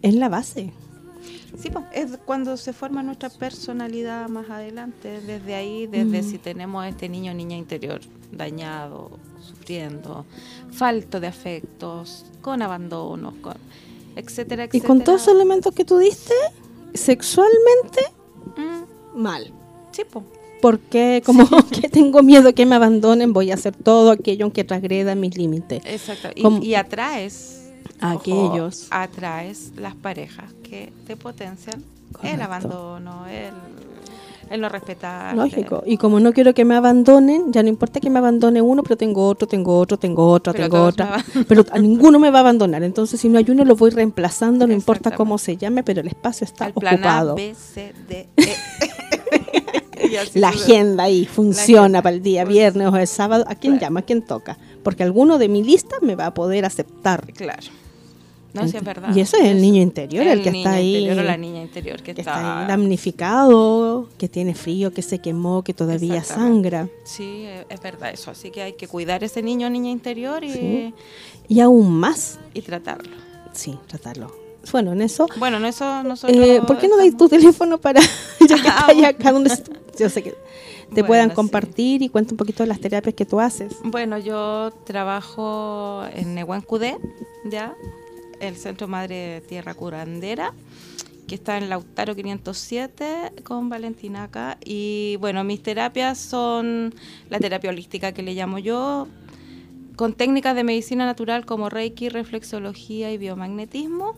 es 0.03 0.15
la 0.15 0.29
base. 0.29 0.71
Sí, 1.59 1.71
pues, 1.71 1.85
es 1.93 2.17
cuando 2.25 2.57
se 2.57 2.73
forma 2.73 3.03
nuestra 3.03 3.29
personalidad 3.31 4.29
más 4.29 4.49
adelante, 4.51 5.21
desde 5.21 5.57
ahí, 5.57 5.89
desde 5.89 6.23
Mm. 6.23 6.31
si 6.31 6.39
tenemos 6.39 6.85
a 6.85 6.89
este 6.89 7.09
niño 7.09 7.33
o 7.33 7.35
niña 7.35 7.57
interior 7.57 8.01
dañado, 8.31 9.11
sufriendo, 9.43 10.25
falto 10.73 11.21
de 11.21 11.27
afectos, 11.27 12.25
con 12.41 12.63
abandonos, 12.63 13.35
con 13.41 13.55
etcétera, 14.17 14.65
Y 14.65 14.67
etcétera. 14.67 14.87
con 14.89 15.05
todos 15.05 15.23
esos 15.23 15.35
elementos 15.35 15.75
que 15.75 15.85
tú 15.85 15.99
diste, 15.99 16.35
sexualmente, 16.95 18.01
Mm, 18.57 19.21
mal. 19.21 19.53
sí, 19.93 20.03
pues. 20.11 20.25
Porque 20.61 21.23
como 21.25 21.47
que 21.71 21.89
tengo 21.89 22.23
miedo 22.23 22.53
que 22.55 22.67
me 22.67 22.75
abandonen, 22.75 23.33
voy 23.33 23.51
a 23.53 23.55
hacer 23.55 23.75
todo 23.77 24.11
aquello 24.11 24.53
que 24.53 24.65
transgreda 24.65 25.15
mis 25.15 25.37
límites. 25.37 25.83
Exacto. 25.87 26.29
Y, 26.35 26.67
y 26.71 26.75
atraes 26.75 27.71
A 28.01 28.15
ojo, 28.15 28.21
aquellos. 28.21 28.89
atraes 28.91 29.73
las 29.77 29.95
parejas 29.95 30.53
que 30.65 30.93
te 31.07 31.17
potencian 31.17 31.77
el 31.79 32.13
Correcto. 32.13 32.43
abandono, 32.45 33.27
el, 33.29 33.53
el 34.51 34.61
no 34.61 34.69
respetar. 34.69 35.37
Lógico. 35.37 35.83
Y 35.87 35.97
como 35.97 36.21
no 36.21 36.33
quiero 36.33 36.55
que 36.55 36.65
me 36.65 36.75
abandonen, 36.75 37.53
ya 37.53 37.63
no 37.63 37.69
importa 37.69 38.01
que 38.01 38.11
me 38.11 38.19
abandone 38.19 38.61
uno, 38.63 38.83
pero 38.83 38.97
tengo 38.97 39.27
otro, 39.27 39.47
tengo 39.49 39.79
otro, 39.79 39.99
tengo 39.99 40.29
otra, 40.31 40.53
Pero 40.53 40.65
tengo 40.69 40.85
otra. 40.85 41.25
Pero 41.49 41.65
a 41.71 41.79
ninguno 41.79 42.19
me 42.19 42.31
va 42.31 42.39
a 42.39 42.41
abandonar. 42.41 42.83
Entonces, 42.83 43.21
si 43.21 43.29
no 43.29 43.39
hay 43.39 43.47
uno, 43.49 43.65
lo 43.65 43.77
voy 43.77 43.91
reemplazando, 43.91 44.67
no 44.67 44.73
importa 44.73 45.11
cómo 45.13 45.39
se 45.39 45.57
llame, 45.57 45.83
pero 45.83 46.01
el 46.01 46.09
espacio 46.09 46.45
está 46.45 46.67
Al 46.67 46.73
plan 46.75 46.95
A, 46.95 46.97
ocupado. 46.97 47.35
B, 47.35 47.55
C, 47.55 47.93
D, 48.09 48.29
E. 48.37 48.47
Y 50.11 50.17
así 50.17 50.39
La 50.39 50.49
agenda 50.51 51.05
ahí 51.05 51.27
funciona 51.27 51.81
agenda. 51.83 52.03
para 52.03 52.17
el 52.17 52.23
día 52.23 52.45
Pues, 52.45 52.55
viernes 52.55 52.89
o 52.89 52.97
el 52.97 53.07
sábado. 53.07 53.45
¿A 53.49 53.55
quién 53.55 53.75
claro. 53.75 53.87
llama? 53.87 54.01
¿A 54.01 54.03
quién 54.05 54.23
toca? 54.23 54.57
Porque 54.83 55.03
alguno 55.03 55.39
de 55.39 55.49
mi 55.49 55.63
lista 55.63 55.97
me 56.01 56.15
va 56.15 56.27
a 56.27 56.35
poder 56.35 56.65
aceptar. 56.65 57.27
Claro. 57.35 57.67
No, 58.63 58.69
sí 58.69 58.77
es 58.77 58.85
verdad. 58.85 59.15
Y 59.15 59.21
eso 59.21 59.37
es 59.37 59.45
el 59.45 59.61
niño 59.61 59.81
interior, 59.83 60.27
el 60.27 60.43
que 60.43 60.51
niño 60.51 60.67
está 60.69 60.77
ahí. 60.79 60.97
interior 60.97 61.25
la 61.25 61.37
niña 61.37 61.63
interior 61.63 61.97
que, 62.03 62.15
que 62.15 62.21
está... 62.23 62.35
está 62.35 62.61
ahí 62.63 62.69
damnificado, 62.69 64.09
que 64.19 64.29
tiene 64.29 64.55
frío, 64.55 64.93
que 64.93 65.03
se 65.03 65.19
quemó, 65.21 65.63
que 65.63 65.75
todavía 65.75 66.23
sangra. 66.25 66.89
Sí, 67.05 67.45
es 67.47 67.67
es 67.69 67.81
verdad 67.81 68.11
eso. 68.13 68.31
Así 68.31 68.51
que 68.51 68.63
hay 68.63 68.73
que 68.75 68.89
cuidar 68.89 69.23
ese 69.25 69.43
niño 69.43 69.67
o 69.67 69.71
niña 69.71 69.91
interior 69.91 70.43
y, 70.45 70.53
Sí. 70.53 70.95
Y 71.49 71.61
aún 71.61 71.93
más, 71.99 72.39
y 72.55 72.61
tratarlo. 72.63 73.17
sí, 73.53 73.79
tratarlo. 73.87 74.33
Bueno, 74.73 74.93
en 74.93 75.01
eso, 75.01 75.27
Bueno, 75.39 75.59
no 75.59 75.67
eso 75.67 76.03
nosotros... 76.03 76.37
eh, 76.37 76.61
¿por 76.67 76.77
qué 76.79 76.89
no 76.89 76.97
dais 76.99 77.17
tu 77.17 77.27
teléfono 77.29 77.79
para, 77.79 78.01
ya 78.49 78.57
que 78.61 78.69
Ah, 78.69 78.87
está 78.91 79.09
acá 79.09 79.33
donde 79.33 79.51
yo 79.99 80.11
sé 80.11 80.23
que 80.23 80.31
te 80.33 80.37
Bueno, 81.03 81.07
puedan 81.07 81.29
sí. 81.31 81.35
compartir 81.37 82.03
y 82.03 82.09
cuenta 82.11 82.33
un 82.35 82.37
poquito 82.37 82.63
de 82.65 82.67
las 82.67 82.79
terapias 82.81 83.15
que 83.15 83.25
tú 83.25 83.41
haces? 83.41 83.73
Bueno, 83.83 84.19
yo 84.19 84.71
trabajo 84.85 86.03
en 86.15 86.35
Nehuancudé, 86.35 86.99
ya, 87.45 87.75
el 88.41 88.57
Centro 88.57 88.89
Madre 88.89 89.43
Tierra 89.49 89.75
Curandera, 89.75 90.55
que 91.27 91.35
está 91.35 91.59
en 91.59 91.69
Lautaro 91.69 92.15
507 92.15 93.33
con 93.45 93.69
Valentina 93.69 94.25
acá. 94.25 94.59
Y 94.65 95.17
bueno, 95.21 95.45
mis 95.45 95.63
terapias 95.63 96.19
son 96.19 96.95
la 97.29 97.39
terapia 97.39 97.71
holística 97.71 98.13
que 98.13 98.23
le 98.23 98.35
llamo 98.35 98.59
yo, 98.59 99.07
con 99.97 100.15
técnicas 100.15 100.55
de 100.55 100.65
medicina 100.65 101.05
natural 101.07 101.45
como 101.45 101.69
Reiki, 101.69 102.09
reflexología 102.09 103.13
y 103.13 103.19
biomagnetismo. 103.19 104.17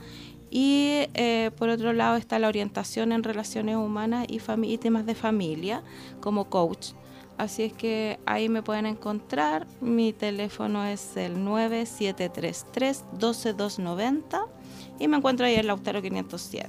Y 0.50 1.06
eh, 1.14 1.50
por 1.56 1.68
otro 1.68 1.92
lado 1.92 2.16
está 2.16 2.38
la 2.38 2.48
orientación 2.48 3.12
en 3.12 3.22
relaciones 3.22 3.76
humanas 3.76 4.26
y, 4.28 4.40
y 4.64 4.78
temas 4.78 5.06
de 5.06 5.14
familia 5.14 5.82
como 6.20 6.50
coach. 6.50 6.92
Así 7.40 7.62
es 7.62 7.72
que 7.72 8.18
ahí 8.26 8.50
me 8.50 8.62
pueden 8.62 8.84
encontrar. 8.84 9.66
Mi 9.80 10.12
teléfono 10.12 10.84
es 10.84 11.16
el 11.16 11.38
9733-12290 11.38 14.22
y 14.98 15.08
me 15.08 15.16
encuentro 15.16 15.46
ahí 15.46 15.54
en 15.54 15.66
Lautaro 15.66 16.02
507. 16.02 16.68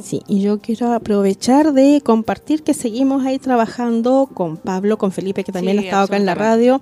Sí, 0.00 0.22
y 0.28 0.42
yo 0.42 0.60
quiero 0.60 0.92
aprovechar 0.92 1.72
de 1.72 2.00
compartir 2.04 2.62
que 2.62 2.72
seguimos 2.72 3.26
ahí 3.26 3.40
trabajando 3.40 4.30
con 4.32 4.58
Pablo, 4.58 4.96
con 4.96 5.10
Felipe, 5.10 5.42
que 5.42 5.50
también 5.50 5.80
ha 5.80 5.82
estado 5.82 6.04
acá 6.04 6.16
en 6.16 6.26
la 6.26 6.36
radio. 6.36 6.80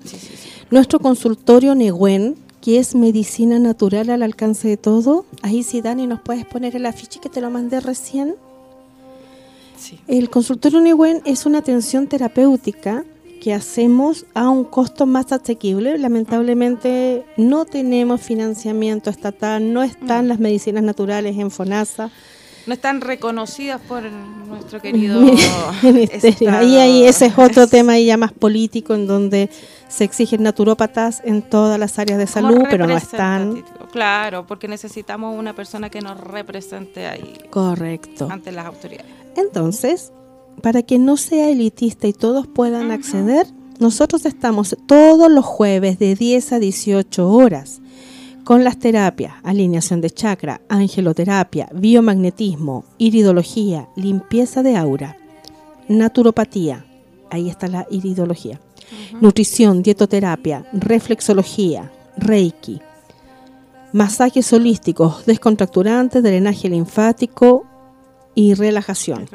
Nuestro 0.69 0.99
consultorio 0.99 1.73
Neguen, 1.73 2.35
que 2.61 2.77
es 2.77 2.93
medicina 2.93 3.57
natural 3.57 4.11
al 4.11 4.21
alcance 4.21 4.67
de 4.67 4.77
todo. 4.77 5.25
Ahí 5.41 5.63
sí, 5.63 5.81
Dani, 5.81 6.05
nos 6.05 6.21
puedes 6.21 6.45
poner 6.45 6.75
el 6.75 6.85
afiche 6.85 7.19
que 7.19 7.29
te 7.29 7.41
lo 7.41 7.49
mandé 7.49 7.79
recién. 7.79 8.35
El 10.07 10.29
consultorio 10.29 10.79
Neguen 10.79 11.23
es 11.25 11.47
una 11.47 11.57
atención 11.57 12.05
terapéutica 12.05 13.03
que 13.41 13.53
hacemos 13.53 14.25
a 14.33 14.49
un 14.49 14.63
costo 14.63 15.05
más 15.05 15.31
asequible. 15.31 15.97
Lamentablemente 15.97 17.25
no 17.37 17.65
tenemos 17.65 18.21
financiamiento 18.21 19.09
estatal, 19.09 19.73
no 19.73 19.83
están 19.83 20.25
mm. 20.25 20.27
las 20.27 20.39
medicinas 20.39 20.83
naturales 20.83 21.37
en 21.37 21.51
FONASA 21.51 22.11
no 22.65 22.73
están 22.73 23.01
reconocidas 23.01 23.79
por 23.81 24.03
nuestro 24.03 24.81
querido 24.81 25.19
ministerio. 25.83 26.51
Ahí, 26.51 26.77
ahí, 26.77 27.03
ese 27.03 27.27
es 27.27 27.37
otro 27.37 27.67
tema 27.67 27.97
ya 27.99 28.17
más 28.17 28.31
político 28.31 28.95
en 28.95 29.07
donde 29.07 29.49
se 29.87 30.03
exigen 30.03 30.43
naturópatas 30.43 31.21
en 31.23 31.41
todas 31.41 31.79
las 31.79 31.99
áreas 31.99 32.17
de 32.17 32.27
salud, 32.27 32.63
pero 32.69 32.87
no 32.87 32.97
están. 32.97 33.63
Claro, 33.91 34.47
porque 34.47 34.67
necesitamos 34.67 35.37
una 35.37 35.53
persona 35.53 35.89
que 35.89 36.01
nos 36.01 36.19
represente 36.19 37.07
ahí. 37.07 37.37
Correcto. 37.49 38.27
Ante 38.31 38.51
las 38.51 38.65
autoridades. 38.65 39.11
Entonces, 39.35 40.11
para 40.61 40.81
que 40.81 40.99
no 40.99 41.17
sea 41.17 41.49
elitista 41.49 42.07
y 42.07 42.13
todos 42.13 42.47
puedan 42.47 42.91
acceder, 42.91 43.47
nosotros 43.79 44.25
estamos 44.25 44.75
todos 44.87 45.29
los 45.29 45.45
jueves 45.45 45.99
de 45.99 46.15
10 46.15 46.53
a 46.53 46.59
18 46.59 47.29
horas 47.29 47.81
con 48.43 48.63
las 48.63 48.77
terapias, 48.77 49.33
alineación 49.43 50.01
de 50.01 50.11
chakra, 50.11 50.61
angeloterapia, 50.69 51.67
biomagnetismo, 51.73 52.85
iridología, 52.99 53.89
limpieza 53.95 54.61
de 54.61 54.77
aura, 54.77 55.17
naturopatía, 55.87 56.85
ahí 57.31 57.49
está 57.49 57.67
la 57.67 57.87
iridología, 57.89 58.61
nutrición, 59.19 59.81
dietoterapia, 59.81 60.65
reflexología, 60.73 61.91
reiki, 62.17 62.81
masajes 63.93 64.53
holísticos, 64.53 65.25
descontracturantes, 65.25 66.21
drenaje 66.21 66.69
linfático, 66.69 67.65
y 68.35 68.53
relajación. 68.53 69.27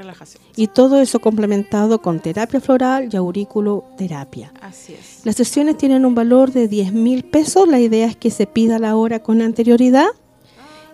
Y 0.56 0.68
todo 0.68 1.00
eso 1.00 1.20
complementado 1.20 2.02
con 2.02 2.20
terapia 2.20 2.60
floral 2.60 3.08
y 3.10 3.16
auriculoterapia. 3.16 4.52
Así 4.60 4.92
es. 4.92 5.22
Las 5.24 5.36
sesiones 5.36 5.78
tienen 5.78 6.04
un 6.04 6.14
valor 6.14 6.52
de 6.52 6.68
10 6.68 6.92
mil 6.92 7.24
pesos. 7.24 7.66
La 7.66 7.80
idea 7.80 8.06
es 8.06 8.16
que 8.16 8.30
se 8.30 8.46
pida 8.46 8.78
la 8.78 8.96
hora 8.96 9.20
con 9.20 9.40
anterioridad. 9.40 10.08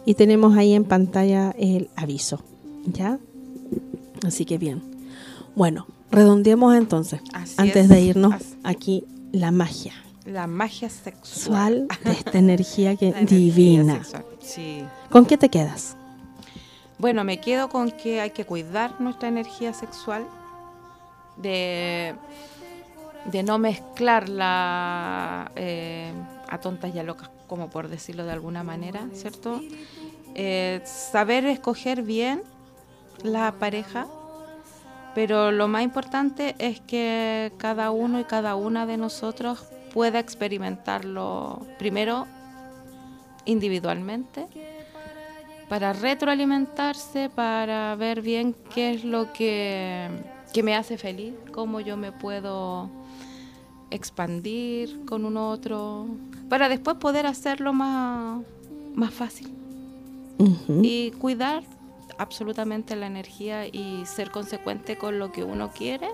Y 0.07 0.15
tenemos 0.15 0.57
ahí 0.57 0.73
en 0.73 0.85
pantalla 0.85 1.53
el 1.59 1.91
aviso. 1.97 2.41
¿Ya? 2.87 3.19
Así 4.25 4.45
que 4.45 4.57
bien. 4.57 4.83
Bueno, 5.57 5.89
redondeemos 6.13 6.77
entonces, 6.77 7.21
antes 7.57 7.89
de 7.89 8.01
irnos 8.01 8.35
aquí, 8.63 9.05
la 9.33 9.51
magia. 9.51 9.95
La 10.27 10.47
magia 10.47 10.89
sexual 10.89 11.89
de 12.05 12.13
esta 12.13 12.39
energía 12.39 12.95
que 12.95 13.13
divina. 13.29 14.01
Sí. 14.39 14.85
¿Con 15.11 15.27
qué 15.27 15.37
te 15.37 15.49
quedas? 15.49 15.97
Bueno, 16.99 17.25
me 17.25 17.41
quedo 17.41 17.69
con 17.69 17.91
que 17.91 18.21
hay 18.21 18.31
que 18.31 18.45
cuidar 18.45 19.01
nuestra 19.01 19.29
energía 19.29 19.75
sexual 19.75 20.25
de, 21.37 22.15
de 23.27 23.43
no 23.43 23.59
mezclarla 23.59 25.51
eh, 25.57 26.13
a 26.49 26.59
tontas 26.59 26.95
y 26.95 26.99
a 26.99 27.03
locas, 27.03 27.31
como 27.47 27.71
por 27.71 27.89
decirlo 27.89 28.25
de 28.25 28.33
alguna 28.33 28.63
manera, 28.63 29.09
¿cierto? 29.13 29.61
Eh, 30.35 30.81
saber 30.85 31.45
escoger 31.47 32.03
bien 32.03 32.43
la 33.23 33.53
pareja, 33.53 34.07
pero 35.15 35.53
lo 35.53 35.69
más 35.69 35.83
importante 35.83 36.57
es 36.59 36.81
que 36.81 37.53
cada 37.59 37.91
uno 37.91 38.21
y 38.21 38.25
cada 38.25 38.57
una 38.57 38.87
de 38.87 38.97
nosotros 38.97 39.65
pueda 39.93 40.19
experimentarlo 40.19 41.65
primero 41.79 42.27
individualmente 43.45 44.49
para 45.69 45.93
retroalimentarse, 45.93 47.31
para 47.31 47.95
ver 47.95 48.21
bien 48.21 48.55
qué 48.75 48.95
es 48.95 49.05
lo 49.05 49.33
que 49.33 50.09
que 50.55 50.63
me 50.63 50.77
hace 50.77 50.97
feliz, 50.97 51.35
cómo 51.53 51.81
yo 51.81 51.97
me 51.97 52.13
puedo 52.13 52.89
expandir 53.91 55.05
con 55.05 55.25
un 55.25 55.37
otro, 55.37 56.07
para 56.49 56.69
después 56.69 56.97
poder 56.99 57.27
hacerlo 57.27 57.73
más, 57.73 58.41
más 58.95 59.13
fácil. 59.13 59.53
Y 60.81 61.11
cuidar 61.13 61.65
absolutamente 62.19 62.95
la 62.95 63.07
energía 63.07 63.67
y 63.67 64.05
ser 64.07 64.31
consecuente 64.31 64.97
con 64.97 65.19
lo 65.19 65.33
que 65.33 65.43
uno 65.43 65.73
quiere 65.73 66.09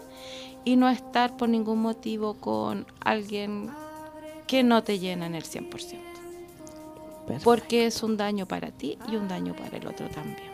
y 0.65 0.77
no 0.77 0.89
estar 0.89 1.37
por 1.37 1.51
ningún 1.51 1.81
motivo 1.81 2.35
con 2.35 2.87
alguien 3.01 3.71
que 4.47 4.63
no 4.63 4.83
te 4.83 4.99
llena 4.99 5.27
en 5.27 5.35
el 5.35 5.45
100%. 5.45 5.99
Porque 7.45 7.85
es 7.87 8.03
un 8.03 8.17
daño 8.17 8.47
para 8.47 8.71
ti 8.71 8.97
y 9.07 9.17
un 9.17 9.29
daño 9.29 9.55
para 9.55 9.77
el 9.77 9.87
otro 9.87 10.09
también. 10.09 10.50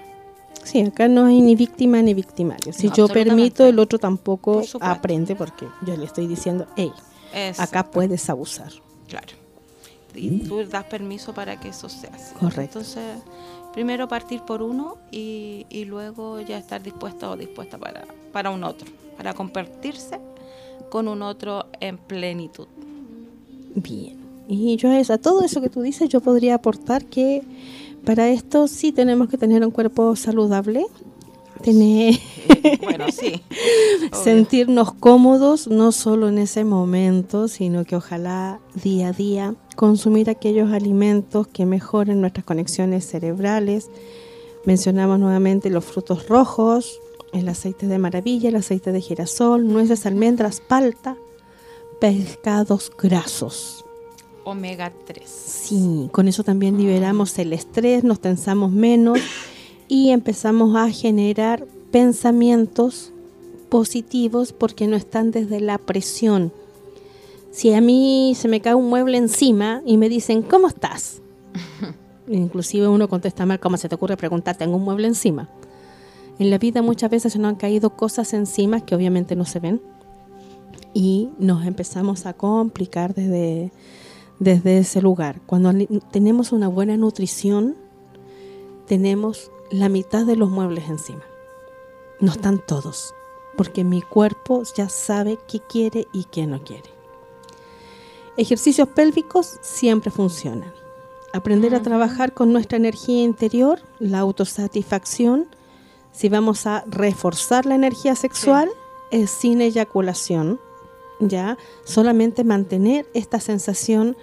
Sí, 0.66 0.80
acá 0.80 1.06
no 1.06 1.26
hay 1.26 1.40
ni 1.40 1.54
víctima 1.54 2.02
ni 2.02 2.12
victimario. 2.12 2.72
Si 2.72 2.90
yo 2.90 3.06
permito, 3.06 3.64
el 3.64 3.78
otro 3.78 4.00
tampoco 4.00 4.62
aprende 4.80 5.36
porque 5.36 5.66
yo 5.86 5.96
le 5.96 6.04
estoy 6.04 6.26
diciendo, 6.26 6.66
hey, 6.76 6.90
acá 7.56 7.88
puedes 7.88 8.28
abusar. 8.28 8.72
Claro. 9.08 9.28
Y 10.12 10.40
tú 10.40 10.64
das 10.64 10.84
permiso 10.84 11.32
para 11.32 11.60
que 11.60 11.68
eso 11.68 11.88
sea 11.88 12.10
así. 12.12 12.34
Correcto. 12.34 12.80
Entonces, 12.80 13.18
primero 13.72 14.08
partir 14.08 14.40
por 14.40 14.60
uno 14.60 14.98
y, 15.12 15.66
luego 15.86 16.40
ya 16.40 16.58
estar 16.58 16.82
dispuesto 16.82 17.30
o 17.30 17.36
dispuesta 17.36 17.78
para, 17.78 18.04
para 18.32 18.50
un 18.50 18.64
otro, 18.64 18.88
para 19.16 19.34
compartirse 19.34 20.18
con 20.90 21.06
un 21.06 21.22
otro 21.22 21.66
en 21.78 21.96
plenitud. 21.96 22.66
Bien. 23.76 24.16
Y 24.48 24.76
yo 24.76 24.90
a 24.90 25.18
todo 25.18 25.42
eso 25.44 25.60
que 25.60 25.68
tú 25.68 25.82
dices, 25.82 26.08
yo 26.08 26.20
podría 26.20 26.56
aportar 26.56 27.04
que 27.04 27.42
para 28.06 28.28
esto 28.28 28.68
sí 28.68 28.92
tenemos 28.92 29.28
que 29.28 29.36
tener 29.36 29.64
un 29.64 29.72
cuerpo 29.72 30.14
saludable, 30.14 30.86
tener 31.60 32.14
bueno, 32.82 33.06
sí, 33.10 33.42
sentirnos 34.12 34.94
cómodos 34.94 35.66
no 35.66 35.90
solo 35.90 36.28
en 36.28 36.38
ese 36.38 36.64
momento, 36.64 37.48
sino 37.48 37.84
que 37.84 37.96
ojalá 37.96 38.60
día 38.80 39.08
a 39.08 39.12
día 39.12 39.54
consumir 39.74 40.30
aquellos 40.30 40.72
alimentos 40.72 41.48
que 41.48 41.66
mejoren 41.66 42.20
nuestras 42.20 42.46
conexiones 42.46 43.04
cerebrales. 43.04 43.90
Mencionamos 44.64 45.18
nuevamente 45.18 45.68
los 45.68 45.84
frutos 45.84 46.28
rojos, 46.28 47.00
el 47.32 47.48
aceite 47.48 47.88
de 47.88 47.98
maravilla, 47.98 48.50
el 48.50 48.56
aceite 48.56 48.92
de 48.92 49.00
girasol, 49.00 49.66
nueces, 49.66 50.06
almendras, 50.06 50.60
palta, 50.60 51.16
pescados 52.00 52.92
grasos 52.96 53.85
omega 54.46 54.92
3. 55.06 55.28
Sí, 55.28 56.08
con 56.12 56.28
eso 56.28 56.44
también 56.44 56.78
liberamos 56.78 57.36
el 57.38 57.52
estrés, 57.52 58.04
nos 58.04 58.20
tensamos 58.20 58.70
menos 58.70 59.18
y 59.88 60.10
empezamos 60.10 60.76
a 60.76 60.88
generar 60.88 61.66
pensamientos 61.90 63.12
positivos 63.68 64.52
porque 64.52 64.86
no 64.86 64.96
están 64.96 65.32
desde 65.32 65.60
la 65.60 65.78
presión. 65.78 66.52
Si 67.50 67.72
a 67.72 67.80
mí 67.80 68.34
se 68.36 68.46
me 68.46 68.60
cae 68.60 68.74
un 68.74 68.88
mueble 68.88 69.18
encima 69.18 69.82
y 69.84 69.96
me 69.96 70.08
dicen, 70.08 70.42
¿cómo 70.42 70.68
estás? 70.68 71.20
Inclusive 72.28 72.86
uno 72.86 73.08
contesta 73.08 73.46
mal, 73.46 73.58
¿cómo 73.58 73.76
se 73.76 73.88
te 73.88 73.96
ocurre 73.96 74.16
preguntar? 74.16 74.56
Tengo 74.56 74.76
un 74.76 74.84
mueble 74.84 75.08
encima. 75.08 75.48
En 76.38 76.50
la 76.50 76.58
vida 76.58 76.82
muchas 76.82 77.10
veces 77.10 77.32
se 77.32 77.40
nos 77.40 77.48
han 77.48 77.56
caído 77.56 77.90
cosas 77.90 78.32
encima 78.32 78.80
que 78.80 78.94
obviamente 78.94 79.34
no 79.34 79.44
se 79.44 79.58
ven 79.58 79.80
y 80.94 81.30
nos 81.38 81.66
empezamos 81.66 82.26
a 82.26 82.34
complicar 82.34 83.14
desde, 83.14 83.72
desde 84.38 84.78
ese 84.78 85.00
lugar. 85.02 85.40
Cuando 85.46 85.72
tenemos 86.10 86.52
una 86.52 86.68
buena 86.68 86.96
nutrición, 86.96 87.76
tenemos 88.86 89.50
la 89.70 89.88
mitad 89.88 90.26
de 90.26 90.36
los 90.36 90.50
muebles 90.50 90.88
encima. 90.88 91.22
No 92.20 92.32
están 92.32 92.60
todos, 92.66 93.14
porque 93.56 93.84
mi 93.84 94.02
cuerpo 94.02 94.62
ya 94.76 94.88
sabe 94.88 95.38
qué 95.48 95.60
quiere 95.60 96.06
y 96.12 96.24
qué 96.24 96.46
no 96.46 96.62
quiere. 96.62 96.90
Ejercicios 98.36 98.88
pélvicos 98.88 99.58
siempre 99.62 100.10
funcionan. 100.10 100.72
Aprender 101.32 101.74
a 101.74 101.82
trabajar 101.82 102.32
con 102.32 102.52
nuestra 102.52 102.76
energía 102.76 103.22
interior, 103.22 103.80
la 103.98 104.20
autosatisfacción. 104.20 105.48
Si 106.12 106.28
vamos 106.28 106.66
a 106.66 106.84
reforzar 106.86 107.66
la 107.66 107.74
energía 107.74 108.14
sexual, 108.14 108.70
es 109.10 109.30
sin 109.30 109.60
eyaculación, 109.60 110.60
¿ya? 111.20 111.56
Solamente 111.84 112.44
mantener 112.44 113.06
esta 113.14 113.40
sensación 113.40 114.16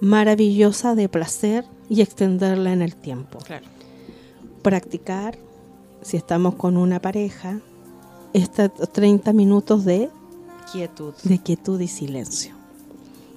maravillosa 0.00 0.94
de 0.94 1.08
placer 1.08 1.64
y 1.88 2.00
extenderla 2.00 2.72
en 2.72 2.82
el 2.82 2.96
tiempo. 2.96 3.38
Practicar, 4.62 5.38
si 6.02 6.16
estamos 6.16 6.54
con 6.56 6.76
una 6.76 7.00
pareja, 7.00 7.60
estos 8.32 8.90
30 8.92 9.32
minutos 9.32 9.84
de 9.84 10.10
quietud. 10.72 11.14
De 11.22 11.38
quietud 11.38 11.80
y 11.80 11.88
silencio. 11.88 12.54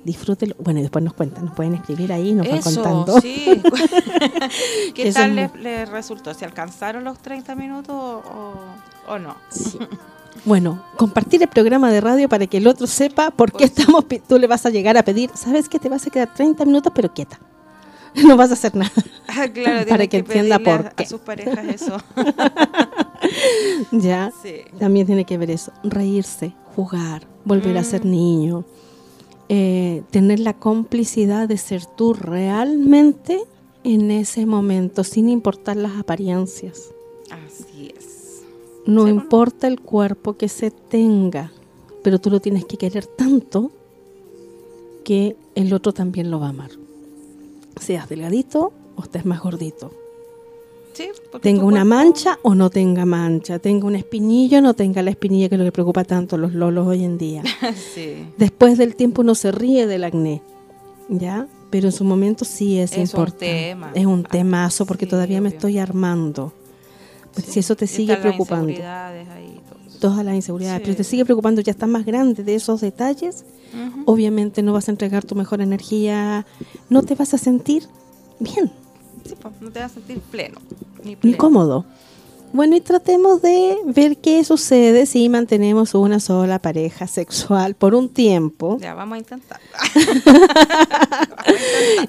Disfrútelo. 0.06 0.56
Bueno, 0.60 0.80
y 0.80 0.84
después 0.84 1.04
nos 1.04 1.14
cuentan, 1.14 1.46
nos 1.46 1.56
pueden 1.56 1.74
escribir 1.74 2.14
ahí, 2.14 2.34
nos 2.34 2.48
van 2.48 2.62
contando. 2.62 3.20
Sí. 3.22 3.46
¿Qué 4.94 5.12
tal 5.12 5.36
les, 5.36 5.90
resultó? 5.90 6.34
¿Se 6.34 6.46
alcanzaron 6.46 7.04
los 7.04 7.20
30 7.20 7.56
minutos 7.56 7.96
o, 7.96 9.20
no? 9.20 9.36
Sí. 9.50 9.80
Bueno, 10.44 10.84
compartir 10.98 11.42
el 11.42 11.48
programa 11.48 11.92
de 11.92 12.02
radio 12.02 12.28
para 12.28 12.46
que 12.48 12.58
el 12.58 12.68
otro 12.68 12.88
sepa 12.88 13.32
por 13.32 13.52
qué 13.52 13.64
estamos. 13.66 14.06
Tú 14.28 14.38
le 14.38 14.48
vas 14.48 14.66
a 14.66 14.70
llegar 14.70 14.98
a 14.98 15.04
pedir, 15.04 15.32
¿sabes 15.34 15.70
qué? 15.70 15.80
Te 15.80 15.90
vas 15.90 16.06
a 16.06 16.10
quedar 16.10 16.34
30 16.34 16.66
minutos, 16.66 16.92
pero 16.96 17.14
quieta. 17.14 17.40
No 18.28 18.38
vas 18.38 18.50
a 18.50 18.54
hacer 18.54 18.76
nada. 18.76 18.92
Ah, 19.28 19.48
claro, 19.54 19.86
para 19.90 20.08
que, 20.08 20.18
entienda 20.18 20.60
por 20.60 20.94
qué. 20.96 21.04
A 21.04 21.08
sus 21.08 21.20
parejas 21.20 21.66
eso. 21.66 21.98
ya. 23.92 24.32
También 24.80 25.06
tiene 25.06 25.26
que 25.26 25.38
ver 25.38 25.52
eso. 25.52 25.74
Reírse, 25.84 26.54
jugar, 26.76 27.28
volver 27.44 27.78
a 27.78 27.84
ser 27.84 28.06
mm. 28.06 28.10
niño. 28.10 28.66
Eh, 29.50 30.04
tener 30.12 30.40
la 30.40 30.54
complicidad 30.54 31.48
de 31.48 31.58
ser 31.58 31.86
tú 31.86 32.14
realmente 32.14 33.42
en 33.84 34.10
ese 34.10 34.46
momento, 34.46 35.04
sin 35.04 35.30
importar 35.30 35.76
las 35.76 35.98
apariencias. 35.98 36.92
Así. 37.30 37.75
No 38.86 39.08
importa 39.08 39.68
el 39.68 39.80
cuerpo 39.80 40.38
que 40.38 40.48
se 40.48 40.72
tenga, 40.72 41.52
pero 42.04 42.20
tú 42.20 42.30
lo 42.30 42.40
tienes 42.40 42.66
que 42.66 42.78
querer 42.78 43.06
tanto 43.06 43.72
que 45.04 45.36
el 45.56 45.74
otro 45.74 45.94
también 45.94 46.32
lo 46.32 46.40
va 46.40 46.48
a 46.48 46.50
amar. 46.50 46.72
Seas 47.80 48.08
delgadito 48.10 48.74
o 48.96 49.04
estés 49.04 49.26
más 49.26 49.42
gordito 49.42 49.92
tenga 51.42 51.64
una 51.64 51.84
mancha 51.84 52.40
o 52.42 52.56
no 52.56 52.70
tenga 52.70 53.06
mancha, 53.06 53.60
tenga 53.60 53.86
un 53.86 53.96
espinillo 53.96 54.60
o 54.60 54.62
no 54.62 54.74
tenga 54.74 55.02
la 55.02 55.12
espinilla, 55.12 55.50
que 55.50 55.56
es 55.56 55.60
lo 55.60 55.66
que 55.66 55.72
preocupa 55.72 56.04
tanto 56.04 56.36
a 56.36 56.40
los 56.40 56.54
lolos 56.54 56.88
hoy 56.88 57.04
en 57.04 57.18
día. 57.18 57.44
Después 58.38 58.78
del 58.78 58.96
tiempo 58.96 59.22
uno 59.22 59.36
se 59.36 59.52
ríe 59.52 59.88
del 59.88 60.04
acné, 60.04 60.42
¿ya? 61.10 61.48
Pero 61.70 61.88
en 61.88 61.92
su 61.92 62.04
momento 62.04 62.46
sí 62.46 62.80
es, 62.80 62.98
importante. 62.98 63.76
Es 63.96 64.06
un 64.06 64.24
temazo 64.24 64.86
porque 64.86 65.06
todavía 65.06 65.42
me 65.42 65.50
estoy 65.50 65.78
armando. 65.78 66.54
Pues 67.36 67.48
si 67.48 67.60
eso 67.60 67.76
te 67.76 67.86
sigue 67.86 68.16
preocupando. 68.18 68.74
todas 70.00 70.26
las 70.26 70.36
inseguridades, 70.36 70.82
pero 70.82 70.96
te 70.96 71.04
sigue 71.04 71.26
preocupando, 71.26 71.62
ya 71.62 71.72
estás 71.72 71.90
más 71.90 72.06
grande 72.06 72.44
de 72.44 72.56
esos 72.56 72.82
detalles, 72.82 73.46
obviamente 74.06 74.64
no 74.64 74.74
vas 74.74 74.88
a 74.88 74.92
entregar 74.92 75.24
tu 75.24 75.36
mejor 75.36 75.62
energía, 75.62 76.46
no 76.90 77.04
te 77.04 77.16
vas 77.16 77.34
a 77.34 77.38
sentir 77.38 77.88
bien. 78.40 78.72
No 79.60 79.72
te 79.72 79.80
vas 79.80 79.92
a 79.92 79.96
sentir 79.96 80.20
pleno 80.20 80.60
ni, 81.22 81.34
cómodo. 81.34 81.86
Bueno, 82.56 82.78
y 82.78 82.80
tratemos 82.80 83.42
de 83.42 83.76
ver 83.86 84.16
qué 84.16 84.42
sucede 84.46 85.08
si 85.08 85.28
mantenemos 85.28 85.94
una 85.94 86.22
sola 86.22 86.60
pareja 86.60 87.06
sexual 87.06 87.76
por 87.76 87.94
un 87.94 88.08
tiempo. 88.08 88.78
Ya, 88.80 88.94
vamos 88.94 89.18
a 89.18 89.20
intentar. 89.20 89.60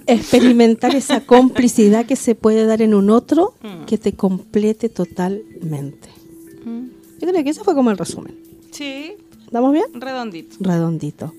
Experimentar 0.06 0.94
esa 0.94 1.20
complicidad 1.22 2.06
que 2.06 2.14
se 2.14 2.36
puede 2.36 2.64
dar 2.64 2.80
en 2.80 2.94
un 2.94 3.10
otro 3.10 3.54
mm. 3.60 3.86
que 3.86 3.98
te 3.98 4.12
complete 4.12 4.88
totalmente. 4.88 6.10
Mm. 6.64 6.90
Yo 7.18 7.28
creo 7.28 7.42
que 7.42 7.50
eso 7.50 7.64
fue 7.64 7.74
como 7.74 7.90
el 7.90 7.98
resumen. 7.98 8.38
Sí. 8.70 9.14
¿Estamos 9.46 9.72
bien? 9.72 9.86
Redondito. 9.94 10.58
Redondito. 10.60 11.34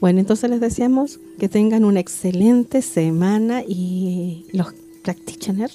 Bueno, 0.00 0.20
entonces 0.20 0.48
les 0.48 0.60
decíamos 0.60 1.20
que 1.38 1.50
tengan 1.50 1.84
una 1.84 2.00
excelente 2.00 2.80
semana 2.80 3.62
y 3.62 4.46
los 4.52 4.72
practitioner 5.02 5.70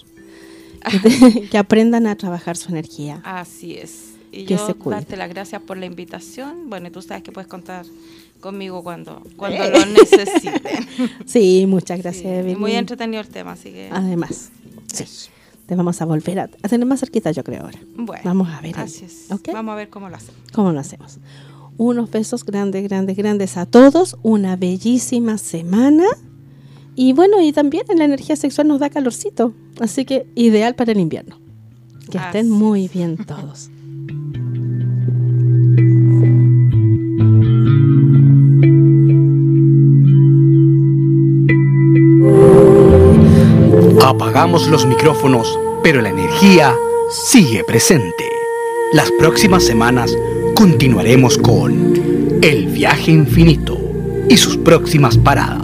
que, 1.52 1.58
aprendan 1.58 2.08
a 2.08 2.16
trabajar 2.16 2.58
su 2.58 2.70
energía. 2.70 3.22
Así 3.24 3.76
es. 3.76 4.14
Y 4.32 4.46
que 4.46 4.56
yo 4.56 4.66
se 4.66 4.76
darte 4.90 5.16
las 5.16 5.30
gracias 5.30 5.62
por 5.62 5.78
la 5.78 5.86
invitación. 5.86 6.70
Bueno, 6.70 6.92
tú 6.92 7.02
sabes 7.02 7.24
que 7.24 7.32
puedes 7.32 7.48
contar 7.48 7.86
conmigo 8.40 8.84
cuando, 8.84 9.22
cuando 9.38 9.64
lo 9.70 9.86
necesiten. 9.86 10.88
Sí, 11.26 11.66
muchas 11.68 12.02
gracias. 12.02 12.58
muy 12.58 12.74
entretenido 12.74 13.22
el 13.22 13.30
tema, 13.30 13.54
así 13.54 13.72
que... 13.72 13.90
Además, 13.92 14.52
sí. 14.92 15.30
Te 15.66 15.76
vamos 15.76 16.02
a 16.02 16.06
volver 16.06 16.40
a, 16.40 16.48
tener 16.48 16.86
más 16.86 17.00
cerquita, 17.00 17.32
yo 17.32 17.44
creo, 17.44 17.64
ahora. 17.64 17.80
Bueno. 17.96 18.22
Vamos 18.26 18.50
a 18.50 18.60
ver. 18.60 18.78
Así 18.78 19.06
es. 19.06 19.28
Vamos 19.52 19.74
a 19.74 19.76
ver 19.76 19.90
cómo 19.90 20.10
lo 20.10 20.16
hacemos. 20.18 20.42
¿Cómo 20.52 20.72
lo 20.74 20.80
hacemos? 20.80 21.20
Unos 21.78 22.12
besos 22.12 22.44
grandes, 22.44 22.84
grandes, 22.84 23.16
grandes 23.16 23.56
a 23.56 23.66
todos. 23.66 24.18
Una 24.24 24.58
bellísima 24.58 25.38
semana. 25.38 26.06
Y 26.96 27.14
bueno, 27.14 27.42
y 27.42 27.52
también 27.52 27.84
en 27.90 28.00
la 28.00 28.06
energía 28.06 28.36
sexual 28.36 28.68
nos 28.68 28.80
da 28.80 28.90
calorcito, 28.90 29.54
así 29.80 30.06
que 30.06 30.28
ideal 30.36 30.76
para 30.76 30.92
el 30.92 31.00
invierno. 31.00 31.38
Que 32.12 32.18
estén 32.18 32.50
muy 32.50 32.88
bien 32.88 33.18
todos. 33.28 33.70
Apagamos 44.06 44.68
los 44.68 44.86
micrófonos, 44.86 45.58
pero 45.82 46.02
la 46.02 46.10
energía 46.10 46.76
sigue 47.10 47.64
presente. 47.64 48.30
Las 48.92 49.10
próximas 49.18 49.64
semanas 49.64 50.16
continuaremos 50.56 51.38
con 51.40 52.40
El 52.44 52.68
viaje 52.68 53.12
infinito 53.12 53.80
y 54.30 54.38
sus 54.38 54.58
próximas 54.58 55.18
paradas 55.18 55.63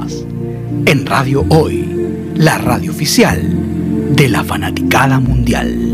en 0.86 1.06
Radio 1.06 1.46
Hoy, 1.50 1.86
la 2.36 2.58
radio 2.58 2.92
oficial 2.92 4.16
de 4.16 4.30
la 4.30 4.44
fanaticada 4.44 5.20
mundial. 5.20 5.90